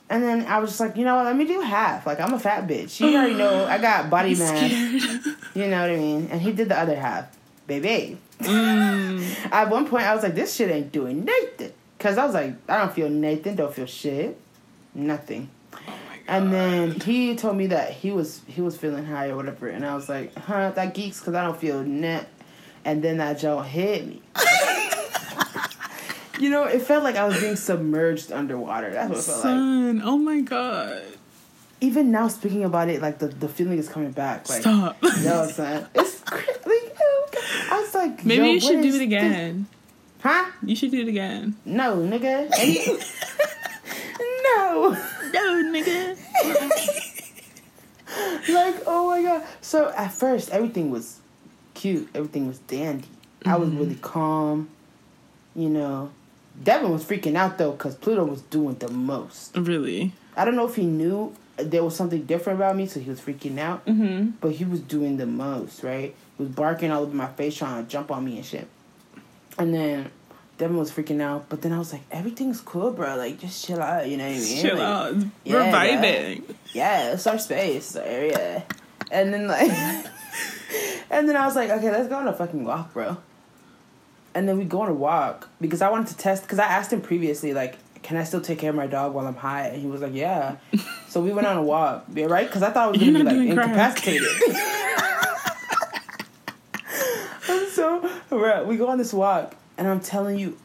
And 0.09 0.23
then 0.23 0.47
I 0.47 0.59
was 0.59 0.71
just 0.71 0.81
like, 0.81 0.97
you 0.97 1.05
know 1.05 1.17
what, 1.17 1.25
let 1.25 1.37
me 1.37 1.45
do 1.45 1.61
half. 1.61 2.07
Like 2.07 2.21
I'm 2.21 2.33
a 2.33 2.39
fat 2.39 2.69
bitch. 2.69 3.01
You 3.01 3.17
already 3.17 3.35
know 3.35 3.65
I 3.69 3.79
got 3.79 4.09
body 4.09 4.35
mass. 4.35 4.71
You 5.55 5.69
know 5.69 5.81
what 5.81 5.91
I 5.91 5.97
mean? 5.97 6.29
And 6.31 6.41
he 6.41 6.53
did 6.53 6.69
the 6.69 6.79
other 6.79 6.97
half. 6.97 7.37
Baby. 7.67 8.19
Mm. 8.39 9.51
At 9.53 9.71
one 9.71 9.89
point 9.89 10.05
I 10.05 10.15
was 10.15 10.23
like, 10.23 10.35
this 10.35 10.55
shit 10.55 10.71
ain't 10.71 10.93
doing 10.93 11.25
nothing. 11.25 11.73
Cause 11.99 12.19
I 12.19 12.25
was 12.25 12.35
like, 12.35 12.55
I 12.69 12.79
don't 12.79 12.93
feel 12.93 13.09
Nathan, 13.09 13.57
don't 13.57 13.75
feel 13.75 13.87
shit. 13.87 14.39
Nothing. 14.95 15.51
And 16.29 16.53
then 16.53 16.99
he 17.01 17.37
told 17.37 17.57
me 17.57 17.69
that 17.69 17.93
he 17.93 18.11
was 18.11 18.41
he 18.49 18.61
was 18.61 18.77
feeling 18.77 19.05
high 19.05 19.29
or 19.29 19.37
whatever, 19.37 19.69
and 19.69 19.87
I 19.87 19.95
was 19.95 20.09
like, 20.09 20.37
huh, 20.37 20.73
that 20.73 20.95
geeks 20.95 21.21
because 21.21 21.35
I 21.35 21.45
don't 21.45 21.59
feel 21.59 21.83
net. 21.83 22.29
And 22.85 23.03
then 23.03 23.19
that 23.19 23.39
joke 23.39 23.67
hit 23.67 24.07
me. 24.07 24.23
you 26.39 26.51
know, 26.51 26.65
it 26.65 26.83
felt 26.83 27.03
like 27.03 27.17
I 27.17 27.27
was 27.27 27.41
being 27.41 27.57
submerged 27.57 28.31
underwater. 28.33 28.91
That's 28.91 29.09
what 29.11 29.19
it 29.19 29.23
felt 29.23 29.37
like. 29.39 29.43
Son, 29.45 30.03
oh 30.05 30.19
my 30.19 30.41
god. 30.41 31.03
Even 31.81 32.11
now, 32.11 32.29
speaking 32.29 32.65
about 32.65 32.89
it, 32.89 33.03
like 33.03 33.19
the, 33.19 33.29
the 33.29 33.49
feeling 33.49 33.79
is 33.79 33.89
coming 33.89 34.13
back. 34.13 34.49
Like, 34.49 34.63
Stop. 34.63 34.97
yo, 35.03 35.47
son, 35.49 35.87
it's 35.95 36.21
cra- 36.21 36.39
like, 36.39 36.97
God. 36.97 37.39
I 37.71 37.81
was 37.85 37.95
like, 37.95 38.25
Maybe 38.25 38.47
yo, 38.47 38.53
you 38.53 38.61
should 38.61 38.83
do 38.83 38.89
it 38.89 38.93
this? 38.93 39.01
again. 39.03 39.67
Huh? 40.23 40.51
You 40.63 40.75
should 40.75 40.91
do 40.91 41.03
it 41.03 41.09
again. 41.09 41.55
No, 41.65 41.97
nigga. 41.99 42.51
no. 44.45 44.97
No, 45.37 45.63
nigga. 45.73 46.17
like 48.49 48.83
oh 48.87 49.11
my 49.11 49.23
god. 49.23 49.45
So 49.61 49.91
at 49.91 50.13
first 50.13 50.51
everything 50.51 50.91
was 50.91 51.21
cute. 51.75 52.09
Everything 52.15 52.49
was 52.49 52.59
dandy. 52.61 53.09
I 53.45 53.57
was 53.57 53.71
really 53.71 53.97
calm 53.97 54.71
you 55.57 55.69
know. 55.71 56.11
Devin 56.63 56.91
was 56.91 57.05
freaking 57.05 57.35
out 57.35 57.59
though 57.59 57.73
because 57.73 57.97
pluto 57.97 58.25
was 58.25 58.43
doing 58.43 58.77
the 58.77 58.89
most. 58.89 59.57
Really? 59.57 60.13
i 60.39 60.45
don't 60.45 60.55
know 60.55 60.69
if 60.69 60.77
he 60.77 60.85
knew 60.85 61.35
there 61.57 61.83
was 61.83 61.97
something 61.97 62.23
different 62.27 62.59
about 62.59 62.77
me 62.77 62.87
so 62.87 63.01
he 63.01 63.09
was 63.09 63.19
freaking 63.21 63.59
out. 63.59 63.85
Mm-hmm. 63.87 64.33
but 64.43 64.53
he 64.53 64.65
was 64.65 64.81
doing 64.81 65.17
the 65.17 65.27
most 65.27 65.83
right? 65.83 66.15
He 66.37 66.43
was 66.43 66.53
barking 66.53 66.91
all 66.91 67.03
over 67.03 67.15
my 67.15 67.29
face 67.29 67.57
trying 67.57 67.85
to 67.85 67.91
jump 67.91 68.11
on 68.11 68.25
me 68.25 68.37
and 68.37 68.45
shit. 68.45 68.69
And 69.59 69.73
then 69.73 70.11
devin 70.59 70.77
was 70.77 70.91
freaking 70.91 71.21
out 71.21 71.49
but 71.49 71.61
then 71.63 71.73
i 71.73 71.79
was 71.79 71.93
like 71.93 72.03
everything's 72.11 72.61
cool 72.61 72.91
bro 72.91 73.15
like 73.17 73.39
just 73.39 73.65
chill 73.67 73.81
out 73.83 74.09
you 74.09 74.17
know 74.17 74.25
what 74.25 74.35
i 74.37 74.39
mean 74.39 74.63
Chill 74.63 74.77
Like, 74.77 74.83
out. 74.87 75.15
yeah, 75.45 75.55
We're 75.55 75.73
vibing. 75.73 76.55
yeah, 76.73 77.13
it's 77.13 77.27
our 77.27 77.39
space, 77.39 77.95
our 77.97 78.03
area. 78.05 78.65
And 79.11 79.33
then 79.33 79.47
like, 79.47 79.71
and 81.11 81.29
then 81.29 81.37
I 81.37 81.45
was 81.47 81.55
like, 81.55 81.71
okay, 81.71 81.91
let's 81.93 82.09
go 82.09 82.17
on 82.17 82.27
a 82.27 82.33
fucking 82.33 82.65
walk, 82.65 82.93
bro. 82.93 83.17
And 84.35 84.49
then 84.49 84.59
we 84.59 84.65
go 84.65 84.81
on 84.81 84.89
a 84.89 84.93
walk 84.95 85.49
because 85.61 85.81
I 85.81 85.91
wanted 85.91 86.09
to 86.09 86.17
test. 86.17 86.43
Because 86.43 86.59
I 86.59 86.65
asked 86.65 86.93
him 86.93 87.01
previously, 87.01 87.55
like, 87.55 87.77
can 88.03 88.17
I 88.17 88.25
still 88.25 88.41
take 88.41 88.59
care 88.59 88.71
of 88.71 88.77
my 88.77 88.87
dog 88.89 89.15
while 89.15 89.27
I'm 89.27 89.37
high? 89.37 89.69
And 89.69 89.81
he 89.81 89.87
was 89.87 90.01
like, 90.03 90.13
yeah. 90.15 90.57
so 91.09 91.21
we 91.23 91.33
went 91.33 91.47
on 91.47 91.57
a 91.57 91.63
walk, 91.63 92.05
yeah, 92.13 92.27
right? 92.27 92.47
Because 92.49 92.63
I 92.65 92.71
thought 92.71 92.89
I 92.89 92.91
was 92.91 93.01
You're 93.01 93.13
gonna 93.17 93.31
be 93.31 93.37
like 93.37 93.49
incapacitated. 93.51 94.29
And 97.49 97.69
so 97.73 98.65
we 98.67 98.77
go 98.77 98.89
on 98.89 98.99
this 98.99 99.13
walk, 99.13 99.55
and 99.79 99.89
I'm 99.89 100.01
telling 100.01 100.39
you, 100.39 100.57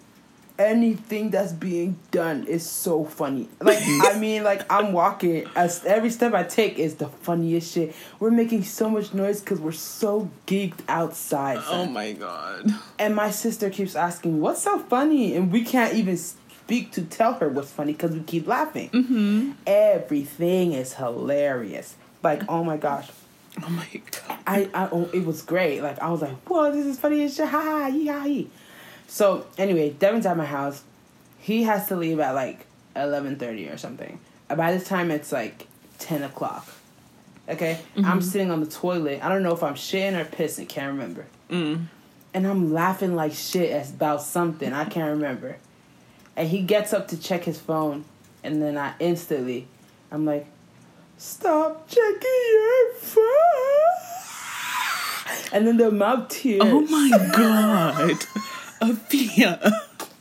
anything 0.61 1.31
that's 1.31 1.53
being 1.53 1.97
done 2.11 2.45
is 2.45 2.67
so 2.67 3.05
funny. 3.05 3.47
Like 3.59 3.79
I 3.83 4.17
mean, 4.17 4.43
like 4.43 4.71
I'm 4.71 4.93
walking, 4.93 5.47
as 5.55 5.83
every 5.85 6.09
step 6.09 6.33
I 6.33 6.43
take 6.43 6.79
is 6.79 6.95
the 6.95 7.07
funniest 7.07 7.73
shit. 7.73 7.95
We're 8.19 8.31
making 8.31 8.63
so 8.63 8.89
much 8.89 9.13
noise 9.13 9.41
because 9.41 9.59
we're 9.59 9.71
so 9.71 10.29
geeked 10.47 10.79
outside. 10.87 11.57
Oh 11.57 11.85
son. 11.85 11.93
my 11.93 12.13
god. 12.13 12.73
And 12.99 13.15
my 13.15 13.31
sister 13.31 13.69
keeps 13.69 13.95
asking, 13.95 14.39
"What's 14.39 14.61
so 14.61 14.79
funny?" 14.79 15.35
And 15.35 15.51
we 15.51 15.63
can't 15.63 15.93
even 15.95 16.17
speak 16.17 16.91
to 16.93 17.01
tell 17.03 17.33
her 17.33 17.49
what's 17.49 17.71
funny 17.71 17.93
because 17.93 18.11
we 18.11 18.21
keep 18.21 18.47
laughing. 18.47 18.89
Mm-hmm. 18.89 19.51
Everything 19.65 20.73
is 20.73 20.93
hilarious. 20.93 21.95
Like 22.23 22.43
oh 22.49 22.63
my 22.63 22.77
gosh. 22.77 23.09
Oh 23.61 23.69
my 23.69 23.87
god. 23.93 24.39
I, 24.47 24.69
I 24.73 24.89
oh, 24.91 25.09
it 25.13 25.25
was 25.25 25.41
great. 25.41 25.81
Like 25.81 25.99
I 25.99 26.09
was 26.09 26.21
like, 26.21 26.37
whoa, 26.47 26.71
this 26.71 26.85
is 26.85 26.99
funny 26.99 27.23
as 27.23 27.35
shit. 27.35 27.47
Ha 27.47 27.61
ha 27.61 27.87
yee 27.87 28.07
ha 28.07 28.25
yee. 28.25 28.49
So 29.11 29.45
anyway, 29.57 29.89
Devin's 29.89 30.25
at 30.25 30.37
my 30.37 30.45
house. 30.45 30.83
He 31.37 31.63
has 31.63 31.89
to 31.89 31.97
leave 31.97 32.21
at 32.21 32.33
like 32.33 32.65
eleven 32.95 33.35
thirty 33.35 33.67
or 33.67 33.75
something. 33.75 34.19
By 34.47 34.71
this 34.71 34.87
time, 34.87 35.11
it's 35.11 35.33
like 35.33 35.67
ten 35.99 36.23
o'clock. 36.23 36.65
Okay, 37.49 37.77
I'm 37.97 38.21
sitting 38.21 38.51
on 38.51 38.61
the 38.61 38.71
toilet. 38.71 39.19
I 39.21 39.27
don't 39.27 39.43
know 39.43 39.53
if 39.53 39.63
I'm 39.63 39.73
shitting 39.73 40.17
or 40.17 40.23
pissing. 40.23 40.69
Can't 40.69 40.93
remember. 40.93 41.25
Mm. 41.49 41.87
And 42.33 42.47
I'm 42.47 42.71
laughing 42.71 43.13
like 43.13 43.33
shit 43.33 43.85
about 43.89 44.21
something. 44.21 44.71
I 44.71 44.85
can't 44.85 45.09
remember. 45.09 45.57
And 46.37 46.47
he 46.47 46.61
gets 46.61 46.93
up 46.93 47.09
to 47.09 47.17
check 47.19 47.43
his 47.43 47.59
phone, 47.59 48.05
and 48.45 48.61
then 48.61 48.77
I 48.77 48.93
instantly, 48.99 49.67
I'm 50.09 50.25
like, 50.25 50.47
stop 51.17 51.85
checking 51.89 52.45
your 52.53 52.93
phone. 52.93 53.25
And 55.51 55.67
then 55.67 55.75
the 55.75 55.91
mouth 55.91 56.29
tears. 56.29 56.61
Oh 56.63 56.79
my 56.79 57.09
god. 57.35 58.17
Athea. 58.87 59.59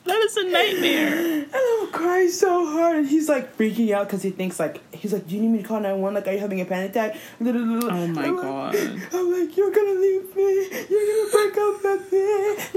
That 0.04 0.18
is 0.24 0.36
a 0.36 0.44
nightmare. 0.44 1.42
And 1.44 1.54
I'm 1.54 1.88
crying 1.92 2.30
so 2.30 2.66
hard, 2.66 2.96
and 2.96 3.08
he's 3.08 3.28
like 3.28 3.56
freaking 3.56 3.92
out 3.92 4.06
because 4.06 4.22
he 4.22 4.30
thinks 4.30 4.58
like 4.58 4.80
he's 4.94 5.12
like, 5.12 5.26
"Do 5.28 5.34
you 5.36 5.42
need 5.42 5.48
me 5.48 5.62
to 5.62 5.68
call 5.68 5.76
911? 5.80 6.14
Like, 6.14 6.26
are 6.28 6.32
you 6.32 6.38
having 6.40 6.60
a 6.60 6.64
panic 6.64 6.90
attack?" 6.90 7.16
Oh 7.40 7.44
my 7.44 7.52
I'm 7.92 8.14
like- 8.14 8.36
God. 8.42 8.74
I'm 9.12 9.30
like, 9.32 9.56
"You're 9.56 9.70
gonna 9.70 10.00
leave 10.00 10.34
me. 10.34 10.68
You're 10.90 11.06
gonna 11.08 11.30
break 11.30 11.56
up 11.58 11.84
with 11.84 12.12
me. 12.12 12.18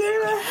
You're 0.04 0.22
gonna." 0.26 0.42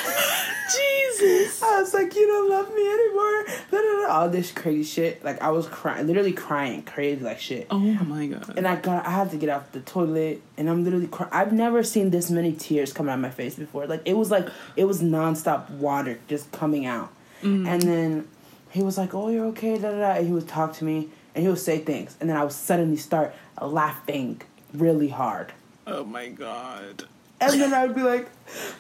Jesus. 0.72 1.62
I 1.62 1.80
was 1.80 1.94
like, 1.94 2.14
"You 2.16 2.26
don't 2.26 2.50
love 2.50 2.74
me 2.74 2.82
anymore." 2.88 3.44
Da, 3.70 3.78
da, 3.78 4.06
da. 4.06 4.11
All 4.22 4.28
this 4.28 4.52
crazy 4.52 4.84
shit. 4.84 5.24
Like 5.24 5.42
I 5.42 5.50
was 5.50 5.66
crying, 5.66 6.06
literally 6.06 6.32
crying, 6.32 6.84
crazy 6.84 7.24
like 7.24 7.40
shit. 7.40 7.66
Oh 7.72 7.78
my 7.80 8.26
god. 8.28 8.54
And 8.56 8.68
I 8.68 8.76
got, 8.76 9.04
I 9.04 9.10
had 9.10 9.32
to 9.32 9.36
get 9.36 9.48
off 9.48 9.72
the 9.72 9.80
toilet, 9.80 10.40
and 10.56 10.70
I'm 10.70 10.84
literally 10.84 11.08
crying. 11.08 11.32
I've 11.32 11.52
never 11.52 11.82
seen 11.82 12.10
this 12.10 12.30
many 12.30 12.52
tears 12.52 12.92
come 12.92 13.08
out 13.08 13.14
of 13.14 13.20
my 13.20 13.30
face 13.30 13.56
before. 13.56 13.86
Like 13.86 14.02
it 14.04 14.16
was 14.16 14.30
like 14.30 14.48
it 14.76 14.84
was 14.84 15.02
nonstop 15.02 15.70
water 15.70 16.20
just 16.28 16.52
coming 16.52 16.86
out. 16.86 17.12
Mm. 17.42 17.66
And 17.66 17.82
then 17.82 18.28
he 18.70 18.82
was 18.82 18.96
like, 18.96 19.12
"Oh, 19.12 19.28
you're 19.28 19.46
okay," 19.46 19.76
da 19.76 19.90
da 19.90 19.98
da. 19.98 20.10
And 20.18 20.26
he 20.28 20.32
would 20.32 20.46
talk 20.46 20.74
to 20.74 20.84
me, 20.84 21.08
and 21.34 21.42
he 21.42 21.48
would 21.48 21.58
say 21.58 21.78
things, 21.80 22.16
and 22.20 22.30
then 22.30 22.36
I 22.36 22.44
would 22.44 22.52
suddenly 22.52 22.96
start 22.96 23.34
laughing 23.60 24.40
really 24.72 25.08
hard. 25.08 25.52
Oh 25.84 26.04
my 26.04 26.28
god. 26.28 27.06
And 27.40 27.60
then 27.60 27.74
I'd 27.74 27.92
be 27.92 28.02
like, 28.02 28.28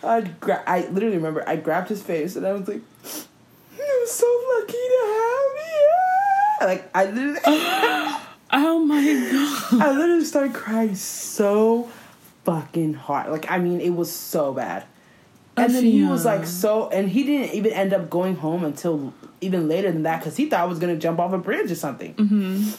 I'd 0.04 0.38
gra- 0.38 0.62
I 0.68 0.86
literally 0.86 1.16
remember 1.16 1.42
I 1.48 1.56
grabbed 1.56 1.88
his 1.88 2.00
face 2.00 2.36
and 2.36 2.46
I 2.46 2.52
was 2.52 2.68
like, 2.68 2.82
"I'm 3.72 4.06
so 4.06 4.26
lucky 4.58 4.72
to 4.72 5.00
have 5.18 5.56
you." 5.68 6.66
Like 6.66 6.90
I 6.94 7.04
literally, 7.06 7.40
Oh 8.54 8.78
my 8.80 9.02
god. 9.02 9.82
I 9.82 9.92
literally 9.92 10.24
started 10.24 10.54
crying 10.54 10.94
so 10.94 11.90
fucking 12.44 12.94
hard. 12.94 13.30
Like 13.30 13.50
I 13.50 13.58
mean, 13.58 13.80
it 13.80 13.90
was 13.90 14.12
so 14.12 14.52
bad. 14.52 14.84
And 15.56 15.74
then 15.74 15.84
he 15.84 16.04
was 16.04 16.24
like 16.24 16.46
so, 16.46 16.88
and 16.88 17.08
he 17.08 17.24
didn't 17.24 17.54
even 17.54 17.72
end 17.72 17.92
up 17.92 18.08
going 18.08 18.36
home 18.36 18.64
until 18.64 19.12
even 19.40 19.68
later 19.68 19.92
than 19.92 20.04
that 20.04 20.20
because 20.20 20.36
he 20.36 20.48
thought 20.48 20.60
I 20.60 20.64
was 20.64 20.78
gonna 20.78 20.96
jump 20.96 21.18
off 21.18 21.32
a 21.32 21.38
bridge 21.38 21.70
or 21.70 21.74
something. 21.74 22.14
Mm-hmm. 22.14 22.70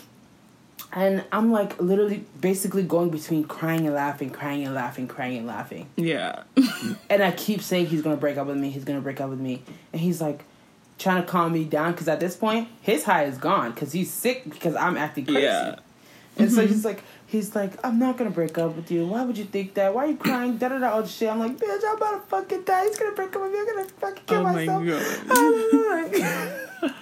And 0.95 1.23
I'm 1.31 1.51
like 1.51 1.79
literally 1.81 2.23
basically 2.39 2.83
going 2.83 3.09
between 3.09 3.43
crying 3.45 3.85
and 3.85 3.95
laughing, 3.95 4.29
crying 4.29 4.63
and 4.63 4.75
laughing, 4.75 5.07
crying 5.07 5.37
and 5.37 5.47
laughing. 5.47 5.87
Yeah. 5.95 6.43
And 7.09 7.23
I 7.23 7.31
keep 7.31 7.61
saying 7.61 7.87
he's 7.87 8.01
gonna 8.01 8.17
break 8.17 8.37
up 8.37 8.47
with 8.47 8.57
me. 8.57 8.69
He's 8.69 8.85
gonna 8.85 9.01
break 9.01 9.21
up 9.21 9.29
with 9.29 9.39
me. 9.39 9.63
And 9.91 10.01
he's 10.01 10.21
like 10.21 10.43
trying 10.99 11.21
to 11.21 11.27
calm 11.27 11.53
me 11.53 11.65
down 11.65 11.91
because 11.91 12.07
at 12.07 12.19
this 12.19 12.35
point 12.35 12.69
his 12.81 13.03
high 13.03 13.25
is 13.25 13.37
gone 13.37 13.71
because 13.71 13.91
he's 13.91 14.11
sick 14.11 14.43
because 14.45 14.75
I'm 14.75 14.97
acting 14.97 15.25
crazy. 15.25 15.41
Yeah. 15.41 15.75
And 16.37 16.51
so 16.51 16.61
mm-hmm. 16.61 16.73
he's 16.73 16.83
like, 16.85 17.03
he's 17.27 17.55
like, 17.55 17.73
I'm 17.85 17.99
not 17.99 18.17
gonna 18.17 18.31
break 18.31 18.57
up 18.57 18.75
with 18.75 18.89
you. 18.89 19.05
Why 19.05 19.23
would 19.23 19.37
you 19.37 19.45
think 19.45 19.75
that? 19.75 19.93
Why 19.93 20.05
are 20.05 20.07
you 20.07 20.17
crying? 20.17 20.57
Da 20.57 20.69
da 20.69 20.79
da. 20.79 20.91
All 20.91 21.01
this 21.01 21.13
shit. 21.13 21.29
I'm 21.29 21.39
like, 21.39 21.57
bitch, 21.57 21.81
I'm 21.87 21.97
about 21.97 22.11
to 22.11 22.29
fucking 22.29 22.63
die. 22.63 22.85
He's 22.85 22.97
gonna 22.97 23.15
break 23.15 23.35
up 23.35 23.41
with 23.41 23.51
me. 23.51 23.59
I'm 23.59 23.65
gonna 23.67 23.85
fucking 23.85 24.23
kill 24.25 24.39
Oh 24.39 24.43
my 24.43 24.65
myself. 24.65 26.19
god. 26.81 26.93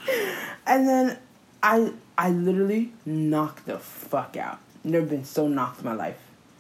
and 0.68 0.88
then 0.88 1.18
I, 1.64 1.94
I 2.18 2.30
literally 2.32 2.92
knocked 3.06 3.66
the 3.66 3.78
fuck 3.78 4.36
out. 4.38 4.60
Never 4.84 5.06
been 5.06 5.26
so 5.26 5.48
knocked 5.48 5.80
in 5.80 5.86
my 5.86 5.94
life. 5.94 6.18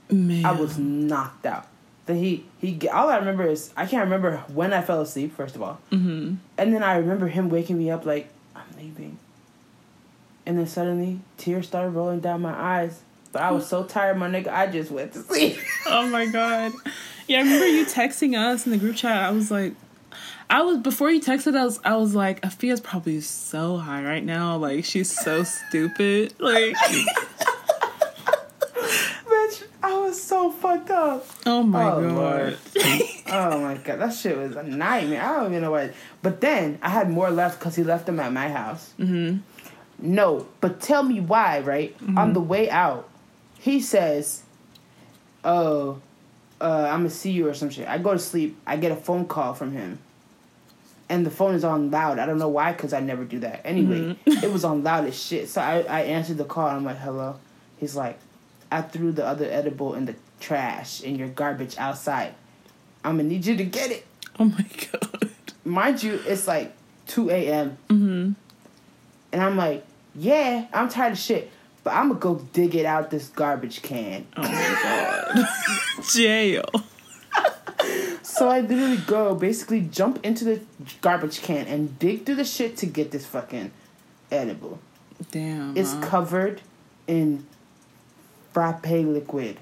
Man. 0.10 0.46
I 0.46 0.52
was 0.52 0.78
knocked 0.78 1.46
out. 1.46 1.68
Then 2.12 2.24
he 2.24 2.45
he 2.59 2.88
all 2.89 3.09
I 3.09 3.18
remember 3.18 3.45
is 3.45 3.72
I 3.78 3.86
can't 3.86 4.03
remember 4.03 4.38
when 4.53 4.74
I 4.74 4.82
fell 4.82 5.01
asleep 5.01 5.36
first 5.36 5.55
of 5.55 5.62
all, 5.62 5.80
Mm-hmm. 5.91 6.36
and 6.57 6.74
then 6.74 6.84
I 6.84 6.97
remember 6.97 7.28
him 7.28 7.49
waking 7.49 7.78
me 7.78 7.89
up 7.89 8.05
like 8.05 8.30
I'm 8.55 8.64
leaving. 8.78 9.18
And 10.45 10.57
then 10.57 10.68
suddenly 10.68 11.20
tears 11.38 11.68
started 11.68 11.91
rolling 11.91 12.20
down 12.20 12.41
my 12.41 12.53
eyes, 12.53 13.01
but 13.32 13.41
I 13.43 13.51
was 13.51 13.68
so 13.68 13.84
tired, 13.84 14.18
my 14.18 14.28
nigga. 14.30 14.49
I 14.49 14.68
just 14.68 14.91
went 14.91 15.14
to 15.14 15.20
sleep. 15.20 15.57
Oh 15.88 16.07
my 16.07 16.26
god. 16.26 16.74
Yeah, 17.28 17.39
I 17.39 17.41
remember 17.43 17.68
you 17.68 17.86
texting 17.86 18.38
us 18.38 18.66
in 18.66 18.72
the 18.72 18.78
group 18.78 18.95
chat. 18.95 19.16
I 19.18 19.32
was 19.32 19.49
like, 19.51 19.74
I 20.49 20.62
was 20.64 20.78
before 20.80 21.09
you 21.12 21.22
texted 21.22 21.55
us. 21.55 21.80
I 21.86 21.95
was 21.95 22.14
like, 22.16 22.41
Afia's 22.41 22.82
probably 22.82 23.22
so 23.22 23.78
high 23.78 24.03
right 24.03 24.24
now. 24.24 24.57
Like 24.57 24.84
she's 24.86 25.09
so 25.12 25.43
stupid. 25.43 26.34
Like, 26.39 26.76
was 30.12 30.22
so 30.22 30.51
fucked 30.51 30.89
up. 30.91 31.26
oh 31.45 31.64
my 31.64 31.89
Oh, 31.91 32.01
god. 32.01 32.14
Lord. 32.16 32.57
oh 33.28 33.62
my 33.62 33.76
god, 33.84 33.99
that 33.99 34.14
shit 34.14 34.38
was 34.38 34.55
a 34.55 34.64
nightmare. 34.64 35.22
I 35.22 35.38
don't 35.38 35.51
even 35.51 35.62
know 35.64 35.72
what. 35.72 35.93
But 36.22 36.41
then 36.41 36.80
I 36.82 36.89
had 36.89 37.09
more 37.09 37.32
left 37.32 37.59
because 37.59 37.76
he 37.76 37.84
left 37.84 38.05
them 38.05 38.20
at 38.20 38.32
my 38.34 38.49
house. 38.49 38.93
Mm-hmm. 38.99 39.38
No, 40.03 40.47
but 40.62 40.82
tell 40.82 41.03
me 41.03 41.20
why, 41.20 41.59
right? 41.59 41.95
On 42.18 42.34
the 42.34 42.41
way 42.41 42.70
out, 42.70 43.07
he 43.59 43.80
says, 43.80 44.43
Oh, 45.43 45.99
uh, 46.59 46.88
I'm 46.91 46.99
gonna 46.99 47.09
see 47.09 47.32
you 47.32 47.47
or 47.47 47.53
some 47.53 47.70
shit. 47.70 47.88
I 47.88 47.97
go 47.97 48.14
to 48.14 48.20
sleep. 48.20 48.57
I 48.66 48.78
get 48.78 48.91
a 48.91 48.95
phone 48.95 49.26
call 49.28 49.53
from 49.53 49.72
him. 49.72 49.99
And 51.09 51.26
the 51.26 51.32
phone 51.32 51.55
is 51.55 51.64
on 51.64 51.91
loud. 51.91 52.20
I 52.20 52.26
don't 52.26 52.38
know 52.39 52.47
why, 52.49 52.72
because 52.72 52.93
I 52.93 52.99
never 53.01 53.26
do 53.26 53.39
that. 53.39 53.62
Anyway, 53.66 54.16
it 54.26 54.51
was 54.51 54.64
on 54.64 54.82
loud 54.84 55.05
as 55.05 55.22
shit. 55.22 55.49
So 55.49 55.59
I, 55.62 55.82
I 55.82 56.01
answered 56.01 56.38
the 56.38 56.45
call 56.45 56.68
I'm 56.68 56.86
like, 56.86 56.97
hello. 56.99 57.36
He's 57.78 57.95
like, 57.95 58.18
I 58.72 58.82
threw 58.82 59.12
the 59.12 59.26
other 59.26 59.46
edible 59.46 59.94
in 59.94 60.06
the 60.06 60.16
trash 60.40 61.02
in 61.02 61.16
your 61.16 61.28
garbage 61.28 61.78
outside. 61.78 62.34
I'm 63.04 63.18
gonna 63.18 63.28
need 63.28 63.46
you 63.46 63.58
to 63.58 63.66
get 63.66 63.92
it. 63.92 64.06
Oh 64.40 64.46
my 64.46 64.66
god. 64.92 65.30
Mind 65.66 66.02
you, 66.02 66.20
it's 66.26 66.48
like 66.48 66.74
2 67.08 67.30
a.m. 67.30 67.78
Mm-hmm. 67.90 68.32
And 69.34 69.44
I'm 69.44 69.58
like, 69.58 69.86
yeah, 70.16 70.68
I'm 70.74 70.90
tired 70.90 71.14
of 71.14 71.20
shit. 71.20 71.52
But 71.84 71.94
I'm 71.94 72.10
gonna 72.10 72.20
go 72.20 72.36
dig 72.54 72.76
it 72.76 72.86
out 72.86 73.10
this 73.10 73.28
garbage 73.30 73.82
can. 73.82 74.28
Oh 74.38 74.42
my 74.42 75.34
god. 75.36 75.48
Jail. 76.12 76.66
So 78.24 78.50
I 78.50 78.62
literally 78.62 78.98
go, 78.98 79.36
basically 79.36 79.82
jump 79.82 80.24
into 80.24 80.46
the 80.46 80.62
garbage 81.02 81.42
can 81.42 81.68
and 81.68 82.00
dig 82.00 82.26
through 82.26 82.36
the 82.36 82.46
shit 82.46 82.78
to 82.78 82.86
get 82.86 83.12
this 83.12 83.26
fucking 83.26 83.72
edible. 84.32 84.80
Damn. 85.32 85.76
It's 85.76 85.94
huh? 85.94 86.02
covered 86.02 86.62
in 87.08 87.46
frappe 88.54 88.86
liquid. 88.86 89.60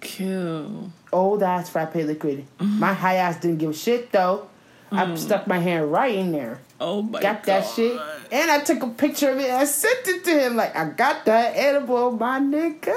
Kill. 0.00 0.92
Old 1.12 1.42
ass 1.42 1.70
frappe 1.70 1.94
liquid. 1.94 2.44
Mm-hmm. 2.58 2.78
My 2.78 2.92
high 2.92 3.14
ass 3.16 3.40
didn't 3.40 3.58
give 3.58 3.70
a 3.70 3.74
shit 3.74 4.12
though. 4.12 4.48
I 4.90 5.14
stuck 5.16 5.46
my 5.46 5.58
hand 5.58 5.92
right 5.92 6.14
in 6.14 6.32
there. 6.32 6.60
Oh 6.80 7.02
my 7.02 7.20
Got 7.20 7.22
god. 7.22 7.22
Got 7.22 7.44
that 7.64 7.74
shit. 7.74 8.00
And 8.32 8.50
I 8.50 8.60
took 8.60 8.82
a 8.82 8.88
picture 8.88 9.30
of 9.30 9.38
it 9.38 9.44
and 9.50 9.56
I 9.58 9.64
sent 9.64 10.06
it 10.08 10.24
to 10.24 10.30
him. 10.46 10.56
Like, 10.56 10.74
I 10.74 10.88
got 10.88 11.26
that 11.26 11.52
edible, 11.56 12.12
my 12.12 12.38
nigga. 12.40 12.94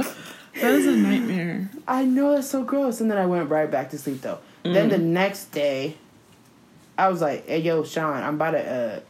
That 0.60 0.72
is 0.74 0.86
a 0.86 0.92
nightmare. 0.96 1.70
I 1.88 2.04
know 2.04 2.34
it's 2.36 2.48
so 2.50 2.62
gross. 2.64 3.00
And 3.00 3.10
then 3.10 3.16
I 3.18 3.24
went 3.24 3.48
right 3.48 3.70
back 3.70 3.90
to 3.90 3.98
sleep 3.98 4.20
though. 4.20 4.38
Then 4.62 4.88
Mm. 4.88 4.90
the 4.90 4.98
next 4.98 5.52
day, 5.52 5.96
I 6.98 7.08
was 7.08 7.20
like, 7.22 7.46
"Hey 7.46 7.60
yo, 7.60 7.82
Sean, 7.84 8.22
I'm 8.22 8.34
about 8.34 8.50
to 8.50 8.70
uh, 8.70 9.00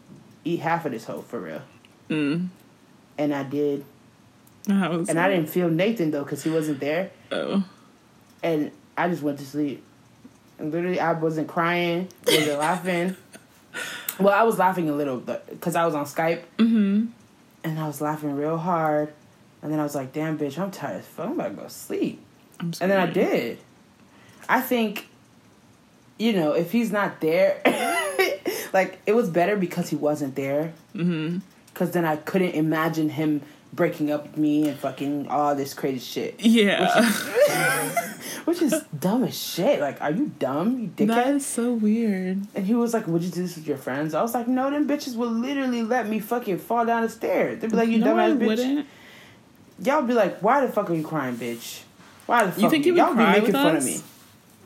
eat 0.44 0.60
half 0.60 0.84
of 0.86 0.92
this 0.92 1.04
hoe 1.06 1.22
for 1.22 1.40
real." 1.40 1.62
Mm. 2.08 2.48
And 3.18 3.34
I 3.34 3.42
did, 3.42 3.84
That 5.06 5.08
and 5.10 5.20
I 5.20 5.28
didn't 5.28 5.48
feel 5.48 5.68
Nathan 5.68 6.10
though 6.10 6.22
because 6.24 6.42
he 6.42 6.50
wasn't 6.50 6.80
there, 6.80 7.10
Oh. 7.32 7.64
and 8.42 8.70
I 8.96 9.08
just 9.08 9.22
went 9.22 9.38
to 9.38 9.46
sleep. 9.46 9.82
And 10.58 10.72
literally, 10.72 11.00
I 11.00 11.12
wasn't 11.12 11.48
crying, 11.48 12.08
wasn't 12.26 12.58
laughing. 12.68 13.16
Well, 14.18 14.34
I 14.34 14.42
was 14.42 14.58
laughing 14.58 14.90
a 14.90 14.92
little, 14.92 15.16
because 15.16 15.74
I 15.76 15.86
was 15.86 15.94
on 15.94 16.04
Skype, 16.04 16.42
Mm-hmm. 16.58 17.06
and 17.64 17.78
I 17.78 17.86
was 17.86 18.00
laughing 18.00 18.34
real 18.36 18.58
hard. 18.58 19.12
And 19.62 19.70
then 19.72 19.78
I 19.78 19.82
was 19.82 19.94
like, 19.94 20.12
"Damn, 20.14 20.38
bitch, 20.38 20.58
I'm 20.58 20.70
tired 20.70 21.00
as 21.00 21.06
fuck. 21.06 21.26
I'm 21.26 21.32
about 21.32 21.48
to 21.50 21.54
go 21.62 21.68
sleep." 21.68 22.20
And 22.60 22.74
then 22.90 22.98
I 22.98 23.06
did. 23.06 23.58
I 24.48 24.60
think, 24.62 25.06
you 26.18 26.32
know, 26.32 26.52
if 26.52 26.72
he's 26.72 26.90
not 26.90 27.20
there, 27.20 27.60
like 28.72 28.98
it 29.06 29.14
was 29.14 29.28
better 29.30 29.56
because 29.56 29.88
he 29.90 29.96
wasn't 29.96 30.34
there. 30.34 30.72
Mm-hmm. 30.94 31.38
Because 31.72 31.90
then 31.92 32.04
I 32.04 32.16
couldn't 32.16 32.52
imagine 32.52 33.10
him 33.10 33.42
breaking 33.72 34.10
up 34.10 34.24
with 34.24 34.36
me 34.36 34.68
and 34.68 34.78
fucking 34.78 35.28
all 35.28 35.54
this 35.54 35.74
crazy 35.74 36.00
shit, 36.00 36.40
Yeah. 36.40 37.04
which 38.44 38.60
is 38.62 38.74
dumb 38.98 39.24
as 39.24 39.36
shit. 39.38 39.80
Like, 39.80 40.00
are 40.00 40.10
you 40.10 40.32
dumb, 40.38 40.80
you 40.98 41.06
that 41.06 41.26
dickhead? 41.26 41.36
is 41.36 41.46
so 41.46 41.72
weird. 41.72 42.46
And 42.54 42.66
he 42.66 42.74
was 42.74 42.92
like, 42.94 43.06
"Would 43.06 43.22
you 43.22 43.30
do 43.30 43.42
this 43.42 43.56
with 43.56 43.66
your 43.66 43.76
friends?" 43.76 44.14
I 44.14 44.22
was 44.22 44.34
like, 44.34 44.48
"No, 44.48 44.70
them 44.70 44.88
bitches 44.88 45.16
will 45.16 45.30
literally 45.30 45.82
let 45.82 46.08
me 46.08 46.18
fucking 46.20 46.58
fall 46.58 46.84
down 46.84 47.02
the 47.02 47.08
stairs. 47.08 47.60
They'd 47.60 47.70
be 47.70 47.76
like, 47.76 47.88
you 47.88 47.98
no, 47.98 48.14
dumbass 48.14 48.38
bitch." 48.38 48.46
wouldn't. 48.46 48.86
Y'all 49.82 50.02
be 50.02 50.14
like, 50.14 50.40
"Why 50.40 50.64
the 50.66 50.72
fuck 50.72 50.90
are 50.90 50.94
you 50.94 51.04
crying, 51.04 51.36
bitch? 51.36 51.82
Why 52.26 52.46
the 52.46 52.52
fuck 52.52 52.70
think 52.70 52.86
you 52.86 52.92
would 52.94 52.98
y'all 52.98 53.14
cry 53.14 53.34
be 53.34 53.40
making 53.40 53.52
fun 53.54 53.76
us? 53.76 53.84
of 53.84 53.90
me?" 53.90 54.00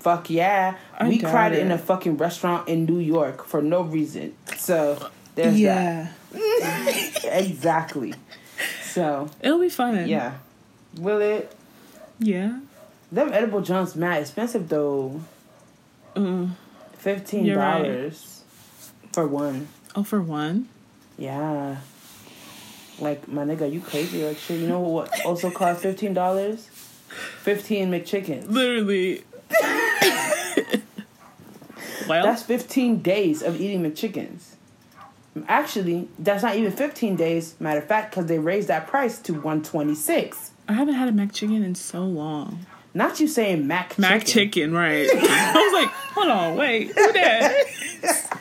Fuck 0.01 0.29
yeah. 0.29 0.77
I 0.99 1.09
we 1.09 1.19
cried 1.19 1.55
in 1.55 1.71
a 1.71 1.79
fucking 1.79 2.19
restaurant 2.19 2.69
in 2.69 2.85
New 2.85 2.99
York 2.99 3.47
for 3.47 3.63
no 3.63 3.81
reason. 3.83 4.35
So 4.57 5.11
there's 5.35 5.59
yeah. 5.59 6.09
that. 6.33 7.21
exactly. 7.25 8.13
So 8.95 9.29
It'll 9.43 9.59
be 9.59 9.69
fun. 9.69 10.07
yeah. 10.07 10.35
Will 10.99 11.21
it 11.21 11.53
Yeah. 12.21 12.61
them 13.11 13.33
edible 13.33 13.61
joints 13.61 13.97
mad 13.97 14.21
expensive 14.23 14.69
though. 14.69 15.21
Mm. 16.15 16.51
Fifteen 16.99 17.45
You're 17.45 17.59
right. 17.59 17.83
dollars 17.83 18.45
for 19.13 19.27
one. 19.27 19.67
Oh, 19.97 20.05
for 20.05 20.23
one? 20.23 20.69
Yeah. 21.19 21.79
Like 23.01 23.27
my 23.27 23.43
nigga, 23.45 23.71
you 23.73 23.81
crazy 23.81 24.25
like 24.25 24.39
shit. 24.39 24.61
You 24.61 24.69
know 24.69 24.79
what 24.81 25.25
also 25.27 25.51
cost 25.51 25.83
fifteen 25.83 26.15
dollars? 26.15 26.67
Fifteen 27.43 27.91
McChickens. 27.91 28.49
Literally. 28.49 29.25
well, 32.09 32.23
That's 32.25 32.43
15 32.43 33.03
days 33.03 33.43
of 33.43 33.61
eating 33.61 33.83
McChickens. 33.83 34.54
Actually, 35.49 36.09
that's 36.19 36.43
not 36.43 36.55
even 36.57 36.71
15 36.71 37.17
days, 37.17 37.55
matter 37.59 37.81
of 37.81 37.87
fact, 37.87 38.11
because 38.11 38.27
they 38.27 38.39
raised 38.39 38.69
that 38.69 38.87
price 38.87 39.19
to 39.21 39.33
126 39.35 40.53
I 40.69 40.73
haven't 40.75 40.95
had 40.95 41.09
a 41.09 41.13
mac 41.13 41.33
chicken 41.33 41.63
in 41.65 41.75
so 41.75 42.05
long. 42.05 42.65
Not 42.95 43.19
you 43.21 43.27
saying 43.29 43.67
mac 43.67 43.99
Mac 43.99 44.25
chicken. 44.25 44.33
chicken, 44.53 44.73
right? 44.75 45.09
I 45.13 45.53
was 45.55 45.73
like, 45.83 45.89
hold 45.89 46.29
on, 46.29 46.57
wait, 46.57 46.87
who 46.97 47.13
that? 47.13 48.41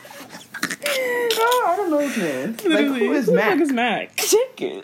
Oh, 1.36 1.66
I 1.68 1.76
don't 1.76 1.90
know 1.90 1.98
his 1.98 2.16
name. 2.16 2.50
Like, 2.72 2.86
who 2.86 3.12
is 3.12 3.26
the 3.26 3.32
Mac? 3.32 3.52
fuck 3.52 3.60
is 3.60 3.72
Mac 3.72 4.16
chicken? 4.16 4.82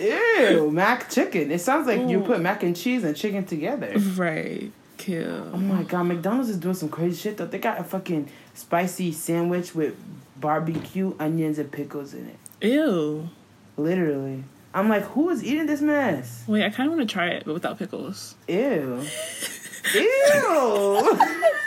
Ew, 0.00 0.70
mac 0.70 1.08
chicken. 1.10 1.50
It 1.50 1.60
sounds 1.60 1.86
like 1.86 2.08
you 2.08 2.20
put 2.20 2.40
mac 2.40 2.62
and 2.62 2.76
cheese 2.76 3.04
and 3.04 3.16
chicken 3.16 3.44
together. 3.44 3.94
right, 4.16 4.70
kill. 4.98 5.50
Oh 5.52 5.56
my 5.56 5.84
god, 5.84 6.04
McDonald's 6.04 6.50
is 6.50 6.58
doing 6.58 6.74
some 6.74 6.88
crazy 6.88 7.16
shit 7.16 7.36
though. 7.38 7.46
They 7.46 7.58
got 7.58 7.80
a 7.80 7.84
fucking 7.84 8.28
spicy 8.54 9.12
sandwich 9.12 9.74
with 9.74 9.94
barbecue, 10.42 11.14
onions, 11.18 11.58
and 11.58 11.72
pickles 11.72 12.12
in 12.12 12.26
it. 12.28 12.66
Ew. 12.68 13.30
Literally. 13.78 14.44
I'm 14.74 14.88
like, 14.90 15.04
who 15.04 15.30
is 15.30 15.42
eating 15.42 15.64
this 15.66 15.80
mess? 15.80 16.44
Wait, 16.46 16.62
I 16.64 16.68
kind 16.70 16.88
of 16.90 16.96
want 16.96 17.08
to 17.08 17.12
try 17.12 17.28
it, 17.28 17.44
but 17.46 17.54
without 17.54 17.78
pickles. 17.78 18.34
Ew. 18.48 18.54
Ew. 19.94 20.02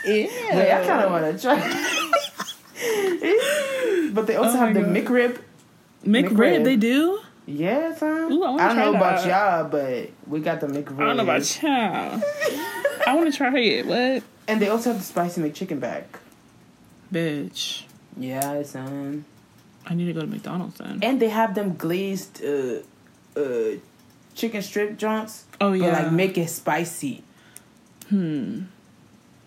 Ew. 0.05 0.29
Wait, 0.53 0.71
I 0.71 0.85
kind 0.85 1.01
of 1.03 1.11
want 1.11 1.35
to 1.35 1.41
try. 1.41 2.01
But 4.13 4.27
they 4.27 4.35
also 4.35 4.55
Oh 4.57 4.59
have 4.59 4.73
the 4.73 4.79
McRib. 4.81 5.39
McRib, 6.05 6.29
McRib. 6.29 6.63
they 6.63 6.75
do? 6.77 7.19
Yeah, 7.45 7.93
fam. 7.93 8.31
Ooh, 8.31 8.43
I 8.43 8.53
I 8.53 8.67
don't 8.67 8.77
know 8.77 8.95
about 8.95 9.25
y'all, 9.25 9.67
but 9.69 10.09
we 10.27 10.39
got 10.39 10.61
the 10.61 10.67
McRib. 10.67 11.01
I 11.01 11.05
don't 11.05 11.17
know 11.17 11.23
about 11.23 11.61
y'all. 11.63 12.21
I 13.07 13.13
want 13.15 13.31
to 13.31 13.35
try 13.35 13.57
it. 13.59 13.85
What? 13.87 14.23
And 14.47 14.61
they 14.61 14.69
also 14.69 14.91
have 14.91 14.99
the 14.99 15.05
spicy 15.05 15.41
McChicken 15.41 15.79
back. 15.79 16.19
Bitch. 17.11 17.84
Yeah, 18.17 18.63
son. 18.63 19.25
I 19.85 19.93
need 19.93 20.05
to 20.05 20.13
go 20.13 20.21
to 20.21 20.27
McDonald's 20.27 20.77
then. 20.77 20.99
And 21.03 21.19
they 21.21 21.29
have 21.29 21.53
them 21.55 21.75
glazed 21.75 22.43
uh, 22.43 22.79
uh, 23.39 23.77
chicken 24.33 24.61
strip 24.61 24.97
joints. 24.97 25.45
Oh, 25.61 25.71
But 25.71 25.79
yeah. 25.79 26.03
like 26.03 26.11
make 26.11 26.37
it 26.37 26.49
spicy. 26.49 27.23
Hmm. 28.09 28.63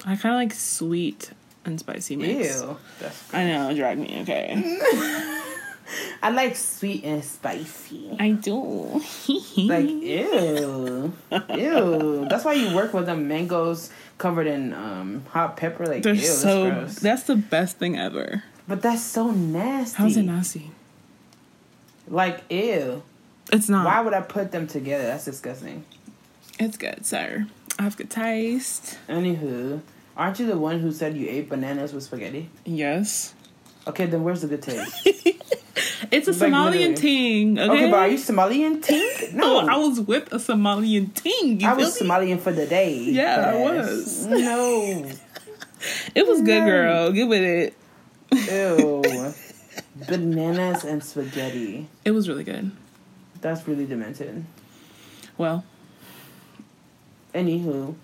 I 0.05 0.15
kind 0.17 0.35
of 0.35 0.39
like 0.41 0.53
sweet 0.55 1.33
and 1.65 1.79
spicy 1.81 2.17
mix. 2.17 2.61
Ew. 2.63 2.77
That's 3.01 3.35
I 3.35 3.45
know, 3.47 3.75
drag 3.75 3.99
me, 3.99 4.21
okay. 4.23 4.79
I 6.23 6.31
like 6.31 6.55
sweet 6.55 7.03
and 7.05 7.25
spicy. 7.25 8.15
I 8.21 8.33
do. 8.33 9.01
Like 9.57 9.89
ew, 9.89 11.13
ew. 11.55 12.27
That's 12.31 12.45
why 12.45 12.53
you 12.53 12.75
work 12.77 12.93
with 12.95 13.07
them 13.07 13.27
mangoes 13.27 13.91
covered 14.19 14.47
in 14.47 14.73
um, 14.73 15.25
hot 15.31 15.57
pepper. 15.57 15.87
Like 15.87 16.03
They're 16.05 16.15
ew, 16.15 16.21
that's 16.21 16.39
so. 16.43 16.71
gross. 16.71 16.95
That's 17.01 17.23
the 17.25 17.37
best 17.37 17.79
thing 17.79 17.99
ever. 17.99 18.45
But 18.69 18.83
that's 18.83 19.03
so 19.03 19.31
nasty. 19.31 19.97
How's 19.97 20.17
it 20.17 20.23
nasty? 20.23 20.71
Like 22.07 22.43
ew. 22.51 23.03
It's 23.53 23.69
not. 23.69 23.87
Why 23.87 24.01
would 24.03 24.15
I 24.15 24.21
put 24.21 24.53
them 24.53 24.67
together? 24.67 25.05
That's 25.05 25.25
disgusting. 25.25 25.85
It's 26.61 26.77
good, 26.77 27.05
sir. 27.07 27.47
I 27.79 27.83
have 27.85 27.97
good 27.97 28.11
taste. 28.11 28.99
Anywho, 29.09 29.81
aren't 30.17 30.39
you 30.39 30.47
the 30.47 30.59
one 30.59 30.81
who 30.81 30.93
said 30.93 31.17
you 31.17 31.29
ate 31.29 31.49
bananas 31.49 31.93
with 31.93 32.03
spaghetti? 32.05 32.51
Yes. 32.65 33.35
Okay, 33.87 34.07
then 34.07 34.23
where's 34.23 34.43
the 34.43 34.49
good 34.49 34.63
taste? 34.63 35.09
It's 36.11 36.29
a 36.29 36.33
Like, 36.33 36.53
Somalian 36.53 36.97
ting, 36.97 37.59
okay? 37.59 37.71
okay, 37.71 37.91
but 37.91 37.97
are 37.99 38.09
you 38.09 38.19
Somalian 38.19 38.83
ting? 38.83 39.37
No, 39.37 39.59
oh, 39.61 39.67
No, 39.67 39.73
I 39.73 39.77
was 39.77 40.01
with 40.01 40.33
a 40.33 40.37
Somalian 40.37 41.13
ting. 41.15 41.61
You 41.61 41.69
I 41.69 41.75
was 41.75 42.01
me? 42.01 42.07
Somalian 42.07 42.41
for 42.41 42.53
the 42.53 42.67
day. 42.67 42.95
Yeah, 42.99 43.53
I 43.55 43.57
was. 43.57 44.27
No. 44.27 45.11
It 46.15 46.27
was 46.27 46.41
good, 46.43 46.65
girl. 46.65 47.13
Get 47.13 47.29
with 47.29 47.43
it. 47.43 47.75
Ew. 48.33 49.03
Bananas 50.09 50.85
and 50.85 51.03
spaghetti. 51.03 51.89
It 52.05 52.11
was 52.13 52.29
really 52.29 52.45
good. 52.45 52.71
That's 53.41 53.67
really 53.69 53.87
demented. 53.87 54.45
Well, 55.37 55.65
Anywho. 57.35 57.95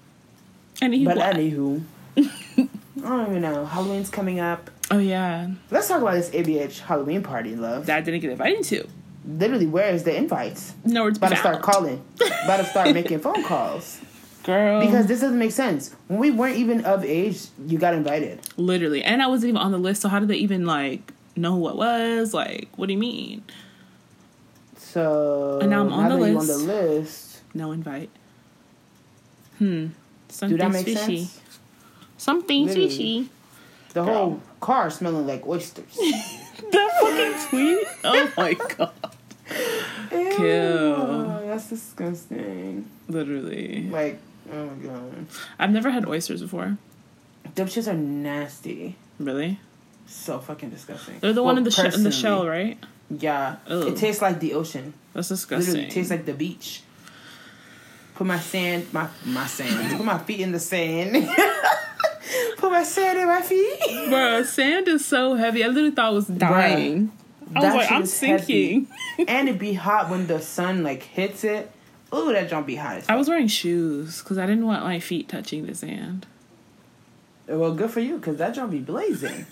and 0.81 0.95
he 0.95 1.05
But 1.05 1.17
wa- 1.17 1.23
anywho. 1.25 1.83
I 2.17 2.29
don't 2.97 3.29
even 3.31 3.43
know. 3.43 3.65
Halloween's 3.67 4.11
coming 4.11 4.39
up. 4.41 4.71
Oh 4.91 4.99
yeah, 4.99 5.49
Let's 5.71 5.89
talk 5.89 6.03
about 6.03 6.15
this 6.15 6.31
ABH 6.31 6.81
Halloween 6.81 7.23
party, 7.23 7.57
love. 7.57 7.87
that 7.87 8.05
didn't 8.05 8.21
get 8.21 8.31
invited 8.31 8.63
to. 8.65 8.87
Literally, 9.27 9.67
where 9.67 9.89
is 9.93 10.05
the 10.05 10.15
invites? 10.15 10.75
Nowhere 10.85 11.11
to 11.11 11.19
be 11.19 11.27
About 11.27 11.31
to 11.35 11.41
start 11.41 11.63
calling. 11.63 12.05
About 12.45 12.59
to 12.59 12.65
start 12.67 12.93
making 12.95 13.21
phone 13.21 13.43
calls. 13.45 13.99
Girl. 14.45 14.81
Because 14.81 15.07
this 15.07 15.21
doesn't 15.21 15.39
make 15.39 15.51
sense. 15.53 15.95
When 16.09 16.19
we 16.21 16.31
weren't 16.31 16.57
even 16.57 16.85
of 16.85 17.05
age, 17.05 17.47
you 17.67 17.79
got 17.79 17.95
invited. 17.95 18.41
literally, 18.57 19.03
and 19.03 19.21
I 19.23 19.27
wasn't 19.27 19.49
even 19.51 19.61
on 19.61 19.73
the 19.73 19.79
list. 19.79 20.03
So 20.03 20.09
how 20.09 20.19
did 20.21 20.29
they 20.29 20.37
even 20.37 20.65
like 20.67 21.13
know 21.37 21.53
who 21.57 21.69
it 21.69 21.77
was? 21.77 22.33
Like, 22.33 22.69
what 22.77 22.87
do 22.87 22.93
you 22.93 22.99
mean? 22.99 23.43
So 24.77 25.59
And 25.61 25.71
now 25.71 25.81
I'm 25.81 25.93
on 25.93 26.03
now 26.09 26.17
the 26.17 26.23
list. 26.23 26.37
on 26.41 26.47
the 26.47 26.73
list. 26.73 27.41
No 27.55 27.73
invite. 27.73 28.11
Hmm. 29.59 29.87
Do 29.87 29.91
Something 30.29 30.59
that 30.59 30.71
make 30.73 30.85
fishy. 30.85 31.25
sense? 31.25 31.41
Something 32.17 32.67
Literally. 32.67 32.89
fishy. 32.89 33.29
The 33.93 34.05
Girl. 34.05 34.15
whole 34.15 34.41
car 34.61 34.91
smelling 34.91 35.27
like 35.27 35.47
oysters. 35.47 35.99
That 36.71 36.91
fucking 37.01 37.49
tweet. 37.51 37.87
Oh 38.05 38.33
my 38.37 38.55
god. 38.77 38.93
Kill. 40.11 40.39
Ew, 40.41 41.47
That's 41.47 41.69
disgusting. 41.69 42.89
Literally. 43.09 43.89
Like, 43.91 44.19
oh 44.53 44.67
my 44.67 44.75
god. 44.87 45.27
I've 45.59 45.71
never 45.71 45.91
had 45.91 46.07
oysters 46.07 46.43
before. 46.43 46.77
Them 47.55 47.67
shits 47.69 47.89
are 47.89 47.95
nasty. 47.95 48.97
Really? 49.19 49.61
So 50.07 50.39
fucking 50.39 50.71
disgusting. 50.71 51.19
They're 51.21 51.33
the 51.33 51.43
one 51.43 51.59
in 51.59 51.65
the 51.65 51.71
sh- 51.71 51.95
in 51.95 52.03
the 52.03 52.13
shell, 52.13 52.47
right? 52.47 52.79
Yeah. 53.11 53.57
Ugh. 53.69 53.89
It 53.89 53.97
tastes 53.97 54.21
like 54.23 54.41
the 54.41 54.55
ocean. 54.55 54.95
That's 55.13 55.31
Literally 55.31 55.63
disgusting. 55.65 55.91
tastes 55.91 56.11
like 56.11 56.25
the 56.27 56.35
beach. 56.35 56.83
Put 58.15 58.27
my 58.27 58.39
sand, 58.39 58.93
my 58.93 59.09
my 59.25 59.47
sand. 59.47 59.97
Put 59.97 60.05
my 60.05 60.19
feet 60.19 60.41
in 60.41 60.53
the 60.53 60.61
sand. 60.61 61.13
Put 62.59 62.71
my 62.71 62.83
sand 62.83 63.19
in 63.19 63.27
my 63.27 63.43
feet. 63.43 63.81
Bruh, 64.09 64.45
sand 64.45 64.89
is 64.89 65.05
so 65.05 65.35
heavy. 65.35 65.65
I 65.65 65.69
literally 65.69 65.91
thought 65.91 66.07
I 66.07 66.11
was 66.11 66.27
dying. 66.27 67.13
Bruh, 67.53 67.57
I 67.57 67.61
was 67.61 67.75
like, 67.75 67.93
I'm 67.93 68.07
sinking. 68.07 68.89
and 69.29 69.49
it 69.49 69.59
be 69.59 69.75
hot 69.75 70.11
when 70.11 70.27
the 70.27 70.41
sun 70.41 70.83
like 70.83 71.03
hits 71.03 71.45
it. 71.45 71.71
Ooh, 72.15 72.33
that 72.33 72.49
jump 72.49 72.67
be 72.67 72.77
hot 72.77 73.03
I 73.09 73.17
was 73.17 73.29
wearing 73.29 73.49
shoes 73.49 74.21
because 74.21 74.39
I 74.39 74.47
didn't 74.47 74.67
want 74.67 74.85
my 74.85 75.01
feet 75.01 75.29
touching 75.29 75.67
the 75.67 75.75
sand. 75.75 76.27
Well, 77.47 77.75
good 77.75 77.91
for 77.91 78.01
you, 78.01 78.19
cause 78.21 78.37
that 78.37 78.55
jump 78.55 78.71
be 78.71 78.79
blazing. 78.79 79.47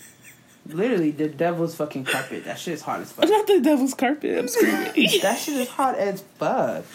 Literally, 0.67 1.11
the 1.11 1.27
devil's 1.27 1.75
fucking 1.75 2.05
carpet. 2.05 2.45
That 2.45 2.57
shit 2.57 2.75
is 2.75 2.81
hot 2.81 3.01
as 3.01 3.11
fuck. 3.11 3.27
Not 3.27 3.47
the 3.47 3.59
devil's 3.59 3.93
carpet. 3.93 4.37
I'm 4.37 4.47
screaming. 4.47 4.93
that 5.21 5.37
shit 5.37 5.57
is 5.57 5.67
hot 5.67 5.95
as 5.95 6.21
fuck. 6.37 6.85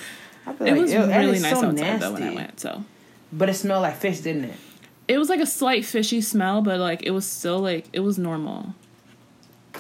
I 0.47 0.53
feel 0.55 0.67
it 0.67 0.71
like, 0.73 0.81
was 0.81 0.95
really 0.95 1.39
nice 1.41 1.61
so 1.61 1.67
outside 1.67 2.01
though 2.01 2.13
when 2.13 2.23
I 2.23 2.35
went. 2.35 2.61
So 2.61 2.85
But 3.33 3.51
it 3.51 3.55
smelled 3.55 3.83
like 3.83 3.97
fish, 3.97 4.21
didn't 4.21 4.45
it? 4.47 4.57
it 5.09 5.19
was 5.19 5.29
like 5.29 5.41
a 5.41 5.47
slight 5.47 5.85
fishy 5.85 6.21
smell, 6.21 6.63
but 6.63 6.79
like 6.79 7.03
it 7.03 7.11
was 7.11 7.27
still 7.27 7.59
like 7.59 7.87
it 7.93 8.01
was 8.01 8.19
normal. 8.19 8.75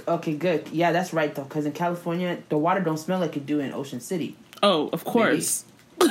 Okay, 0.07 0.34
good. 0.34 0.68
Yeah, 0.68 0.93
that's 0.93 1.12
right 1.12 1.34
though, 1.34 1.45
cause 1.45 1.66
in 1.66 1.72
California, 1.72 2.39
the 2.49 2.59
water 2.59 2.80
don't 2.80 2.99
smell 2.99 3.20
like 3.20 3.36
it 3.36 3.47
do 3.47 3.61
in 3.61 3.72
Ocean 3.72 4.01
City. 4.01 4.36
Oh, 4.62 4.89
of 4.93 5.05
course. 5.05 5.64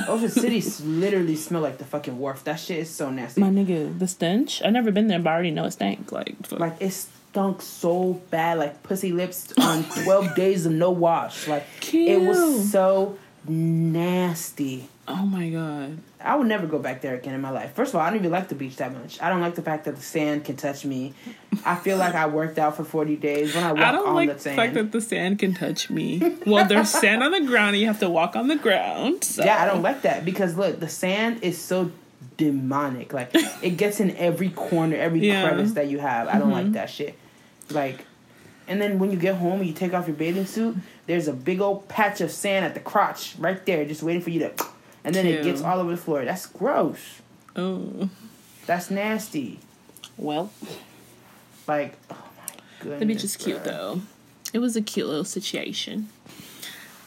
Ocean 0.08 0.30
City 0.30 0.62
literally 0.86 1.36
smell 1.36 1.62
like 1.62 1.78
the 1.78 1.86
fucking 1.86 2.18
wharf. 2.18 2.44
That 2.44 2.60
shit 2.60 2.80
is 2.80 2.90
so 2.90 3.10
nasty. 3.10 3.42
My 3.42 3.50
nigga, 3.50 3.98
the 3.98 4.08
stench. 4.08 4.62
I've 4.64 4.74
never 4.74 4.92
been 4.92 5.08
there, 5.08 5.20
but 5.20 5.30
I 5.30 5.34
already 5.34 5.52
know 5.52 5.66
it 5.66 5.72
stank. 5.72 6.12
Like, 6.12 6.36
fuck. 6.46 6.60
Like 6.60 6.76
it 6.80 6.92
stunk 6.92 7.62
so 7.62 8.14
bad, 8.32 8.58
like 8.58 8.84
pussy 8.84 9.12
lips 9.12 9.54
on 9.58 9.84
twelve 10.04 10.36
days 10.44 10.66
of 10.66 10.74
no 10.74 10.92
wash. 10.92 11.48
Like 11.48 11.66
it 11.94 12.22
was 12.22 12.72
so 12.72 13.18
nasty. 13.48 14.90
Oh 15.08 15.26
my 15.26 15.50
god. 15.50 15.98
I 16.20 16.36
would 16.36 16.48
never 16.48 16.68
go 16.68 16.80
back 16.80 17.02
there 17.02 17.16
again 17.16 17.34
in 17.34 17.42
my 17.42 17.50
life. 17.52 17.74
First 17.74 17.92
of 17.92 17.96
all, 17.96 18.02
I 18.02 18.10
don't 18.10 18.20
even 18.20 18.32
like 18.32 18.50
the 18.50 18.56
beach 18.56 18.76
that 18.78 18.94
much. 18.94 19.22
I 19.22 19.30
don't 19.30 19.40
like 19.42 19.56
the 19.56 19.62
fact 19.62 19.86
that 19.86 19.96
the 19.96 20.02
sand 20.02 20.44
can 20.46 20.56
touch 20.58 20.84
me. 20.84 21.14
I 21.66 21.76
feel 21.76 21.98
like 21.98 22.16
I 22.16 22.26
worked 22.28 22.60
out 22.60 22.76
for 22.76 22.84
forty 22.84 23.16
days 23.16 23.56
when 23.56 23.64
I 23.64 23.72
walk 23.72 23.82
I 23.82 23.92
don't 23.92 24.08
on 24.10 24.16
like 24.16 24.30
the 24.30 24.36
the 24.36 24.56
fact 24.56 24.74
that 24.74 24.92
the 24.92 25.02
sand 25.02 25.40
can 25.40 25.54
touch 25.54 25.90
me. 25.90 26.36
well, 26.46 26.68
there's 26.68 26.90
sand 26.90 27.24
on 27.24 27.32
the 27.32 27.42
ground, 27.42 27.76
and 27.76 27.82
you 27.82 27.88
have 27.88 28.00
to 28.00 28.10
walk 28.10 28.36
on 28.36 28.48
the 28.48 28.56
ground. 28.58 29.24
So. 29.24 29.44
Yeah, 29.46 29.62
I 29.62 29.66
don't 29.66 29.82
like 29.82 30.02
that 30.02 30.26
because 30.26 30.58
look, 30.58 30.80
the 30.80 30.90
sand 30.90 31.44
is 31.44 31.58
so 31.58 31.92
demonic. 32.36 33.14
Like 33.14 33.30
it 33.34 33.78
gets 33.78 34.00
in 34.00 34.16
every 34.18 34.50
corner, 34.50 34.96
every 34.98 35.20
Yeah. 35.22 35.44
Mm-hmm. 35.44 35.56
crevice 35.56 35.74
that 35.74 35.88
you 35.88 36.00
have. 36.00 36.28
I 36.28 36.40
don't 36.40 36.52
like 36.52 36.72
that 36.74 36.90
shit. 36.90 37.16
Like, 37.70 38.06
and 38.68 38.82
then 38.82 39.00
when 39.00 39.12
you 39.12 39.18
get 39.18 39.36
home 39.36 39.60
and 39.60 39.68
you 39.68 39.74
take 39.74 39.94
off 39.94 40.08
your 40.08 40.16
bathing 40.16 40.46
suit, 40.46 40.76
there's 41.06 41.28
a 41.28 41.34
big 41.34 41.62
old 41.62 41.88
patch 41.88 42.22
of 42.22 42.32
sand 42.32 42.66
at 42.66 42.74
the 42.74 42.80
crotch 42.80 43.36
right 43.40 43.64
there, 43.66 43.86
just 43.86 44.04
waiting 44.04 44.22
for 44.22 44.30
you 44.30 44.40
to. 44.40 44.52
And 45.08 45.16
then 45.16 45.26
it 45.26 45.44
gets 45.44 45.62
all 45.62 45.80
over 45.80 45.92
the 45.92 45.98
floor. 45.98 46.26
That's 46.26 46.46
gross. 46.46 47.00
Oh, 47.56 48.10
That's 48.66 48.92
nasty. 48.92 49.60
well, 50.18 50.52
Like, 51.68 51.96
oh 52.12 52.16
my 52.38 52.54
goodness. 52.82 53.00
the 53.00 53.06
beach 53.06 53.24
is 53.24 53.36
cute 53.38 53.64
though. 53.64 54.02
It 54.54 54.60
was 54.60 54.76
a 54.76 54.82
cute 54.82 55.08
little 55.08 55.24
situation. 55.26 56.10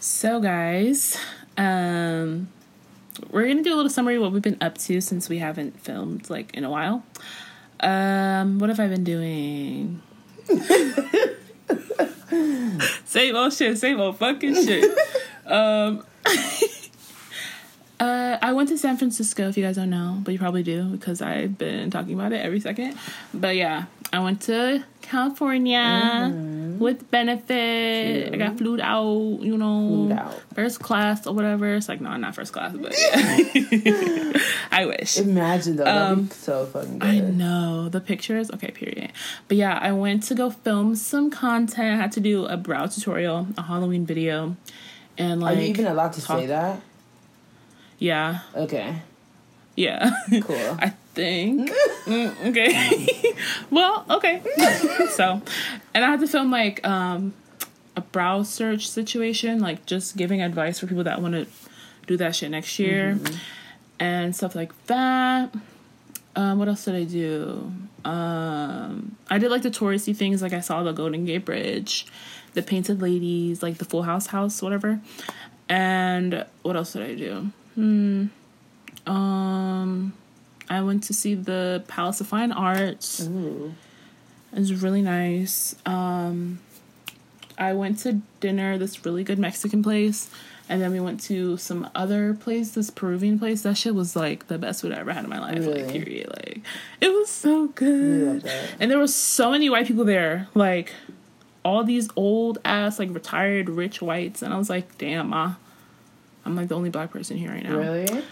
So, 0.01 0.41
guys, 0.41 1.19
um, 1.59 2.49
we're 3.31 3.47
gonna 3.47 3.63
do 3.63 3.75
a 3.75 3.77
little 3.77 3.91
summary 3.91 4.17
of 4.17 4.23
what 4.23 4.33
we've 4.33 4.41
been 4.43 4.57
up 4.63 4.79
to 4.79 5.01
since 5.03 5.29
we 5.29 5.39
haven't 5.39 5.79
filmed 5.81 6.31
like 6.31 6.55
in 6.55 6.65
a 6.65 6.71
while. 6.71 7.05
Um, 7.81 8.59
what 8.59 8.71
have 8.71 8.81
I 8.81 8.89
been 8.89 9.05
doing? 9.05 10.01
same 13.05 13.37
old 13.37 13.53
shit, 13.53 13.79
same 13.79 14.01
old 14.01 14.19
fucking 14.19 14.55
shit. 14.55 14.97
Um, 15.47 16.05
uh, 18.01 18.39
I 18.41 18.53
went 18.55 18.71
to 18.71 18.79
San 18.79 18.97
Francisco. 18.97 19.49
If 19.49 19.57
you 19.57 19.65
guys 19.65 19.77
don't 19.77 19.91
know, 19.91 20.19
but 20.25 20.33
you 20.33 20.39
probably 20.39 20.63
do 20.63 20.85
because 20.85 21.21
I've 21.23 21.57
been 21.59 21.91
talking 21.91 22.15
about 22.15 22.33
it 22.33 22.45
every 22.45 22.59
second. 22.61 22.97
But 23.35 23.57
yeah, 23.57 23.85
I 24.13 24.21
went 24.21 24.41
to 24.43 24.83
California 25.03 26.33
with 26.79 27.11
benefit. 27.11 28.33
I 28.33 28.37
got 28.37 28.57
flued 28.59 28.81
out, 28.81 29.39
you 29.43 29.57
know, 29.59 30.13
out. 30.17 30.41
first 30.55 30.81
class 30.81 31.27
or 31.27 31.35
whatever. 31.35 31.75
It's 31.75 31.89
like 31.89 32.01
no, 32.01 32.17
not 32.17 32.35
first 32.35 32.53
class, 32.53 32.75
but 32.75 32.95
yeah. 32.99 34.33
I 34.73 34.87
wish. 34.87 35.19
Imagine 35.19 35.77
though, 35.77 35.85
Um, 35.87 36.25
be 36.25 36.35
so 36.35 36.67
fucking 36.67 36.99
good. 37.01 37.09
I 37.09 37.19
know 37.21 37.89
the 37.91 38.01
pictures. 38.01 38.51
Okay, 38.51 38.71
period. 38.71 39.13
But 39.49 39.59
yeah, 39.59 39.79
I 39.81 39.93
went 39.93 40.23
to 40.25 40.35
go 40.35 40.51
film 40.51 40.95
some 40.97 41.31
content. 41.31 41.99
I 41.99 42.03
had 42.03 42.13
to 42.13 42.21
do 42.21 42.47
a 42.47 42.57
brow 42.57 42.87
tutorial, 42.87 43.49
a 43.59 43.63
Halloween 43.63 44.07
video, 44.07 44.57
and 45.19 45.41
like. 45.41 45.59
Are 45.59 45.61
you 45.61 45.69
even 45.69 45.87
allowed 45.87 46.15
to 46.15 46.23
talk- 46.23 46.41
say 46.41 46.47
that? 46.47 46.81
Yeah, 48.01 48.41
Okay, 48.57 48.97
yeah. 49.77 50.11
cool. 50.43 50.57
I 50.81 50.89
think. 51.15 51.71
Mm, 52.07 52.49
okay. 52.51 53.07
well, 53.71 54.05
okay. 54.11 54.43
so, 55.11 55.41
and 55.95 56.05
I 56.05 56.11
had 56.11 56.19
to 56.21 56.27
film 56.27 56.51
like 56.51 56.85
um 56.87 57.33
a 57.97 58.01
brow 58.01 58.43
search 58.43 58.89
situation, 58.89 59.61
like 59.61 59.87
just 59.87 60.17
giving 60.17 60.43
advice 60.43 60.81
for 60.81 60.87
people 60.89 61.05
that 61.05 61.21
want 61.23 61.35
to 61.35 61.47
do 62.07 62.17
that 62.17 62.35
shit 62.35 62.51
next 62.51 62.79
year 62.79 63.19
and 63.99 64.35
stuff 64.35 64.55
like 64.57 64.73
that. 64.87 65.55
Um, 66.37 66.59
what 66.59 66.69
else 66.69 66.85
did 66.85 66.95
I 66.95 67.05
do? 67.05 67.73
Um, 68.05 69.17
I 69.29 69.39
did 69.39 69.51
like 69.51 69.63
the 69.63 69.71
touristy 69.71 70.17
things, 70.17 70.41
like 70.43 70.53
I 70.53 70.61
saw 70.61 70.83
the 70.83 70.93
Golden 70.93 71.25
Gate 71.25 71.45
Bridge, 71.45 72.07
the 72.55 72.63
Painted 72.63 73.03
Ladies, 73.03 73.63
like 73.63 73.79
the 73.79 73.85
Full 73.85 74.05
House 74.05 74.29
house, 74.29 74.63
whatever. 74.63 75.01
And 75.69 76.47
what 76.63 76.77
else 76.77 76.93
did 76.95 77.03
I 77.03 77.15
do? 77.15 77.51
Hmm. 77.81 78.26
Um, 79.11 80.12
I 80.68 80.83
went 80.83 81.05
to 81.05 81.14
see 81.14 81.35
the 81.35 81.83
Palace 81.89 82.20
of 82.20 82.26
Fine 82.26 82.53
Arts. 82.53 83.26
Ooh. 83.26 83.74
It 84.53 84.59
was 84.59 84.83
really 84.83 85.03
nice. 85.03 85.74
Um, 85.87 86.61
I 87.57 87.72
went 87.72 87.99
to 88.01 88.20
dinner 88.41 88.78
this 88.78 89.05
really 89.05 89.24
good 89.24 89.39
Mexican 89.39 89.83
place, 89.83 90.31
and 90.68 90.81
then 90.83 90.93
we 90.93 91.01
went 91.01 91.20
to 91.22 91.57
some 91.57 91.89
other 91.95 92.35
place, 92.35 92.72
this 92.72 92.91
Peruvian 92.91 93.39
place. 93.39 93.62
That 93.62 93.76
shit 93.76 93.95
was 93.95 94.16
like 94.16 94.49
the 94.49 94.59
best 94.59 94.83
food 94.83 94.93
I 94.93 94.99
ever 94.99 95.12
had 95.12 95.24
in 95.24 95.31
my 95.31 95.39
life. 95.39 95.64
Like 95.64 95.89
period. 95.89 96.28
Like 96.28 96.62
it 97.01 97.09
was 97.12 97.28
so 97.31 97.68
good, 97.68 98.45
and 98.78 98.91
there 98.91 98.99
were 98.99 99.07
so 99.07 99.51
many 99.51 99.70
white 99.70 99.87
people 99.87 100.05
there. 100.05 100.49
Like 100.55 100.93
all 101.64 101.85
these 101.85 102.09
old 102.16 102.59
ass 102.64 102.99
like 102.99 103.12
retired 103.12 103.68
rich 103.68 104.03
whites, 104.03 104.43
and 104.43 104.53
I 104.53 104.59
was 104.59 104.68
like, 104.68 104.99
damn, 104.99 105.28
ma. 105.28 105.55
I'm 106.45 106.57
like 106.57 106.68
the 106.68 106.74
only 106.76 106.91
black 106.91 107.11
person 107.11 107.36
here 107.36 107.51
right 107.51 107.62
now. 107.62 107.76
Really? 107.76 108.24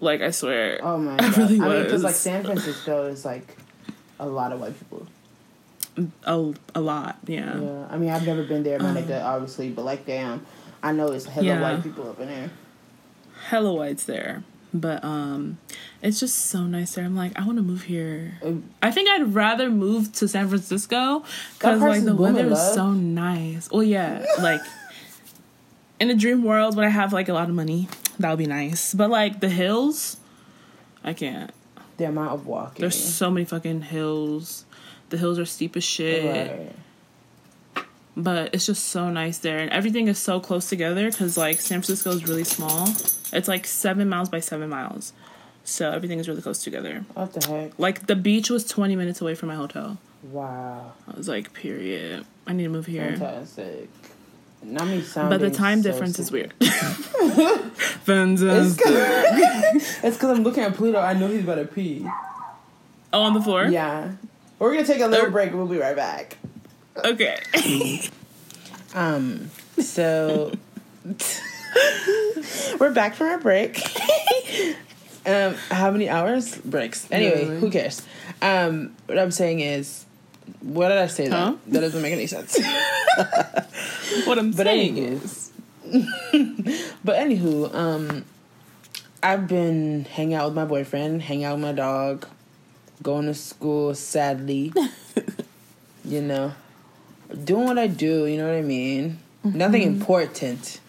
Like 0.00 0.20
I 0.22 0.30
swear. 0.30 0.80
Oh 0.82 0.98
my 0.98 1.16
god! 1.18 1.34
I 1.34 1.36
really 1.42 1.60
I 1.60 1.68
mean, 1.68 1.82
because 1.84 2.02
like 2.02 2.14
San 2.14 2.44
Francisco 2.44 3.06
is 3.06 3.24
like 3.24 3.56
a 4.18 4.26
lot 4.26 4.52
of 4.52 4.60
white 4.60 4.78
people. 4.78 5.06
a, 6.24 6.52
a 6.74 6.80
lot, 6.80 7.18
yeah. 7.26 7.58
Yeah, 7.58 7.86
I 7.90 7.98
mean, 7.98 8.10
I've 8.10 8.26
never 8.26 8.44
been 8.44 8.62
there, 8.62 8.78
my 8.78 8.92
nigga, 8.94 9.22
obviously, 9.24 9.70
but 9.70 9.84
like, 9.84 10.06
damn, 10.06 10.44
I 10.82 10.92
know 10.92 11.08
it's 11.08 11.26
hella 11.26 11.46
Yeah. 11.46 11.60
white 11.60 11.82
people 11.82 12.08
up 12.08 12.18
in 12.20 12.28
there. 12.28 12.50
hella 13.48 13.72
whites 13.72 14.04
there 14.04 14.42
but 14.72 15.02
um 15.02 15.58
it's 16.00 16.20
just 16.20 16.36
so 16.46 16.60
nice 16.62 16.94
there 16.94 17.04
i'm 17.04 17.16
like 17.16 17.36
i 17.36 17.44
want 17.44 17.56
to 17.56 17.62
move 17.62 17.82
here 17.84 18.38
Um, 18.44 18.62
i 18.80 18.90
think 18.92 19.08
i'd 19.10 19.34
rather 19.34 19.68
move 19.68 20.12
to 20.12 20.28
san 20.28 20.46
francisco 20.48 21.24
because 21.58 21.80
like 21.80 22.04
the 22.04 22.14
weather 22.14 22.42
booming, 22.44 22.52
is 22.52 22.74
so 22.74 22.92
nice 22.92 23.68
well 23.72 23.82
yeah 23.82 24.24
like 24.40 24.60
in 26.00 26.10
a 26.10 26.14
dream 26.14 26.42
world 26.42 26.76
when 26.76 26.84
i 26.86 26.88
have 26.88 27.12
like 27.12 27.28
a 27.28 27.32
lot 27.32 27.48
of 27.48 27.54
money. 27.54 27.88
That 28.18 28.30
would 28.30 28.38
be 28.38 28.46
nice. 28.46 28.92
But 28.94 29.10
like 29.10 29.40
the 29.40 29.48
hills 29.48 30.16
i 31.04 31.12
can't. 31.12 31.52
The 31.96 32.04
amount 32.06 32.32
of 32.32 32.46
walking. 32.46 32.80
there's 32.80 32.98
so 33.02 33.30
many 33.30 33.44
fucking 33.44 33.82
hills. 33.82 34.64
The 35.10 35.18
hills 35.18 35.38
are 35.38 35.44
steep 35.44 35.76
as 35.76 35.84
shit. 35.84 36.72
Right. 37.74 37.84
but 38.16 38.54
it's 38.54 38.66
just 38.66 38.84
so 38.88 39.10
nice 39.10 39.38
there. 39.38 39.58
And 39.58 39.70
everything 39.70 40.08
is 40.08 40.18
so 40.18 40.40
close 40.40 40.68
together 40.68 41.10
because 41.10 41.36
like 41.36 41.60
san 41.60 41.80
francisco 41.82 42.10
is 42.10 42.26
really 42.26 42.44
small. 42.44 42.88
It's 43.32 43.48
like 43.48 43.66
seven 43.66 44.08
miles 44.08 44.28
by 44.28 44.40
seven 44.40 44.68
miles. 44.70 45.12
So 45.64 45.90
everything 45.92 46.18
is 46.18 46.28
really 46.28 46.42
close 46.42 46.62
together. 46.64 47.04
What 47.14 47.32
the 47.34 47.46
heck? 47.46 47.78
like 47.78 48.06
the 48.06 48.16
beach 48.16 48.50
was 48.50 48.64
20 48.64 48.96
minutes 48.96 49.20
away 49.20 49.34
from 49.34 49.48
my 49.50 49.54
hotel. 49.56 49.98
Wow. 50.22 50.92
i 51.08 51.16
was 51.16 51.28
like 51.28 51.52
period. 51.52 52.24
I 52.46 52.52
need 52.52 52.64
to 52.64 52.68
move 52.70 52.86
here. 52.86 53.10
Fantastic. 53.16 53.88
Me 54.62 55.02
but 55.14 55.40
the 55.40 55.50
time 55.50 55.82
so 55.82 55.90
difference 55.90 56.18
is 56.18 56.30
weird 56.30 56.52
It's 56.60 57.96
Fantastic. 58.04 58.84
because 60.02 60.24
I'm 60.24 60.42
looking 60.42 60.62
at 60.64 60.74
Pluto. 60.74 60.98
I 60.98 61.12
know 61.14 61.28
he's 61.28 61.42
about 61.44 61.56
to 61.56 61.64
pee. 61.64 62.04
oh 63.12 63.22
on 63.22 63.34
the 63.34 63.40
floor 63.42 63.64
Yeah. 63.66 64.12
We're 64.58 64.72
going 64.74 64.84
to 64.84 64.92
take 64.92 65.00
a 65.02 65.06
little 65.06 65.26
Er- 65.26 65.30
break. 65.30 65.52
We'll 65.54 65.66
be 65.66 65.78
right 65.78 65.96
back. 65.96 66.36
okay 67.04 67.38
Um, 68.94 69.50
so 69.78 70.52
we're 72.78 72.92
back 72.92 73.14
from 73.14 73.28
our 73.28 73.38
break. 73.38 73.80
um, 75.26 75.54
how 75.70 75.90
many 75.90 76.08
hours? 76.08 76.56
Breaks. 76.58 77.06
Anyway, 77.10 77.44
Really? 77.46 77.60
who 77.60 77.70
cares? 77.70 78.02
Um, 78.42 78.94
what 79.06 79.18
I'm 79.18 79.30
saying 79.30 79.60
is, 79.60 80.04
what 80.60 80.88
did 80.88 80.98
I 80.98 81.06
say? 81.06 81.28
Huh? 81.28 81.54
That 81.66 81.72
that 81.72 81.80
doesn't 81.80 82.02
make 82.02 82.12
any 82.12 82.26
sense. 82.26 82.58
what 84.26 84.38
i'm 84.38 84.50
But 84.52 84.66
saying 84.66 84.96
anywho. 84.96 85.22
is 85.22 85.50
but 87.04 87.16
anywho, 87.16 87.74
um, 87.74 88.24
I've 89.22 89.48
been 89.48 90.04
hanging 90.04 90.34
out 90.34 90.46
with 90.46 90.54
my 90.54 90.64
boyfriend, 90.64 91.22
hanging 91.22 91.44
out 91.44 91.54
with 91.56 91.62
my 91.62 91.72
dog, 91.72 92.26
going 93.02 93.26
to 93.26 93.34
school. 93.34 93.94
Sadly, 93.94 94.72
you 96.04 96.20
know, 96.22 96.52
doing 97.44 97.64
what 97.66 97.78
I 97.78 97.86
do. 97.88 98.26
You 98.26 98.38
know 98.38 98.46
what 98.46 98.56
I 98.56 98.62
mean? 98.62 99.18
Nothing 99.42 99.82
important. 99.82 100.80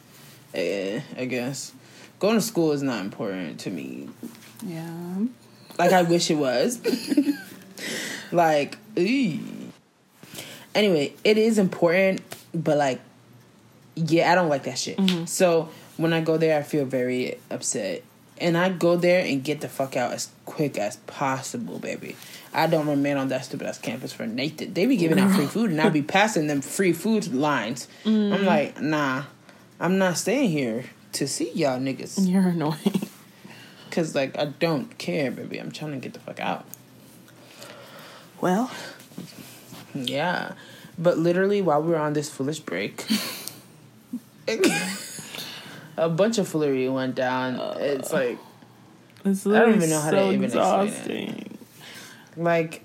eh, 0.53 1.01
I 1.18 1.26
guess 1.26 1.72
going 2.20 2.36
to 2.36 2.41
school 2.41 2.72
is 2.74 2.84
not 2.84 3.01
important 3.03 3.59
to 3.62 3.72
me. 3.72 4.07
yeah 4.64 5.18
Like 5.80 5.91
I 5.93 6.03
wish 6.03 6.30
it 6.30 6.36
was. 6.36 6.78
Like, 8.32 8.77
eee. 8.95 9.41
anyway, 10.75 11.13
it 11.23 11.38
is 11.38 11.57
important, 11.57 12.21
but 12.53 12.77
like, 12.77 13.01
yeah, 13.95 14.32
I 14.32 14.36
don't 14.36 14.49
like 14.49 14.63
that 14.63 14.77
shit. 14.77 14.97
Mm-hmm. 14.97 15.25
So 15.25 15.69
when 15.97 16.13
I 16.13 16.21
go 16.21 16.38
there, 16.38 16.57
I 16.57 16.63
feel 16.63 16.86
very 16.86 17.38
upset, 17.49 18.03
and 18.38 18.57
I 18.57 18.69
go 18.69 18.95
there 18.95 19.25
and 19.25 19.43
get 19.43 19.61
the 19.61 19.69
fuck 19.69 19.95
out 19.95 20.13
as 20.13 20.29
quick 20.45 20.77
as 20.77 20.97
possible, 20.97 21.79
baby. 21.79 22.15
I 22.53 22.67
don't 22.67 22.88
remain 22.88 23.17
on 23.17 23.29
that 23.29 23.45
stupid 23.45 23.67
ass 23.67 23.77
campus 23.77 24.11
for 24.11 24.27
Nathan. 24.27 24.73
They 24.73 24.86
be 24.86 24.97
giving 24.97 25.19
out 25.19 25.36
free 25.36 25.45
food, 25.47 25.71
and 25.71 25.79
I 25.79 25.89
be 25.89 26.01
passing 26.01 26.47
them 26.47 26.61
free 26.61 26.93
food 26.93 27.34
lines. 27.34 27.88
I'm 28.05 28.11
mm. 28.11 28.45
like, 28.45 28.82
nah, 28.82 29.23
I'm 29.79 29.97
not 29.97 30.17
staying 30.17 30.49
here 30.49 30.86
to 31.13 31.27
see 31.27 31.51
y'all 31.53 31.79
niggas. 31.79 32.27
you're 32.27 32.49
annoying 32.49 32.77
Cause 33.91 34.15
like 34.15 34.38
I 34.38 34.45
don't 34.45 34.97
care, 34.97 35.32
baby. 35.32 35.57
I'm 35.57 35.71
trying 35.71 35.91
to 35.91 35.97
get 35.97 36.13
the 36.13 36.19
fuck 36.19 36.39
out. 36.39 36.65
Well 38.41 38.71
Yeah, 39.93 40.53
but 40.97 41.17
literally 41.17 41.61
while 41.61 41.81
we 41.81 41.89
were 41.91 41.97
on 41.97 42.13
this 42.13 42.29
foolish 42.29 42.59
break, 42.59 43.05
a 45.97 46.09
bunch 46.09 46.37
of 46.37 46.47
foolery 46.47 46.89
went 46.89 47.15
down. 47.15 47.55
it's 47.79 48.11
uh, 48.13 48.17
like, 48.17 48.39
it's 49.25 49.43
don't 49.43 49.75
even 49.75 49.89
know 49.89 49.99
how 49.99 50.11
to 50.11 50.17
so 50.17 50.31
even 50.31 50.43
explain 50.45 51.29
it. 51.29 51.51
like, 52.37 52.83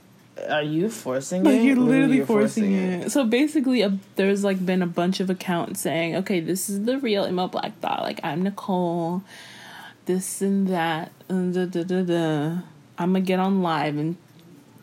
are 0.49 0.63
you 0.63 0.91
forcing 0.91 1.45
Like 1.45 1.55
it? 1.55 1.63
you're 1.65 1.77
Literally, 1.77 1.91
literally 1.93 2.17
you're 2.19 2.27
forcing, 2.27 2.73
it. 2.75 3.11
So 3.13 3.25
basically, 3.25 3.83
a, 3.83 3.97
there's 4.17 4.45
like 4.45 4.65
been 4.65 4.83
a 4.83 4.87
bunch 4.87 5.21
of 5.21 5.31
accounts 5.31 5.81
saying, 5.81 6.15
"Okay, 6.17 6.41
this 6.41 6.69
is 6.69 6.85
the 6.85 6.99
real 6.99 7.25
Emma 7.25 7.49
Black 7.49 7.79
Thought. 7.81 8.03
Like 8.03 8.21
I'm 8.23 8.43
Nicole, 8.43 9.23
this 10.05 10.43
and 10.43 10.69
that, 10.69 11.13
and 11.29 11.55
da 11.55 11.65
da 11.65 11.83
da 11.85 12.03
da. 12.03 12.59
I'm 12.99 13.13
gonna 13.13 13.21
get 13.21 13.39
on 13.39 13.63
live 13.63 13.97
in 13.97 14.17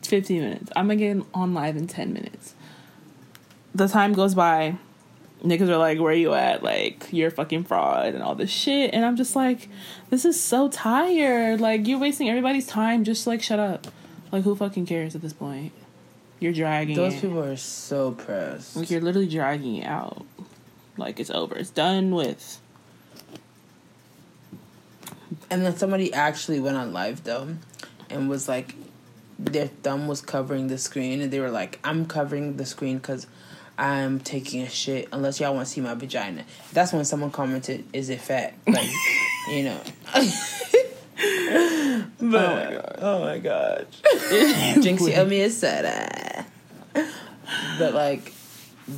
15 0.08 0.40
minutes. 0.40 0.70
I'm 0.76 0.86
gonna 0.86 0.96
get 0.96 1.24
on 1.34 1.54
live 1.54 1.76
in 1.76 1.86
10 1.86 2.12
minutes. 2.12 2.54
The 3.74 3.88
time 3.88 4.12
goes 4.12 4.34
by. 4.34 4.76
Niggas 5.42 5.68
are 5.68 5.76
like, 5.76 5.98
"Where 6.00 6.12
are 6.12 6.16
you 6.16 6.32
at? 6.32 6.62
Like 6.62 7.08
you're 7.12 7.28
a 7.28 7.30
fucking 7.30 7.64
fraud 7.64 8.14
and 8.14 8.22
all 8.22 8.34
this 8.34 8.50
shit." 8.50 8.94
And 8.94 9.04
I'm 9.04 9.16
just 9.16 9.36
like, 9.36 9.68
"This 10.08 10.24
is 10.24 10.40
so 10.40 10.68
tired. 10.68 11.60
Like 11.60 11.86
you're 11.86 11.98
wasting 11.98 12.30
everybody's 12.30 12.66
time. 12.66 13.04
Just 13.04 13.26
like 13.26 13.42
shut 13.42 13.58
up. 13.58 13.86
Like 14.32 14.44
who 14.44 14.56
fucking 14.56 14.86
cares 14.86 15.14
at 15.14 15.20
this 15.20 15.32
point? 15.34 15.72
You're 16.40 16.52
dragging 16.52 16.96
Those 16.96 17.14
it. 17.14 17.20
people 17.20 17.42
are 17.42 17.56
so 17.56 18.12
pressed. 18.12 18.76
Like 18.76 18.90
you're 18.90 19.00
literally 19.00 19.28
dragging 19.28 19.76
it 19.76 19.86
out. 19.86 20.24
Like 20.96 21.20
it's 21.20 21.30
over. 21.30 21.56
It's 21.56 21.70
done 21.70 22.14
with. 22.14 22.60
And 25.50 25.64
then 25.64 25.76
somebody 25.76 26.12
actually 26.12 26.60
went 26.60 26.76
on 26.76 26.92
live 26.92 27.24
though, 27.24 27.56
and 28.08 28.28
was 28.28 28.48
like, 28.48 28.74
their 29.38 29.68
thumb 29.68 30.06
was 30.06 30.20
covering 30.20 30.68
the 30.68 30.78
screen, 30.78 31.20
and 31.20 31.30
they 31.30 31.40
were 31.40 31.50
like, 31.50 31.78
"I'm 31.84 32.06
covering 32.06 32.56
the 32.56 32.66
screen 32.66 32.98
because 32.98 33.26
I'm 33.76 34.20
taking 34.20 34.62
a 34.62 34.68
shit. 34.68 35.08
Unless 35.12 35.40
y'all 35.40 35.54
want 35.54 35.66
to 35.66 35.72
see 35.72 35.80
my 35.80 35.94
vagina." 35.94 36.44
That's 36.72 36.92
when 36.92 37.04
someone 37.04 37.30
commented, 37.30 37.84
"Is 37.92 38.08
it 38.10 38.20
fat?" 38.20 38.54
Like, 38.66 38.88
you 39.50 39.64
know. 39.64 39.80
but 42.20 42.44
oh 42.44 42.54
my 42.54 42.72
god, 42.72 42.98
Oh 42.98 43.20
my 43.20 43.38
god. 43.38 43.86
Jinxie 44.82 45.16
owe 45.18 45.26
me 45.26 45.42
a 45.42 45.50
soda. 45.50 46.46
But 47.78 47.94
like, 47.94 48.32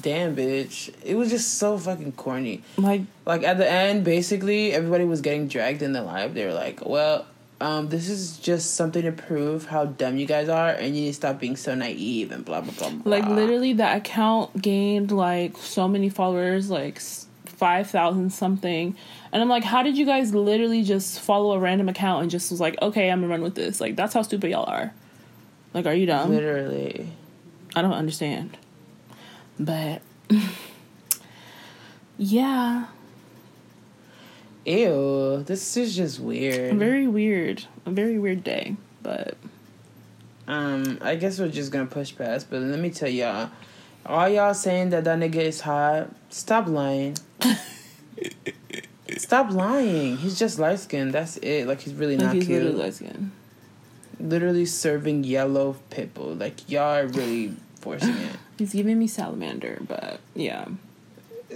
damn, 0.02 0.36
bitch, 0.36 0.94
it 1.04 1.14
was 1.16 1.30
just 1.30 1.54
so 1.54 1.78
fucking 1.78 2.12
corny. 2.12 2.62
Like 2.76 3.02
Like 3.24 3.42
at 3.42 3.58
the 3.58 3.70
end, 3.70 4.04
basically 4.04 4.72
everybody 4.72 5.04
was 5.04 5.20
getting 5.20 5.48
dragged 5.48 5.82
in 5.82 5.92
the 5.92 6.02
live. 6.02 6.34
They 6.34 6.46
were 6.46 6.54
like, 6.54 6.86
"Well, 6.86 7.26
um, 7.60 7.88
this 7.88 8.08
is 8.08 8.38
just 8.38 8.74
something 8.74 9.02
to 9.02 9.12
prove 9.12 9.66
how 9.66 9.86
dumb 9.86 10.18
you 10.18 10.26
guys 10.26 10.48
are, 10.48 10.68
and 10.68 10.94
you 10.94 11.02
need 11.02 11.08
to 11.08 11.14
stop 11.14 11.40
being 11.40 11.56
so 11.56 11.74
naive 11.74 12.30
and 12.32 12.44
blah 12.44 12.60
blah 12.60 12.72
blah." 12.72 12.90
blah. 12.90 13.18
like 13.18 13.26
literally 13.26 13.72
that 13.74 13.96
account 13.96 14.60
gained 14.60 15.10
like 15.10 15.56
so 15.56 15.88
many 15.88 16.08
followers 16.08 16.68
like 16.68 17.00
five 17.46 17.88
thousand 17.88 18.30
something, 18.30 18.94
and 19.32 19.42
I'm 19.42 19.48
like, 19.48 19.64
how 19.64 19.82
did 19.82 19.96
you 19.96 20.04
guys 20.04 20.34
literally 20.34 20.82
just 20.82 21.20
follow 21.20 21.52
a 21.52 21.58
random 21.58 21.88
account 21.88 22.22
and 22.22 22.30
just 22.30 22.50
was 22.50 22.60
like, 22.60 22.80
okay, 22.82 23.10
I'm 23.10 23.20
gonna 23.20 23.30
run 23.30 23.42
with 23.42 23.54
this? 23.54 23.80
Like 23.80 23.96
that's 23.96 24.12
how 24.12 24.22
stupid 24.22 24.50
y'all 24.50 24.68
are. 24.68 24.92
Like, 25.72 25.86
are 25.86 25.94
you 25.94 26.06
dumb? 26.06 26.30
Literally. 26.30 27.08
I 27.74 27.82
don't 27.82 27.92
understand. 27.92 28.56
But 29.58 30.02
yeah, 32.18 32.86
Ew, 34.66 35.44
this 35.46 35.76
is 35.76 35.94
just 35.94 36.18
weird. 36.18 36.74
very 36.76 37.06
weird. 37.06 37.64
A 37.86 37.90
very 37.90 38.18
weird 38.18 38.42
day. 38.42 38.74
But 39.02 39.36
Um, 40.48 40.98
I 41.00 41.14
guess 41.16 41.38
we're 41.38 41.48
just 41.48 41.70
gonna 41.72 41.86
push 41.86 42.14
past, 42.16 42.50
but 42.50 42.60
let 42.60 42.78
me 42.80 42.90
tell 42.90 43.08
y'all, 43.08 43.50
all 44.04 44.28
y'all 44.28 44.54
saying 44.54 44.90
that 44.90 45.04
that 45.04 45.18
nigga 45.18 45.36
is 45.36 45.60
hot, 45.62 46.08
stop 46.30 46.66
lying. 46.68 47.16
stop 49.16 49.50
lying. 49.52 50.16
He's 50.16 50.38
just 50.38 50.58
light 50.58 50.80
skinned. 50.80 51.12
That's 51.12 51.36
it. 51.38 51.66
Like 51.66 51.80
he's 51.80 51.94
really 51.94 52.16
like 52.16 52.26
not 52.26 52.34
he's 52.34 52.46
cute. 52.46 52.62
literally 52.62 52.76
Literally, 54.18 54.58
light 54.58 54.64
skin. 54.64 54.66
serving 54.66 55.24
yellow 55.24 55.76
pitbull. 55.90 56.38
Like 56.40 56.68
y'all 56.70 56.96
are 56.96 57.06
really 57.06 57.54
forcing 57.80 58.10
it. 58.16 58.36
He's 58.58 58.72
giving 58.72 58.98
me 58.98 59.06
salamander, 59.06 59.80
but 59.86 60.18
yeah. 60.34 60.66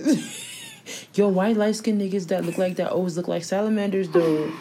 Yo, 1.14 1.28
why 1.28 1.52
light 1.52 1.76
skinned 1.76 2.00
niggas 2.00 2.28
that 2.28 2.44
look 2.44 2.58
like 2.58 2.76
that 2.76 2.90
always 2.92 3.16
look 3.16 3.28
like 3.28 3.44
salamanders 3.44 4.08
though? 4.10 4.52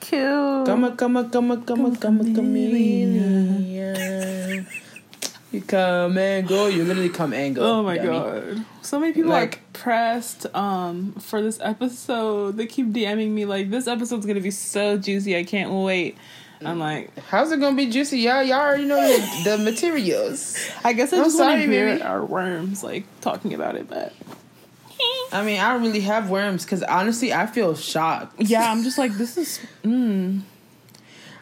Cute. 0.00 0.66
Come 0.66 0.84
on, 0.84 0.96
come 0.96 1.16
on, 1.16 1.30
come 1.30 1.50
on, 1.50 1.64
come 1.64 1.84
on, 1.86 1.96
come 1.96 2.20
on, 2.20 2.34
chameleon. 2.34 4.66
You 5.52 5.62
come 5.62 6.18
and 6.18 6.46
go. 6.46 6.66
You 6.66 6.84
literally 6.84 7.08
come 7.08 7.32
and 7.32 7.54
go. 7.54 7.62
Oh 7.78 7.82
my 7.82 7.96
god. 7.98 8.64
So 8.82 9.00
many 9.00 9.12
people 9.14 9.30
Like- 9.30 9.56
are 9.56 9.60
pressed 9.72 10.46
um 10.54 11.12
for 11.18 11.40
this 11.42 11.58
episode. 11.62 12.56
They 12.56 12.66
keep 12.66 12.88
DMing 12.92 13.30
me 13.30 13.46
like 13.46 13.70
this 13.70 13.86
episode's 13.86 14.26
gonna 14.26 14.40
be 14.40 14.50
so 14.50 14.98
juicy, 14.98 15.36
I 15.36 15.44
can't 15.44 15.70
wait. 15.72 16.16
I'm 16.64 16.78
like, 16.78 17.16
How's 17.28 17.52
it 17.52 17.60
gonna 17.60 17.76
be 17.76 17.86
juicy? 17.90 18.18
Y'all, 18.20 18.42
y'all 18.42 18.58
already 18.60 18.84
know 18.86 18.96
the, 19.00 19.56
the 19.56 19.58
materials. 19.58 20.56
I 20.84 20.92
guess 20.94 21.12
I 21.12 21.18
I'm 21.18 21.24
just 21.24 21.38
want 21.38 21.50
sorry, 21.52 21.66
to 21.66 21.72
hear 21.72 21.86
baby. 21.90 22.02
our 22.02 22.24
worms 22.24 22.82
like 22.82 23.04
talking 23.20 23.52
about 23.54 23.76
it, 23.76 23.88
but 23.88 24.12
I 25.32 25.42
mean, 25.44 25.60
I 25.60 25.72
don't 25.72 25.82
really 25.82 26.00
have 26.00 26.30
worms 26.30 26.64
because 26.64 26.82
honestly, 26.82 27.32
I 27.32 27.46
feel 27.46 27.74
shocked. 27.74 28.40
yeah, 28.40 28.70
I'm 28.70 28.82
just 28.82 28.98
like 28.98 29.12
this 29.12 29.36
is 29.36 29.60
mm. 29.82 30.40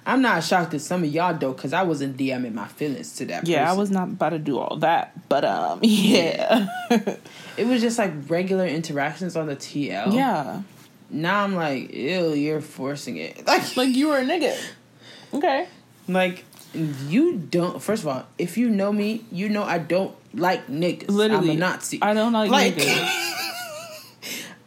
I'm 0.06 0.20
not 0.20 0.44
shocked 0.44 0.74
at 0.74 0.82
some 0.82 1.02
of 1.02 1.10
y'all 1.10 1.34
though, 1.34 1.52
because 1.52 1.72
I 1.72 1.82
wasn't 1.82 2.16
DMing 2.16 2.52
my 2.52 2.66
feelings 2.68 3.16
to 3.16 3.24
that. 3.26 3.46
Yeah, 3.46 3.70
I 3.70 3.74
was 3.74 3.90
not 3.90 4.08
about 4.08 4.30
to 4.30 4.38
do 4.38 4.58
all 4.58 4.76
that, 4.78 5.28
but 5.28 5.44
um 5.44 5.80
yeah. 5.82 6.68
It 7.56 7.66
was 7.66 7.80
just 7.80 7.98
like 7.98 8.12
regular 8.28 8.66
interactions 8.66 9.36
on 9.36 9.46
the 9.46 9.56
TL. 9.56 10.12
yeah. 10.12 10.62
Now 11.10 11.44
I'm 11.44 11.54
like, 11.54 11.94
ew, 11.94 12.32
you're 12.32 12.60
forcing 12.60 13.16
it. 13.18 13.42
Like, 13.46 13.76
Like 13.76 13.94
you 13.94 14.08
were 14.08 14.18
a 14.18 14.24
nigga. 14.24 14.58
Okay. 15.32 15.68
like 16.08 16.44
you 17.08 17.36
don't. 17.36 17.80
First 17.80 18.02
of 18.02 18.08
all, 18.08 18.26
if 18.36 18.58
you 18.58 18.68
know 18.68 18.92
me, 18.92 19.24
you 19.30 19.48
know 19.48 19.62
I 19.62 19.78
don't 19.78 20.14
like 20.34 20.66
niggas. 20.66 21.08
Literally. 21.08 21.50
I'm 21.52 21.56
a 21.56 21.60
Nazi. 21.60 21.98
I 22.02 22.14
don't 22.14 22.32
like, 22.32 22.50
Like, 22.50 22.74
niggas. 22.74 23.53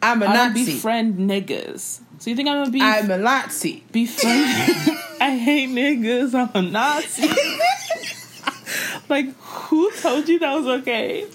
I'm 0.02 0.22
a 0.22 0.26
I 0.26 0.48
Nazi. 0.48 0.64
befriend 0.64 1.18
niggas. 1.18 2.00
So 2.18 2.30
you 2.30 2.36
think 2.36 2.48
I'm 2.48 2.58
gonna 2.60 2.70
be 2.70 2.80
I'm 2.80 3.10
a 3.10 3.18
Nazi. 3.18 3.82
befriend? 3.92 4.44
I 5.20 5.36
hate 5.36 5.70
niggas. 5.70 6.34
I'm 6.34 6.50
a 6.54 6.62
Nazi. 6.62 7.28
like 9.08 9.34
who 9.36 9.90
told 9.92 10.28
you 10.28 10.38
that 10.38 10.54
was 10.54 10.66
okay? 10.80 11.26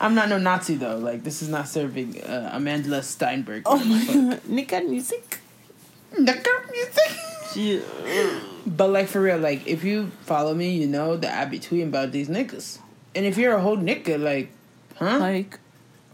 I'm 0.00 0.14
not 0.14 0.28
no 0.30 0.38
Nazi 0.38 0.76
though. 0.76 0.96
Like 0.96 1.24
this 1.24 1.42
is 1.42 1.48
not 1.48 1.68
serving 1.68 2.22
uh, 2.22 2.50
Amanda 2.54 3.02
Steinberg. 3.02 3.62
Oh 3.66 3.78
my 3.84 4.04
god, 4.06 4.42
nigga 4.44 4.88
music. 4.88 5.40
Yeah. 7.54 7.80
But 8.66 8.88
like 8.90 9.08
for 9.08 9.20
real, 9.20 9.38
like 9.38 9.66
if 9.66 9.84
you 9.84 10.10
follow 10.22 10.54
me, 10.54 10.74
you 10.76 10.86
know 10.86 11.16
that 11.16 11.38
I 11.38 11.44
be 11.44 11.58
tweeting 11.58 11.88
about 11.88 12.12
these 12.12 12.28
niggas. 12.28 12.78
And 13.14 13.26
if 13.26 13.36
you're 13.36 13.54
a 13.54 13.60
whole 13.60 13.76
nigga, 13.76 14.20
like, 14.22 14.50
huh? 15.00 15.18
Like, 15.18 15.58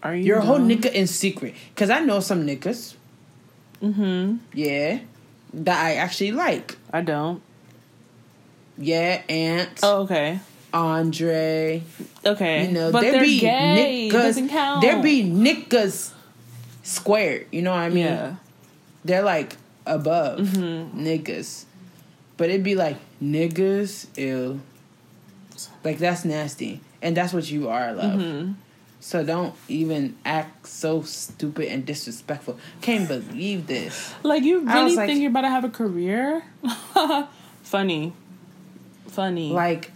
are 0.02 0.14
you? 0.14 0.24
you're 0.24 0.38
a 0.38 0.42
whole 0.42 0.58
dumb? 0.58 0.68
nigga 0.70 0.90
in 0.92 1.06
secret. 1.06 1.54
Cause 1.74 1.90
I 1.90 2.00
know 2.00 2.20
some 2.20 2.46
niggas, 2.46 2.94
Mm-hmm. 3.82 4.36
yeah, 4.54 5.00
that 5.52 5.84
I 5.84 5.94
actually 5.96 6.32
like. 6.32 6.76
I 6.92 7.02
don't. 7.02 7.42
Yeah, 8.78 9.22
Ant, 9.28 9.70
Oh, 9.82 10.02
okay. 10.02 10.38
Andre. 10.72 11.82
Okay. 12.24 12.66
You 12.66 12.72
know, 12.72 12.92
but 12.92 13.00
there 13.00 13.12
they're 13.12 13.20
be 13.22 13.40
gay. 13.40 14.08
niggas. 14.08 14.12
Doesn't 14.12 14.48
count. 14.50 14.82
There 14.82 15.02
be 15.02 15.22
niggas 15.24 16.12
squared. 16.82 17.46
You 17.52 17.62
know 17.62 17.70
what 17.70 17.80
I 17.80 17.88
mean? 17.88 18.04
yeah. 18.04 18.36
They're 19.04 19.22
like 19.22 19.56
above 19.86 20.40
Mm-hmm. 20.40 21.00
niggas. 21.06 21.64
But 22.36 22.50
it'd 22.50 22.64
be 22.64 22.74
like 22.74 22.96
niggas, 23.22 24.06
ew. 24.18 24.60
Like 25.84 25.98
that's 25.98 26.24
nasty. 26.26 26.80
And 27.00 27.16
that's 27.16 27.32
what 27.32 27.50
you 27.50 27.68
are, 27.68 27.92
love. 27.94 28.20
Mm-hmm. 28.20 28.52
So 29.06 29.22
don't 29.22 29.54
even 29.68 30.16
act 30.24 30.66
so 30.66 31.02
stupid 31.02 31.68
and 31.68 31.86
disrespectful. 31.86 32.58
Can't 32.80 33.06
believe 33.06 33.68
this. 33.68 34.12
Like 34.24 34.42
you 34.42 34.66
really 34.66 34.82
was 34.82 34.96
think 34.96 35.10
like- 35.10 35.18
you're 35.18 35.30
about 35.30 35.42
to 35.42 35.48
have 35.48 35.62
a 35.62 35.68
career? 35.68 36.42
Funny. 37.62 38.14
Funny. 39.06 39.52
Like, 39.52 39.92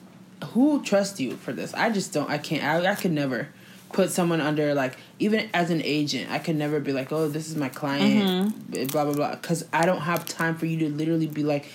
who 0.52 0.84
trusts 0.84 1.18
you 1.18 1.32
for 1.32 1.52
this? 1.52 1.74
I 1.74 1.90
just 1.90 2.12
don't. 2.12 2.30
I 2.30 2.38
can't. 2.38 2.62
I, 2.62 2.92
I 2.92 2.94
could 2.94 3.11
never 3.11 3.48
put 3.92 4.11
someone 4.11 4.40
under 4.40 4.74
like 4.74 4.96
even 5.18 5.50
as 5.54 5.70
an 5.70 5.82
agent. 5.82 6.30
I 6.30 6.38
could 6.38 6.54
never 6.54 6.78
be 6.78 6.92
like, 6.92 7.11
oh, 7.11 7.26
this 7.26 7.48
is 7.48 7.56
my 7.56 7.68
client, 7.68 8.54
mm-hmm. 8.54 8.86
blah 8.92 9.06
blah 9.06 9.14
blah. 9.14 9.30
Because 9.32 9.66
I 9.72 9.86
don't 9.86 10.02
have 10.02 10.24
time 10.24 10.54
for 10.54 10.66
you 10.66 10.78
to 10.78 10.88
literally 10.88 11.26
be 11.26 11.42
like. 11.42 11.68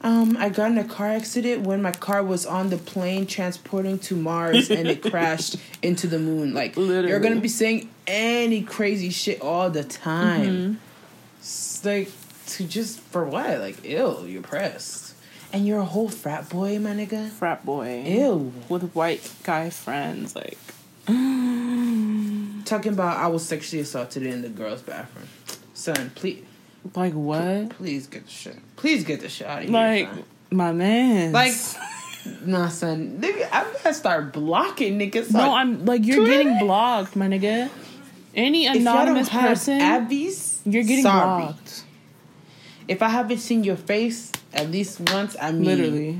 Um, 0.00 0.36
I 0.36 0.48
got 0.48 0.70
in 0.70 0.78
a 0.78 0.84
car 0.84 1.08
accident 1.08 1.62
when 1.62 1.82
my 1.82 1.90
car 1.90 2.22
was 2.22 2.46
on 2.46 2.70
the 2.70 2.76
plane 2.76 3.26
transporting 3.26 3.98
to 4.00 4.14
Mars 4.14 4.70
and 4.70 4.86
it 4.88 5.02
crashed 5.10 5.56
into 5.82 6.06
the 6.06 6.18
moon. 6.20 6.54
Like 6.54 6.76
you're 6.76 7.18
gonna 7.20 7.40
be 7.40 7.48
saying 7.48 7.88
any 8.06 8.62
crazy 8.62 9.10
shit 9.10 9.40
all 9.40 9.70
the 9.70 9.82
time. 9.82 10.80
It's 11.40 11.84
like 11.84 12.10
to 12.46 12.64
just 12.64 13.00
for 13.00 13.24
what? 13.24 13.58
Like 13.58 13.78
ill, 13.82 14.26
you're 14.26 14.42
pressed. 14.42 15.14
And 15.52 15.66
you're 15.66 15.80
a 15.80 15.84
whole 15.84 16.10
frat 16.10 16.48
boy, 16.50 16.78
my 16.78 16.90
nigga. 16.90 17.30
frat 17.30 17.64
boy. 17.64 18.02
Ew. 18.06 18.52
With 18.68 18.92
white 18.92 19.32
guy 19.42 19.70
friends, 19.70 20.36
like 20.36 20.58
Talking 21.06 22.92
about 22.92 23.16
I 23.16 23.28
was 23.28 23.44
sexually 23.46 23.80
assaulted 23.82 24.24
in 24.24 24.42
the 24.42 24.50
girls' 24.50 24.82
bathroom. 24.82 25.28
Son, 25.72 26.10
please 26.14 26.44
like 26.94 27.12
what? 27.14 27.70
please 27.70 28.06
get 28.06 28.24
the 28.26 28.30
shit. 28.30 28.56
Please 28.76 29.04
get 29.04 29.20
the 29.20 29.28
shit 29.28 29.46
out 29.46 29.58
of 29.58 29.64
here. 29.64 29.72
Like 29.72 30.08
my 30.50 30.72
man. 30.72 31.32
Like 31.32 31.52
nah 32.44 32.68
son. 32.68 33.18
Nigga, 33.20 33.48
I'm 33.52 33.66
gonna 33.82 33.94
start 33.94 34.32
blocking 34.32 34.98
niggas. 34.98 35.32
no, 35.32 35.54
I'm 35.54 35.84
like 35.84 36.04
you're 36.04 36.16
Twitter? 36.24 36.42
getting 36.44 36.58
blocked, 36.58 37.16
my 37.16 37.26
nigga. 37.28 37.70
Any 38.34 38.66
anonymous 38.66 39.28
don't 39.28 39.40
have 39.40 39.48
person, 39.50 39.80
Abby's, 39.80 40.60
you're 40.64 40.82
getting 40.84 41.02
sorry. 41.02 41.42
blocked. 41.44 41.84
If 42.86 43.02
I 43.02 43.08
haven't 43.08 43.38
seen 43.38 43.64
your 43.64 43.76
face 43.76 44.32
at 44.52 44.70
least 44.70 45.00
once, 45.12 45.36
I 45.40 45.52
mean 45.52 45.64
Literally. 45.64 46.18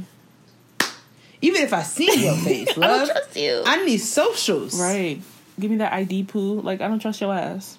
even 1.41 1.62
if 1.62 1.73
I 1.73 1.83
see 1.83 2.25
your 2.25 2.35
face, 2.45 2.77
love, 2.77 3.09
you. 3.37 3.62
I 3.64 3.85
need 3.85 3.99
socials. 3.99 4.79
right. 4.81 5.21
Give 5.61 5.71
me 5.71 5.79
that 5.79 5.93
ID 5.93 6.25
poo. 6.25 6.61
Like 6.61 6.81
I 6.81 6.89
don't 6.89 7.01
trust 7.01 7.21
your 7.21 7.35
ass. 7.35 7.79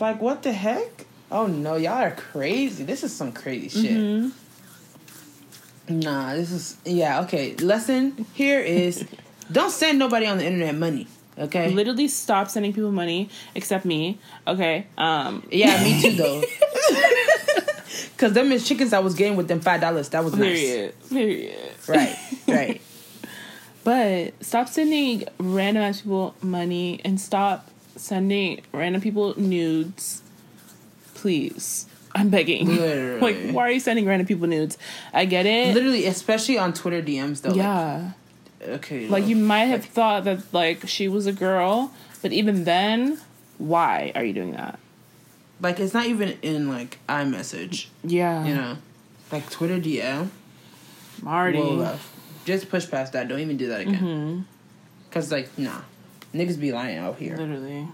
Like 0.00 0.20
what 0.20 0.42
the 0.42 0.52
heck? 0.52 1.06
Oh 1.32 1.46
no, 1.46 1.76
y'all 1.76 1.94
are 2.02 2.10
crazy. 2.12 2.84
This 2.84 3.02
is 3.02 3.12
some 3.14 3.32
crazy 3.32 3.68
shit. 3.68 3.96
Mhm. 3.96 4.32
Nah, 5.88 6.34
this 6.34 6.52
is 6.52 6.76
yeah, 6.84 7.22
okay. 7.22 7.56
Lesson 7.56 8.26
here 8.34 8.60
is 8.60 9.04
don't 9.52 9.70
send 9.70 9.98
nobody 9.98 10.26
on 10.26 10.38
the 10.38 10.44
internet 10.44 10.74
money. 10.74 11.06
Okay? 11.38 11.70
Literally 11.72 12.08
stop 12.08 12.48
sending 12.50 12.74
people 12.74 12.92
money 12.92 13.30
except 13.54 13.84
me. 13.84 14.18
Okay. 14.46 14.86
Um 14.98 15.42
Yeah, 15.50 15.82
me 15.82 16.00
too 16.02 16.12
though. 16.12 16.42
Cause 18.18 18.34
them 18.34 18.52
is 18.52 18.66
chickens 18.68 18.92
I 18.92 19.00
was 19.00 19.14
getting 19.14 19.36
with 19.36 19.48
them 19.48 19.60
five 19.60 19.80
dollars. 19.80 20.10
That 20.10 20.22
was 20.22 20.34
nice. 20.34 20.60
period. 20.60 20.94
Period. 21.08 21.72
Right, 21.88 22.16
right. 22.46 22.80
But 23.84 24.34
stop 24.44 24.68
sending 24.68 25.24
random 25.40 25.82
ass 25.82 26.02
people 26.02 26.36
money 26.40 27.00
and 27.04 27.20
stop 27.20 27.68
sending 27.96 28.60
random 28.72 29.00
people 29.00 29.34
nudes. 29.36 30.21
Please. 31.22 31.86
I'm 32.14 32.28
begging. 32.28 32.66
Literally. 32.76 33.20
like, 33.20 33.54
why 33.54 33.62
are 33.68 33.70
you 33.70 33.80
sending 33.80 34.04
random 34.04 34.26
people 34.26 34.46
nudes? 34.46 34.76
I 35.14 35.24
get 35.24 35.46
it. 35.46 35.74
Literally, 35.74 36.06
especially 36.06 36.58
on 36.58 36.74
Twitter 36.74 37.00
DMs 37.00 37.40
though. 37.42 37.54
yeah. 37.54 38.10
Like, 38.60 38.68
okay. 38.68 39.06
Like, 39.08 39.26
you 39.26 39.36
might 39.36 39.66
have 39.66 39.82
like, 39.82 39.90
thought 39.90 40.24
that, 40.24 40.52
like, 40.52 40.86
she 40.88 41.08
was 41.08 41.26
a 41.26 41.32
girl, 41.32 41.92
but 42.20 42.32
even 42.32 42.64
then, 42.64 43.18
why 43.58 44.12
are 44.14 44.24
you 44.24 44.32
doing 44.32 44.52
that? 44.52 44.78
like 45.60 45.78
it's 45.78 45.94
not 45.94 46.06
even 46.06 46.36
in 46.42 46.68
like 46.68 46.98
iMessage. 47.08 47.86
Yeah. 48.04 48.44
You 48.44 48.54
know, 48.54 48.76
like 49.30 49.48
Twitter 49.48 49.78
DM. 49.78 50.28
Marty. 51.22 51.58
Whoa. 51.60 51.98
Just 52.44 52.68
push 52.68 52.90
past 52.90 53.12
that. 53.12 53.28
Don't 53.28 53.38
even 53.38 53.56
do 53.56 53.68
that 53.68 53.82
again. 53.82 53.94
hmm 53.94 54.40
Cause 55.12 55.30
like 55.30 55.56
nah, 55.56 55.82
Niggas 56.34 56.58
be 56.60 56.72
lying 56.72 56.98
out 56.98 57.18
here. 57.18 57.36
Literally. 57.36 57.86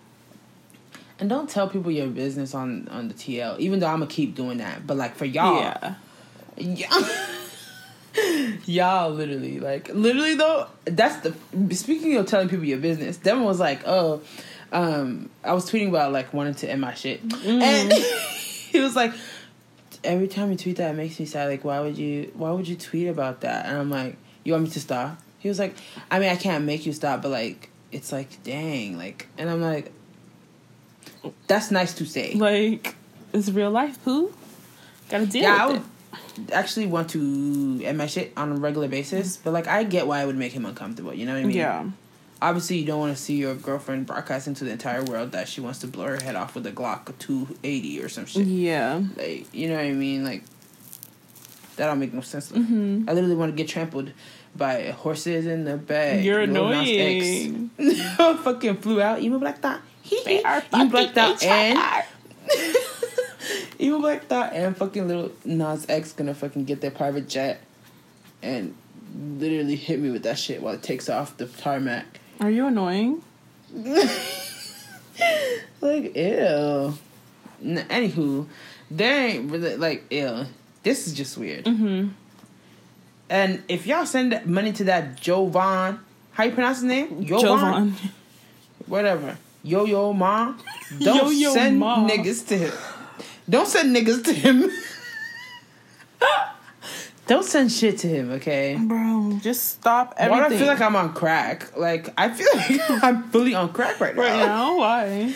And 1.20 1.28
don't 1.28 1.50
tell 1.50 1.68
people 1.68 1.90
your 1.90 2.06
business 2.08 2.54
on 2.54 2.88
on 2.90 3.08
the 3.08 3.14
TL. 3.14 3.58
Even 3.58 3.80
though 3.80 3.86
I'm 3.88 3.98
gonna 4.00 4.06
keep 4.06 4.34
doing 4.34 4.58
that, 4.58 4.86
but 4.86 4.96
like 4.96 5.16
for 5.16 5.24
y'all, 5.24 5.60
Yeah. 5.60 5.94
yeah. 6.56 7.08
y'all 8.66 9.10
literally 9.12 9.60
like 9.60 9.88
literally 9.90 10.34
though 10.34 10.66
that's 10.86 11.16
the 11.18 11.74
speaking 11.74 12.16
of 12.16 12.26
telling 12.26 12.48
people 12.48 12.64
your 12.64 12.78
business 12.78 13.16
devin 13.18 13.44
was 13.44 13.60
like 13.60 13.80
oh 13.86 14.20
um 14.72 15.30
i 15.44 15.52
was 15.52 15.70
tweeting 15.70 15.88
about 15.88 16.10
like 16.10 16.32
wanting 16.34 16.54
to 16.54 16.68
end 16.68 16.80
my 16.80 16.92
shit 16.94 17.20
and 17.44 17.92
he 17.92 18.80
was 18.80 18.96
like 18.96 19.12
every 20.02 20.26
time 20.26 20.50
you 20.50 20.56
tweet 20.56 20.76
that 20.78 20.90
it 20.90 20.96
makes 20.96 21.20
me 21.20 21.26
sad 21.26 21.48
like 21.48 21.64
why 21.64 21.78
would 21.80 21.96
you 21.96 22.32
why 22.34 22.50
would 22.50 22.66
you 22.66 22.74
tweet 22.74 23.06
about 23.06 23.42
that 23.42 23.66
and 23.66 23.76
i'm 23.76 23.90
like 23.90 24.16
you 24.42 24.52
want 24.52 24.64
me 24.64 24.70
to 24.70 24.80
stop 24.80 25.16
he 25.38 25.48
was 25.48 25.58
like 25.60 25.76
i 26.10 26.18
mean 26.18 26.28
i 26.30 26.36
can't 26.36 26.64
make 26.64 26.86
you 26.86 26.92
stop 26.92 27.22
but 27.22 27.28
like 27.28 27.70
it's 27.92 28.10
like 28.10 28.42
dang 28.42 28.96
like 28.98 29.28
and 29.38 29.48
i'm 29.48 29.60
like 29.60 29.92
that's 31.46 31.70
nice 31.70 31.94
to 31.94 32.06
say 32.06 32.34
Like, 32.34 32.94
it's 33.32 33.50
real 33.50 33.70
life, 33.70 34.02
poo. 34.04 34.32
Gotta 35.08 35.26
deal 35.26 35.42
yeah, 35.42 35.64
I 35.64 35.66
with 35.66 35.76
would 35.76 36.52
actually 36.52 36.86
want 36.86 37.10
to 37.10 37.80
end 37.84 37.98
my 37.98 38.06
shit 38.06 38.32
on 38.36 38.52
a 38.52 38.56
regular 38.56 38.88
basis, 38.88 39.36
but 39.36 39.52
like 39.52 39.66
I 39.66 39.84
get 39.84 40.06
why 40.06 40.22
it 40.22 40.26
would 40.26 40.36
make 40.36 40.52
him 40.52 40.64
uncomfortable. 40.66 41.14
You 41.14 41.26
know 41.26 41.34
what 41.34 41.40
I 41.40 41.44
mean? 41.44 41.56
Yeah. 41.56 41.90
Obviously, 42.40 42.78
you 42.78 42.86
don't 42.86 43.00
want 43.00 43.16
to 43.16 43.20
see 43.20 43.34
your 43.34 43.54
girlfriend 43.56 44.06
broadcasting 44.06 44.54
to 44.54 44.64
the 44.64 44.70
entire 44.70 45.02
world 45.02 45.32
that 45.32 45.48
she 45.48 45.60
wants 45.60 45.80
to 45.80 45.88
blow 45.88 46.04
her 46.04 46.22
head 46.22 46.36
off 46.36 46.54
with 46.54 46.66
a 46.66 46.72
Glock 46.72 47.16
two 47.18 47.48
eighty 47.64 48.00
or 48.00 48.08
some 48.08 48.26
shit. 48.26 48.46
Yeah. 48.46 49.02
Like, 49.16 49.52
you 49.52 49.68
know 49.68 49.74
what 49.74 49.84
I 49.84 49.92
mean? 49.92 50.22
Like, 50.22 50.44
that 51.76 51.86
don't 51.86 51.98
make 51.98 52.14
no 52.14 52.20
sense. 52.20 52.52
Mm-hmm. 52.52 53.08
I 53.08 53.12
literally 53.12 53.34
want 53.34 53.52
to 53.52 53.56
get 53.56 53.68
trampled 53.68 54.12
by 54.54 54.90
horses 54.90 55.46
in 55.46 55.64
the 55.64 55.76
back. 55.76 56.22
You're 56.22 56.40
annoying. 56.42 57.70
Fucking 58.16 58.76
flew 58.76 59.02
out. 59.02 59.20
Emo 59.20 59.38
like 59.38 59.58
Thought. 59.60 59.80
They 60.24 60.42
are 60.42 60.62
You 60.76 60.88
blacked 60.88 61.16
out 61.18 61.42
and 61.42 61.78
HR. 61.78 62.04
Emo 63.80 64.00
Black 64.00 64.26
Thought 64.26 64.52
and 64.52 64.76
fucking 64.76 65.06
Lil 65.09 65.32
Nas 65.44 65.86
X 65.88 66.12
gonna 66.12 66.34
fucking 66.34 66.64
get 66.64 66.80
their 66.80 66.90
private 66.90 67.28
jet 67.28 67.61
and 68.42 68.74
literally 69.38 69.76
hit 69.76 70.00
me 70.00 70.11
with 70.11 70.24
that 70.24 70.38
shit 70.38 70.61
while 70.62 70.74
it 70.74 70.82
takes 70.82 71.09
off 71.09 71.36
the 71.36 71.46
tarmac. 71.46 72.20
Are 72.40 72.50
you 72.50 72.66
annoying? 72.66 73.22
Like 75.80 76.16
ew. 76.16 76.94
N- 77.64 77.86
anywho, 77.88 78.46
there 78.90 79.28
ain't 79.28 79.50
really 79.50 79.76
like 79.76 80.04
ew. 80.12 80.46
This 80.82 81.06
is 81.06 81.12
just 81.14 81.36
weird. 81.36 81.64
Mm-hmm. 81.64 82.09
And 83.30 83.62
if 83.68 83.86
y'all 83.86 84.06
send 84.06 84.44
money 84.46 84.72
to 84.72 84.84
that 84.84 85.20
Jovan, 85.20 85.98
how 86.32 86.44
you 86.44 86.52
pronounce 86.52 86.78
his 86.78 86.84
name? 86.84 87.24
Jovan. 87.24 87.40
Jovan. 87.48 87.94
whatever. 88.86 89.36
Yo 89.68 89.84
yo 89.84 90.14
ma. 90.14 90.54
Don't 90.98 91.30
Yo-yo 91.30 91.52
send 91.52 91.78
ma. 91.78 92.08
niggas 92.08 92.48
to 92.48 92.56
him. 92.56 92.72
Don't 93.48 93.68
send 93.68 93.94
niggas 93.94 94.24
to 94.24 94.32
him. 94.32 94.64
Don't 97.26 97.44
send 97.44 97.70
shit 97.70 97.98
to 97.98 98.08
him, 98.08 98.30
okay? 98.32 98.78
Bro, 98.80 99.40
just 99.42 99.68
stop 99.68 100.14
everything. 100.16 100.42
Why 100.42 100.48
do 100.48 100.54
I 100.54 100.58
feel 100.58 100.66
like 100.66 100.80
I'm 100.80 100.96
on 100.96 101.12
crack? 101.12 101.76
Like 101.76 102.08
I 102.16 102.30
feel 102.30 102.46
like 102.54 103.04
I'm 103.04 103.28
fully 103.28 103.54
on 103.54 103.74
crack 103.74 104.00
right 104.00 104.16
now. 104.16 104.22
right 104.22 104.38
now? 104.38 104.78
Why? 104.78 105.34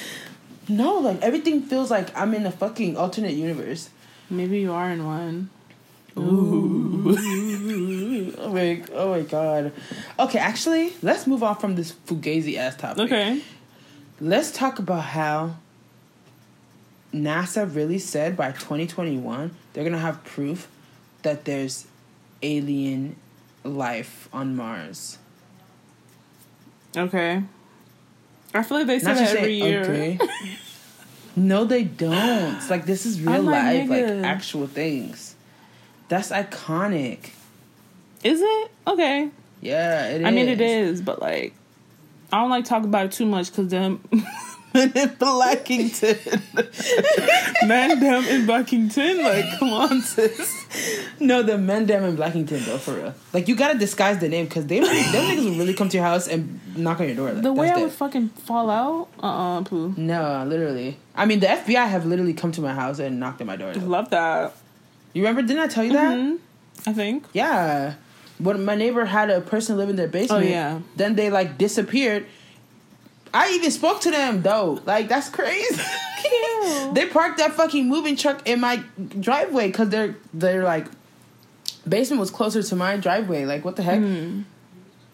No, 0.66 1.00
like 1.00 1.20
everything 1.20 1.60
feels 1.60 1.90
like 1.90 2.16
I'm 2.16 2.32
in 2.32 2.46
a 2.46 2.50
fucking 2.50 2.96
alternate 2.96 3.34
universe. 3.34 3.90
Maybe 4.30 4.60
you 4.60 4.72
are 4.72 4.90
in 4.90 5.04
one. 5.04 5.50
Ooh. 6.16 7.04
oh 8.38 8.50
my 8.50 8.82
oh 8.94 9.10
my 9.10 9.20
god. 9.20 9.72
Okay, 10.18 10.38
actually, 10.38 10.94
let's 11.02 11.26
move 11.26 11.42
on 11.42 11.56
from 11.56 11.74
this 11.74 11.92
fugazi 12.06 12.56
ass 12.56 12.76
topic. 12.76 13.04
Okay. 13.04 13.42
Let's 14.22 14.52
talk 14.52 14.78
about 14.78 15.02
how 15.02 15.56
NASA 17.12 17.74
really 17.74 17.98
said 17.98 18.36
by 18.36 18.52
2021 18.52 19.50
they're 19.72 19.82
gonna 19.82 19.98
have 19.98 20.22
proof 20.22 20.68
that 21.22 21.44
there's 21.44 21.88
alien 22.40 23.16
life 23.64 24.28
on 24.32 24.54
Mars. 24.54 25.18
Okay. 26.96 27.42
I 28.54 28.62
feel 28.62 28.78
like 28.78 28.86
they 28.86 29.00
say 29.00 29.12
that 29.12 29.36
every 29.36 29.60
say, 29.60 29.68
year. 29.68 29.82
okay. 29.82 30.18
no, 31.36 31.64
they 31.64 31.82
don't. 31.82 32.54
It's 32.54 32.70
like 32.70 32.86
this 32.86 33.04
is 33.04 33.20
real 33.20 33.32
I'm 33.32 33.46
life, 33.46 33.88
like 33.88 34.04
nigga. 34.04 34.22
actual 34.22 34.68
things. 34.68 35.34
That's 36.06 36.30
iconic. 36.30 37.30
Is 38.22 38.40
it? 38.40 38.70
Okay. 38.86 39.30
Yeah, 39.60 40.10
it 40.10 40.20
is. 40.20 40.26
I 40.28 40.30
mean, 40.30 40.48
it 40.48 40.60
is, 40.60 41.02
but 41.02 41.20
like, 41.20 41.54
I 42.32 42.40
don't 42.40 42.50
like 42.50 42.64
talk 42.64 42.84
about 42.84 43.06
it 43.06 43.12
too 43.12 43.26
much 43.26 43.50
because 43.50 43.68
them 43.68 44.00
men 44.74 44.90
in 44.94 45.08
Blackington, 45.10 46.42
man, 47.68 48.00
them 48.00 48.24
in 48.24 48.46
Blackington, 48.46 49.22
like, 49.22 49.58
come 49.58 49.70
on, 49.70 50.00
sis. 50.00 51.12
No, 51.20 51.42
the 51.42 51.58
men 51.58 51.84
down 51.86 52.04
in 52.04 52.16
Blackington 52.16 52.64
though, 52.64 52.78
for 52.78 52.94
real. 52.94 53.14
Like 53.32 53.48
you 53.48 53.54
gotta 53.56 53.78
disguise 53.78 54.18
the 54.18 54.28
name 54.28 54.46
because 54.46 54.66
they 54.66 54.80
them 54.80 54.88
niggas 54.88 55.44
will 55.44 55.58
really 55.58 55.74
come 55.74 55.88
to 55.90 55.96
your 55.98 56.06
house 56.06 56.26
and 56.26 56.58
knock 56.76 57.00
on 57.00 57.06
your 57.06 57.16
door. 57.16 57.32
Like, 57.32 57.42
The 57.42 57.52
way 57.52 57.70
I 57.70 57.76
would 57.82 57.92
fucking 57.92 58.30
fall 58.30 58.70
out, 58.70 59.08
uh, 59.22 59.58
uh 59.58 59.62
poo. 59.62 59.94
No, 59.96 60.44
literally. 60.46 60.96
I 61.14 61.26
mean, 61.26 61.40
the 61.40 61.48
FBI 61.48 61.86
have 61.88 62.06
literally 62.06 62.32
come 62.34 62.50
to 62.52 62.60
my 62.62 62.72
house 62.72 62.98
and 62.98 63.20
knocked 63.20 63.40
at 63.42 63.46
my 63.46 63.56
door. 63.56 63.74
though. 63.74 63.86
Love 63.86 64.08
that. 64.10 64.54
You 65.12 65.22
remember? 65.22 65.42
Didn't 65.42 65.62
I 65.62 65.66
tell 65.66 65.84
you 65.84 65.92
that? 65.92 66.16
Mhm. 66.16 66.38
I 66.86 66.92
think. 66.94 67.26
Yeah. 67.34 67.94
When 68.38 68.64
my 68.64 68.74
neighbor 68.74 69.04
had 69.04 69.30
a 69.30 69.40
person 69.40 69.76
live 69.76 69.88
in 69.88 69.96
their 69.96 70.08
basement. 70.08 70.44
Oh, 70.44 70.48
yeah. 70.48 70.80
Then 70.96 71.14
they 71.14 71.30
like 71.30 71.58
disappeared. 71.58 72.26
I 73.34 73.52
even 73.52 73.70
spoke 73.70 74.00
to 74.02 74.10
them 74.10 74.42
though. 74.42 74.80
Like 74.84 75.08
that's 75.08 75.28
crazy. 75.28 75.80
They 76.92 77.06
parked 77.06 77.38
that 77.38 77.54
fucking 77.54 77.88
moving 77.88 78.16
truck 78.16 78.46
in 78.46 78.60
my 78.60 78.84
driveway 79.18 79.66
because 79.68 79.88
they're 79.88 80.16
they're 80.32 80.62
like 80.62 80.86
basement 81.88 82.20
was 82.20 82.30
closer 82.30 82.62
to 82.62 82.76
my 82.76 82.96
driveway. 82.96 83.44
Like 83.44 83.64
what 83.64 83.76
the 83.76 83.82
heck? 83.82 83.98
Mm. 83.98 84.44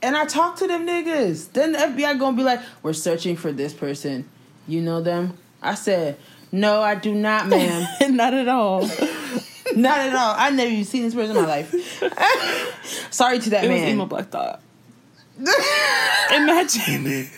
And 0.03 0.17
I 0.17 0.27
talked 0.27 0.59
to 0.59 0.67
them 0.67 0.87
niggas. 0.87 1.53
Then 1.53 1.73
the 1.73 1.79
FBI 1.79 2.19
gonna 2.19 2.37
be 2.37 2.43
like, 2.43 2.61
"We're 2.83 2.93
searching 2.93 3.37
for 3.37 3.53
this 3.53 3.73
person. 3.73 4.29
You 4.67 4.83
know 4.83 5.01
them?" 5.01 5.39
I 5.63 5.75
said, 5.75 6.19
"No, 6.53 6.83
I 6.83 6.95
do 6.95 7.15
not, 7.15 7.49
ma'am. 7.49 7.87
Not 8.15 8.35
at 8.35 8.49
all. 8.49 8.89
not 9.77 9.99
at 9.99 10.15
all. 10.15 10.35
I 10.37 10.51
never 10.51 10.71
even 10.71 10.85
seen 10.85 11.03
this 11.03 11.15
person 11.15 11.37
in 11.37 11.43
my 11.43 11.49
life." 11.49 11.73
Sorry 13.13 13.39
to 13.39 13.51
that 13.51 13.65
It 13.65 13.71
was 13.71 13.81
man. 13.81 13.89
emo 13.91 14.07
black 14.07 14.29
thought. 14.29 14.61
Imagine. 16.35 17.29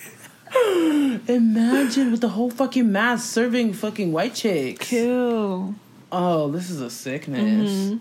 Imagine 1.28 2.10
with 2.10 2.20
the 2.20 2.28
whole 2.30 2.50
fucking 2.50 2.90
mass 2.90 3.24
serving 3.24 3.72
fucking 3.74 4.12
white 4.12 4.34
chicks. 4.34 4.88
Kill. 4.88 5.74
Oh, 6.10 6.50
this 6.50 6.70
is 6.70 6.80
a 6.80 6.90
sickness. 6.90 7.98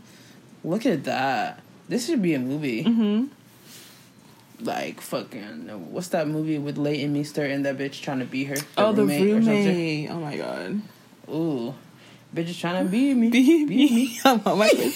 Look 0.63 0.85
at 0.85 1.03
that. 1.03 1.61
This 1.87 2.05
should 2.07 2.21
be 2.21 2.33
a 2.33 2.39
movie. 2.39 2.83
Mm-hmm. 2.83 3.25
Like 4.61 4.99
fucking 4.99 5.91
what's 5.91 6.09
that 6.09 6.27
movie 6.27 6.57
with 6.57 6.77
Leighton 6.77 7.13
Meester 7.13 7.45
and 7.45 7.65
that 7.65 7.77
bitch 7.77 8.01
trying 8.01 8.19
to 8.19 8.25
be 8.25 8.43
her? 8.45 8.57
Oh, 8.77 8.91
the 8.91 9.03
or 9.03 9.05
roommate. 9.05 10.09
Oh 10.09 10.19
my 10.19 10.35
god. 10.37 10.81
Ooh. 11.29 11.73
Bitch 12.35 12.49
is 12.49 12.57
trying 12.59 12.85
to 12.85 12.91
be 12.91 13.13
me. 13.13 13.29
Be 13.29 13.65
me. 13.65 14.19
I'm 14.23 14.41
on 14.45 14.57
my 14.59 14.67
and 14.69 14.85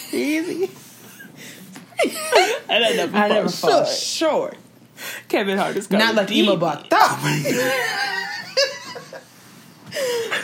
I 2.70 2.80
never, 2.96 3.18
I 3.18 3.22
fall 3.22 3.30
never 3.30 3.50
fall 3.50 3.86
short. 3.86 3.88
short. 3.88 4.58
Kevin 5.28 5.58
Hart 5.58 5.76
is 5.76 5.90
Not 5.90 6.14
like 6.16 6.32
emo 6.32 6.56
block. 6.58 6.88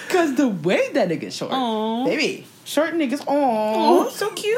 Cause 0.09 0.35
the 0.35 0.47
way 0.47 0.89
that 0.93 1.09
nigga 1.09 1.31
short. 1.31 1.51
Aw. 1.51 2.05
Baby. 2.05 2.45
Short 2.65 2.93
niggas. 2.93 3.23
Oh, 3.27 4.09
so 4.09 4.29
cute. 4.31 4.55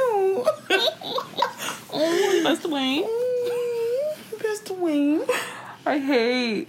Oh, 1.93 2.41
best 2.43 2.65
way. 2.69 3.03
Mm, 3.05 4.41
Best 4.41 4.71
wing. 4.71 5.23
I 5.85 5.97
hate. 5.99 6.67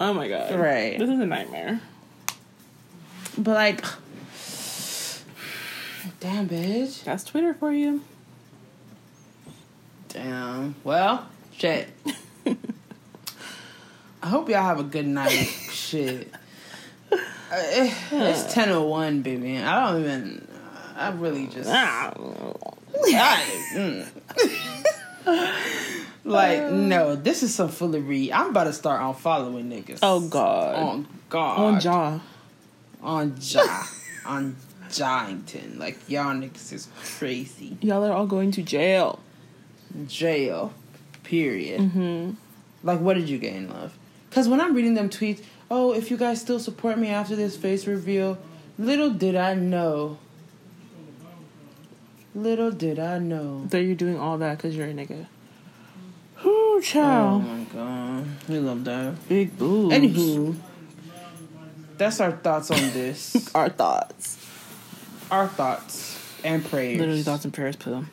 Oh 0.00 0.12
my 0.14 0.28
god. 0.28 0.54
Right. 0.54 0.98
This 0.98 1.08
is 1.08 1.18
a 1.20 1.26
nightmare. 1.26 1.80
But 3.38 3.54
like, 3.54 3.84
damn, 6.20 6.48
bitch. 6.48 7.04
That's 7.04 7.24
Twitter 7.24 7.54
for 7.54 7.72
you. 7.72 8.02
Damn. 10.08 10.74
Well, 10.84 11.26
shit. 11.56 11.88
I 14.22 14.26
hope 14.28 14.48
y'all 14.48 14.62
have 14.62 14.80
a 14.80 14.84
good 14.84 15.06
night. 15.06 15.30
shit. 15.30 16.32
Uh, 17.12 17.18
it's 17.50 18.44
ten 18.54 18.70
oh 18.70 18.86
one, 18.86 19.22
baby. 19.22 19.58
I 19.58 19.90
don't 19.90 20.00
even. 20.00 20.48
I 20.96 21.10
really 21.10 21.46
just. 21.48 21.68
I- 21.68 22.12
mm. 23.74 24.06
like 26.24 26.62
no, 26.72 27.16
this 27.16 27.42
is 27.42 27.54
some 27.54 27.68
foolery. 27.68 28.32
I'm 28.32 28.50
about 28.50 28.64
to 28.64 28.72
start 28.72 29.00
on 29.00 29.14
following 29.14 29.70
niggas. 29.70 29.98
Oh 30.02 30.20
god. 30.28 30.74
On 30.76 31.08
God. 31.28 31.58
On 31.58 31.80
jaw. 31.80 32.20
On 33.02 33.36
Ja. 33.40 33.82
on 34.24 34.56
Jawington. 34.94 35.78
Like 35.78 35.98
y'all 36.08 36.34
niggas 36.34 36.72
is 36.72 36.88
crazy. 37.18 37.76
Y'all 37.80 38.04
are 38.04 38.12
all 38.12 38.26
going 38.26 38.50
to 38.52 38.62
jail. 38.62 39.20
Jail. 40.06 40.72
Period. 41.22 41.80
Mm-hmm. 41.80 42.30
Like 42.82 43.00
what 43.00 43.14
did 43.14 43.28
you 43.28 43.38
get 43.38 43.54
in 43.54 43.68
love? 43.68 43.96
Because 44.28 44.48
when 44.48 44.60
I'm 44.60 44.74
reading 44.74 44.94
them 44.94 45.08
tweets, 45.08 45.42
oh, 45.70 45.92
if 45.92 46.10
you 46.10 46.16
guys 46.16 46.40
still 46.40 46.58
support 46.58 46.98
me 46.98 47.08
after 47.08 47.36
this 47.36 47.56
face 47.56 47.86
reveal, 47.86 48.38
little 48.78 49.10
did 49.10 49.36
I 49.36 49.54
know. 49.54 50.18
Little 52.34 52.72
did 52.72 52.98
I 52.98 53.18
know. 53.18 53.66
That 53.66 53.82
you're 53.82 53.94
doing 53.94 54.18
all 54.18 54.38
that 54.38 54.58
because 54.58 54.76
you're 54.76 54.88
a 54.88 54.92
nigga. 54.92 55.26
Whoo, 56.44 56.82
child. 56.82 57.44
Oh 57.44 57.46
my 57.46 57.64
god. 57.64 58.26
We 58.48 58.58
love 58.58 58.84
that. 58.84 59.28
Big 59.28 59.56
boobs. 59.56 59.94
Anywho, 59.94 60.56
that's 61.96 62.20
our 62.20 62.32
thoughts 62.32 62.70
on 62.70 62.78
this. 62.92 63.50
Our 63.54 63.68
thoughts. 63.68 64.44
Our 65.34 65.48
thoughts 65.48 66.18
and 66.44 66.64
prayers. 66.64 66.98
Literally 66.98 67.22
thoughts 67.22 67.44
and 67.44 67.52
prayers 67.52 67.76
poo. 67.76 68.04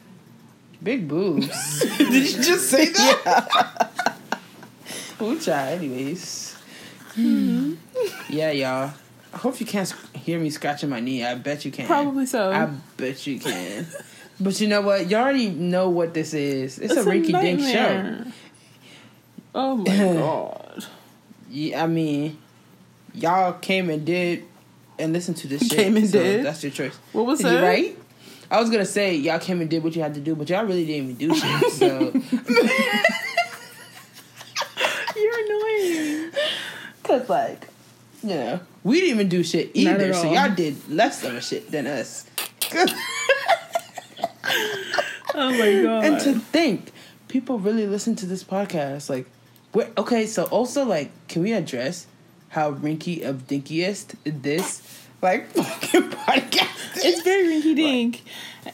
Big 0.81 1.07
boobs. 1.07 1.47
Did 1.97 2.11
you 2.11 2.43
just 2.43 2.69
say 2.69 2.85
that? 2.85 4.11
Ooh, 5.21 5.39
child. 5.39 5.79
Anyways. 5.79 6.57
Mm-hmm. 7.11 7.75
Yeah, 8.29 8.51
y'all. 8.51 8.93
I 9.33 9.37
hope 9.37 9.59
you 9.59 9.65
can't 9.65 9.93
hear 10.15 10.39
me 10.39 10.49
scratching 10.49 10.89
my 10.89 10.99
knee. 10.99 11.23
I 11.23 11.35
bet 11.35 11.63
you 11.63 11.71
can. 11.71 11.85
Probably 11.85 12.25
so. 12.25 12.51
I 12.51 12.65
bet 12.97 13.27
you 13.27 13.39
can. 13.39 13.85
but 14.39 14.59
you 14.59 14.67
know 14.67 14.81
what? 14.81 15.09
You 15.09 15.17
already 15.17 15.49
know 15.49 15.89
what 15.89 16.15
this 16.15 16.33
is. 16.33 16.79
It's, 16.79 16.95
a 16.95 17.03
rinky 17.03 17.39
dink 17.39 17.61
show. 17.61 18.31
Oh 19.53 19.77
my 19.77 19.85
god. 19.97 20.85
Yeah, 21.49 21.83
I 21.83 21.87
mean, 21.87 22.39
y'all 23.13 23.53
came 23.53 23.89
and 23.89 24.05
did 24.05 24.45
and 25.01 25.11
listened 25.13 25.37
to 25.37 25.47
this 25.47 25.61
shit. 25.67 25.77
Came 25.77 25.97
and 25.97 26.07
so 26.07 26.21
did? 26.21 26.45
That's 26.45 26.63
your 26.63 26.71
choice. 26.71 26.95
What 27.13 27.25
was 27.25 27.39
that? 27.39 27.61
right? 27.61 27.97
I 28.49 28.59
was 28.59 28.69
gonna 28.69 28.85
say 28.85 29.15
y'all 29.15 29.39
came 29.39 29.61
and 29.61 29.69
did 29.69 29.83
what 29.83 29.95
you 29.95 30.01
had 30.01 30.13
to 30.15 30.19
do, 30.19 30.35
but 30.35 30.49
y'all 30.49 30.65
really 30.65 30.85
didn't 30.85 31.11
even 31.11 31.29
do 31.29 31.33
shit. 31.35 31.71
So, 31.71 31.87
You're 35.15 35.45
annoying. 35.45 36.31
cause 37.03 37.29
like, 37.29 37.67
you 38.23 38.29
know, 38.29 38.59
we 38.83 38.99
didn't 38.99 39.15
even 39.15 39.29
do 39.29 39.43
shit 39.43 39.71
either. 39.73 40.13
So 40.13 40.31
y'all 40.31 40.53
did 40.53 40.75
less 40.89 41.23
of 41.23 41.35
a 41.35 41.41
shit 41.41 41.71
than 41.71 41.87
us. 41.87 42.25
Oh 45.33 45.49
my 45.51 45.81
god. 45.81 46.03
and 46.03 46.19
to 46.21 46.33
think, 46.39 46.91
people 47.29 47.57
really 47.57 47.87
listen 47.87 48.15
to 48.17 48.25
this 48.25 48.43
podcast. 48.43 49.09
Like, 49.09 49.27
we're, 49.73 49.87
okay, 49.97 50.25
so 50.25 50.43
also 50.45 50.83
like, 50.83 51.09
can 51.29 51.41
we 51.41 51.53
address 51.53 52.05
how 52.51 52.71
rinky 52.73 53.23
of 53.23 53.47
dinkiest 53.47 54.15
this 54.23 54.81
like 55.21 55.49
fucking 55.53 56.09
podcast? 56.11 56.97
is? 56.97 57.05
it's 57.05 57.21
very 57.23 57.47
rinky 57.47 57.75
dink. 57.75 58.23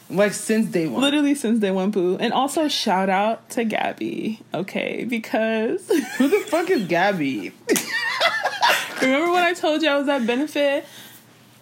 like 0.09 0.33
since 0.33 0.67
day 0.67 0.87
one. 0.87 1.01
Literally 1.01 1.35
since 1.35 1.59
day 1.59 1.71
one 1.71 1.91
poo. 1.91 2.17
And 2.19 2.33
also 2.33 2.67
shout 2.67 3.09
out 3.09 3.49
to 3.51 3.63
Gabby. 3.63 4.41
Okay, 4.53 5.05
because 5.05 5.87
Who 6.17 6.27
the 6.27 6.39
fuck 6.47 6.69
is 6.69 6.85
Gabby? 6.87 7.51
remember 9.01 9.31
when 9.31 9.43
I 9.43 9.53
told 9.53 9.81
you 9.81 9.89
I 9.89 9.97
was 9.97 10.07
at 10.09 10.25
benefit? 10.25 10.85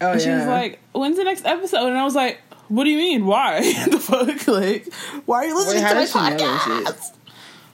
Oh 0.02 0.12
And 0.12 0.22
she 0.22 0.30
was 0.30 0.46
like, 0.46 0.80
When's 0.94 1.18
the 1.18 1.24
next 1.24 1.46
episode? 1.46 1.88
And 1.88 1.98
I 1.98 2.04
was 2.04 2.16
like, 2.16 2.40
What 2.70 2.84
do 2.86 2.90
you 2.90 2.98
mean? 2.98 3.26
Why? 3.26 3.62
the 3.90 4.00
fuck? 4.00 4.48
Like, 4.48 4.92
why 5.26 5.38
are 5.40 5.46
you 5.46 5.56
Wait, 5.58 5.66
listening 5.66 5.84
how 5.84 5.90
to 5.90 5.96
my 5.96 6.02
does 6.02 6.12
she 6.12 6.20
know 6.20 6.38
this 6.84 6.90
podcast? 6.90 7.14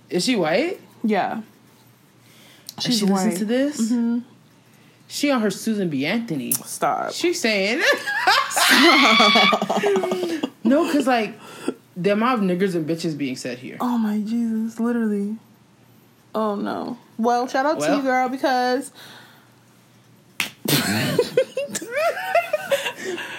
Is 0.09 0.25
she 0.25 0.35
white? 0.35 0.79
Yeah. 1.03 1.41
She's 2.79 2.99
she 2.99 3.05
listen 3.05 3.29
white. 3.29 3.37
to 3.37 3.45
this? 3.45 3.79
Mm-hmm. 3.91 4.19
She 5.11 5.29
on 5.29 5.41
her 5.41 5.51
Susan 5.51 5.89
B. 5.89 6.05
Anthony. 6.05 6.53
Stop. 6.53 7.11
She's 7.11 7.37
saying 7.41 7.79
no, 10.63 10.85
because 10.85 11.05
like 11.05 11.37
the 11.97 12.13
amount 12.13 12.41
of 12.41 12.47
niggers 12.47 12.75
and 12.75 12.87
bitches 12.87 13.17
being 13.17 13.35
said 13.35 13.57
here. 13.57 13.75
Oh 13.81 13.97
my 13.97 14.19
Jesus, 14.19 14.79
literally. 14.79 15.35
Oh 16.33 16.55
no. 16.55 16.97
Well, 17.17 17.45
shout 17.49 17.65
out 17.65 17.81
to 17.81 17.97
you, 17.97 18.01
girl, 18.01 18.29
because 18.29 18.93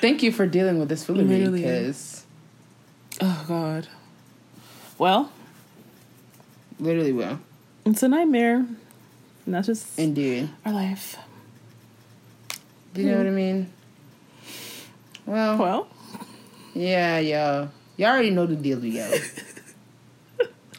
Thank 0.03 0.23
you 0.23 0.31
for 0.31 0.47
dealing 0.47 0.79
with 0.79 0.91
this 0.91 1.07
foolery 1.07 1.49
because 1.49 2.27
oh 3.23 3.47
god. 3.49 3.89
Well, 4.99 5.33
literally 6.79 7.15
well. 7.15 7.41
it's 7.87 8.03
a 8.03 8.09
nightmare. 8.09 8.67
And 9.47 9.55
that's 9.55 9.69
just 9.69 9.99
Indeed. 9.99 10.51
our 10.67 10.73
life. 10.73 11.17
Do 12.95 13.03
you 13.03 13.11
know 13.11 13.19
what 13.19 13.27
I 13.27 13.31
hmm. 13.31 13.37
mean? 13.37 13.73
Well, 15.25 15.57
Well, 15.57 15.89
yeah, 16.75 17.19
y'all. 17.19 17.71
Y'all 17.97 18.11
already 18.11 18.31
know 18.31 18.47
the 18.47 18.57
deal, 18.57 18.85
yo. 18.85 19.09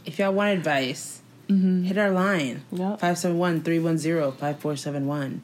if 0.05 0.20
y'all 0.20 0.34
want 0.34 0.57
advice, 0.57 1.22
mm-hmm. 1.47 1.84
hit 1.84 1.97
our 1.97 2.11
line. 2.11 2.64
Yep. 2.72 2.99
571-310-5471. 2.99 5.39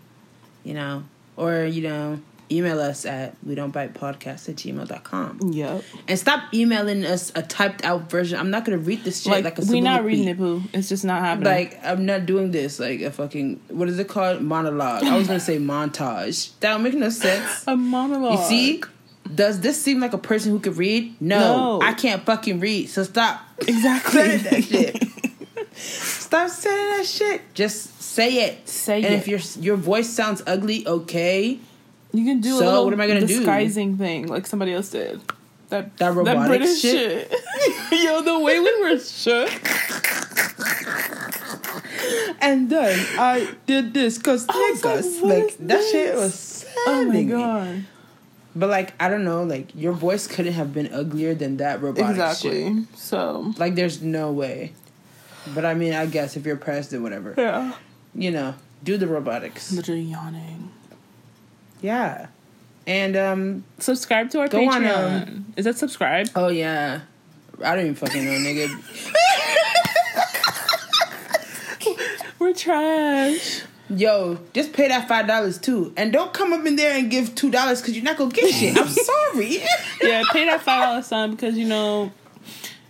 You 0.64 0.74
know, 0.74 1.04
or, 1.38 1.64
you 1.64 1.84
know, 1.84 2.20
email 2.52 2.80
us 2.80 3.06
at 3.06 3.36
we 3.46 3.56
don't 3.56 3.72
bite 3.72 3.94
podcast 3.94 4.50
at 4.50 4.56
gmail.com. 4.56 5.40
yep. 5.52 5.84
And 6.08 6.18
stop 6.20 6.54
emailing 6.54 7.06
us 7.06 7.32
a 7.36 7.42
typed 7.42 7.84
out 7.86 8.10
version. 8.10 8.40
I'm 8.40 8.50
not 8.50 8.66
going 8.66 8.78
to 8.78 8.84
read 8.84 9.04
this 9.04 9.22
shit 9.22 9.32
like, 9.32 9.44
Like, 9.44 9.60
a 9.60 9.66
we 9.72 9.82
not 9.82 10.04
reading 10.04 10.28
it, 10.28 10.38
boo. 10.38 10.64
It's 10.74 10.90
just 10.90 11.06
not 11.06 11.20
happening. 11.22 11.46
Like, 11.52 11.80
I'm 11.84 12.06
not 12.06 12.26
doing 12.26 12.52
this 12.52 12.80
like 12.80 13.02
a 13.02 13.12
fucking, 13.12 13.60
what 13.70 13.88
is 13.90 14.00
it 14.00 14.08
called? 14.08 14.42
Monologue. 14.42 15.04
I 15.04 15.18
was 15.18 15.28
going 15.28 15.40
to 15.40 15.46
say 15.46 15.58
montage. 15.58 16.52
That 16.62 16.72
don't 16.72 16.84
make 16.84 16.94
no 16.96 17.10
sense. 17.10 17.64
a 17.68 17.76
monologue. 17.78 18.40
You 18.40 18.46
see? 18.46 18.84
Does 19.34 19.60
this 19.60 19.80
seem 19.82 20.00
like 20.00 20.14
a 20.14 20.18
person 20.18 20.52
who 20.52 20.60
could 20.60 20.78
read? 20.78 21.22
No, 21.22 21.40
No. 21.80 21.82
I 21.86 21.94
can't 21.94 22.26
fucking 22.26 22.60
read. 22.60 22.90
So 22.90 23.04
stop 23.04 23.42
Exactly. 23.68 24.12
saying 24.22 24.44
that 24.44 24.64
shit. 24.64 25.04
stop 25.76 26.50
saying 26.50 26.98
that 26.98 27.06
shit. 27.06 27.54
Just 27.54 28.02
say 28.02 28.46
it. 28.46 28.68
Say 28.68 29.04
and 29.04 29.14
it. 29.14 29.18
if 29.18 29.28
your 29.28 29.40
your 29.64 29.76
voice 29.78 30.10
sounds 30.10 30.42
ugly, 30.48 30.88
okay. 30.88 31.60
You 32.12 32.26
can 32.26 32.42
do 32.42 32.58
a 32.58 32.60
little 32.60 32.86
what 32.86 32.94
am 32.94 33.02
I 33.02 33.08
gonna 33.08 33.22
do? 33.22 33.28
disguising 33.28 33.98
thing 33.98 34.28
like 34.28 34.48
somebody 34.48 34.74
else 34.74 34.90
did. 34.90 35.22
That 35.70 35.96
That 35.98 36.14
robotic 36.14 36.48
British 36.48 36.82
shit? 36.82 37.32
Yo, 37.92 38.22
the 38.22 38.40
way 38.40 38.60
we 38.60 38.82
were 38.82 38.98
shook. 39.00 39.52
And 42.42 42.70
then 42.70 43.06
I 43.20 43.54
did 43.68 43.94
this 43.94 44.18
because 44.18 44.48
like, 44.48 44.84
Like, 45.22 45.58
that 45.60 45.88
shit 45.92 46.16
was 46.16 46.66
Oh 46.88 47.06
my 47.06 47.24
god. 47.24 47.86
But 48.56 48.70
like 48.70 48.94
I 49.00 49.10
don't 49.10 49.24
know, 49.24 49.44
like 49.44 49.76
your 49.76 49.94
voice 49.94 50.26
couldn't 50.26 50.54
have 50.54 50.74
been 50.74 50.92
uglier 50.92 51.36
than 51.36 51.58
that 51.58 51.82
robotic 51.82 52.10
Exactly. 52.12 52.74
shit. 52.74 52.98
So 52.98 53.54
Like 53.58 53.76
there's 53.76 54.02
no 54.02 54.32
way. 54.32 54.74
But 55.54 55.66
I 55.66 55.76
mean, 55.76 55.94
I 55.94 56.08
guess 56.08 56.36
if 56.36 56.46
you're 56.46 56.58
pressed 56.58 56.94
or 56.94 57.02
whatever, 57.02 57.34
yeah. 57.38 57.74
you 58.14 58.32
know, 58.32 58.56
do 58.84 58.98
the 58.98 59.08
robotics. 59.08 59.72
Literally 59.72 60.02
yawning. 60.02 60.72
Yeah. 61.82 62.28
And 62.88 63.16
um 63.16 63.64
Subscribe 63.78 64.30
to 64.32 64.40
our 64.42 64.48
Go 64.48 64.68
on, 64.70 64.82
Patreon. 64.84 65.28
um, 65.28 65.54
Is 65.58 65.66
that 65.66 65.78
subscribe? 65.78 66.30
oh 66.36 66.48
yeah. 66.50 67.02
I 67.64 67.76
don't 67.76 67.84
even 67.86 67.96
fucking 67.96 68.26
know, 68.26 68.32
nigga. 68.32 68.70
We're 72.40 72.54
trash. 72.54 73.64
Yo, 73.90 74.40
just 74.54 74.72
pay 74.72 74.88
that 74.88 75.08
five 75.08 75.28
dollars 75.28 75.58
too, 75.58 75.92
and 75.98 76.14
don't 76.14 76.32
come 76.32 76.54
up 76.54 76.66
in 76.66 76.76
there 76.76 76.98
and 76.98 77.10
give 77.10 77.34
two 77.36 77.50
dollars 77.50 77.82
because 77.82 77.96
you're 77.96 78.04
not 78.06 78.18
gonna 78.18 78.32
get 78.32 78.54
shit. 78.54 78.78
I'm 78.78 78.88
sorry. 79.34 79.58
yeah, 80.02 80.22
pay 80.32 80.46
that 80.46 80.62
five 80.62 80.84
dollar 80.84 81.02
sum 81.02 81.32
because 81.32 81.58
you 81.58 81.66
know. 81.66 82.12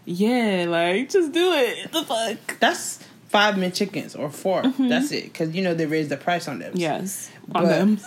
Yeah, 0.05 0.65
like 0.67 1.09
just 1.09 1.31
do 1.31 1.53
it. 1.53 1.91
The 1.91 2.03
fuck. 2.03 2.59
That's 2.59 2.99
five 3.29 3.57
mint 3.57 3.75
chickens 3.75 4.15
or 4.15 4.31
4 4.31 4.63
That's 4.79 5.11
it, 5.11 5.25
because 5.25 5.53
you 5.55 5.61
know 5.63 5.73
they 5.75 5.85
raised 5.85 6.09
the 6.09 6.17
price 6.17 6.47
on 6.47 6.59
them. 6.59 6.73
Yes, 6.75 7.29
on 7.53 7.63
But- 7.63 7.69
them. 7.69 7.99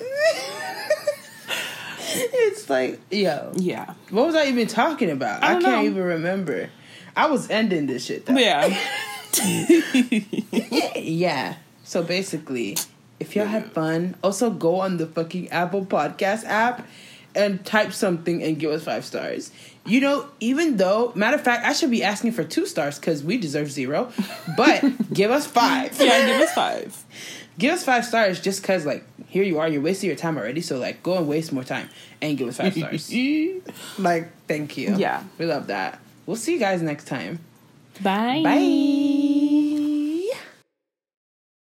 it's 2.00 2.68
like, 2.70 3.00
yo, 3.10 3.52
Yeah, 3.56 3.94
what 4.10 4.26
was 4.26 4.34
I 4.34 4.46
even 4.46 4.66
talking 4.66 5.10
about? 5.10 5.42
I 5.42 5.48
I, 5.56 5.60
can't 5.60 5.62
know. 5.62 5.82
even 5.82 6.02
remember. 6.02 6.70
I 7.16 7.26
was 7.26 7.50
ending 7.50 7.86
this 7.86 8.04
shit. 8.06 8.26
Though. 8.26 8.34
yeah. 8.36 8.68
yeah. 10.96 11.56
So 11.84 12.02
basically, 12.02 12.76
if 13.20 13.34
y'all 13.34 13.46
had 13.46 13.72
fun, 13.72 14.16
also 14.22 14.50
go 14.50 14.80
on 14.80 14.96
the 14.98 15.06
fucking 15.06 15.48
Apple 15.50 15.86
Podcast 15.86 16.44
app 16.44 16.86
and 17.34 17.64
type 17.64 17.92
something 17.92 18.42
and 18.42 18.58
give 18.58 18.70
us 18.70 18.84
five 18.84 19.04
stars. 19.04 19.50
You 19.86 20.00
know, 20.00 20.28
even 20.40 20.76
though, 20.76 21.12
matter 21.14 21.36
of 21.36 21.42
fact, 21.42 21.64
I 21.64 21.72
should 21.72 21.90
be 21.90 22.02
asking 22.02 22.32
for 22.32 22.44
two 22.44 22.66
stars 22.66 22.98
because 22.98 23.22
we 23.24 23.38
deserve 23.38 23.70
zero, 23.70 24.12
but 24.56 24.84
give 25.12 25.30
us 25.30 25.46
five. 25.46 25.98
yeah, 26.00 26.26
give 26.26 26.40
us 26.42 26.52
five. 26.52 27.04
Give 27.58 27.72
us 27.72 27.84
five 27.84 28.04
stars 28.04 28.40
just 28.40 28.60
because, 28.62 28.84
like, 28.84 29.04
here 29.28 29.44
you 29.44 29.58
are, 29.58 29.68
you're 29.68 29.82
wasting 29.82 30.08
your 30.08 30.16
time 30.16 30.38
already. 30.38 30.60
So, 30.60 30.78
like, 30.78 31.02
go 31.02 31.16
and 31.16 31.28
waste 31.28 31.52
more 31.52 31.64
time 31.64 31.88
and 32.20 32.36
give 32.36 32.48
us 32.48 32.56
five 32.56 32.72
stars. 32.74 33.12
like, 33.98 34.30
thank 34.46 34.76
you. 34.76 34.96
Yeah. 34.96 35.22
We 35.38 35.46
love 35.46 35.68
that. 35.68 36.00
We'll 36.26 36.36
see 36.36 36.54
you 36.54 36.58
guys 36.58 36.82
next 36.82 37.06
time. 37.06 37.38
Bye. 38.02 38.42
Bye. 38.42 39.94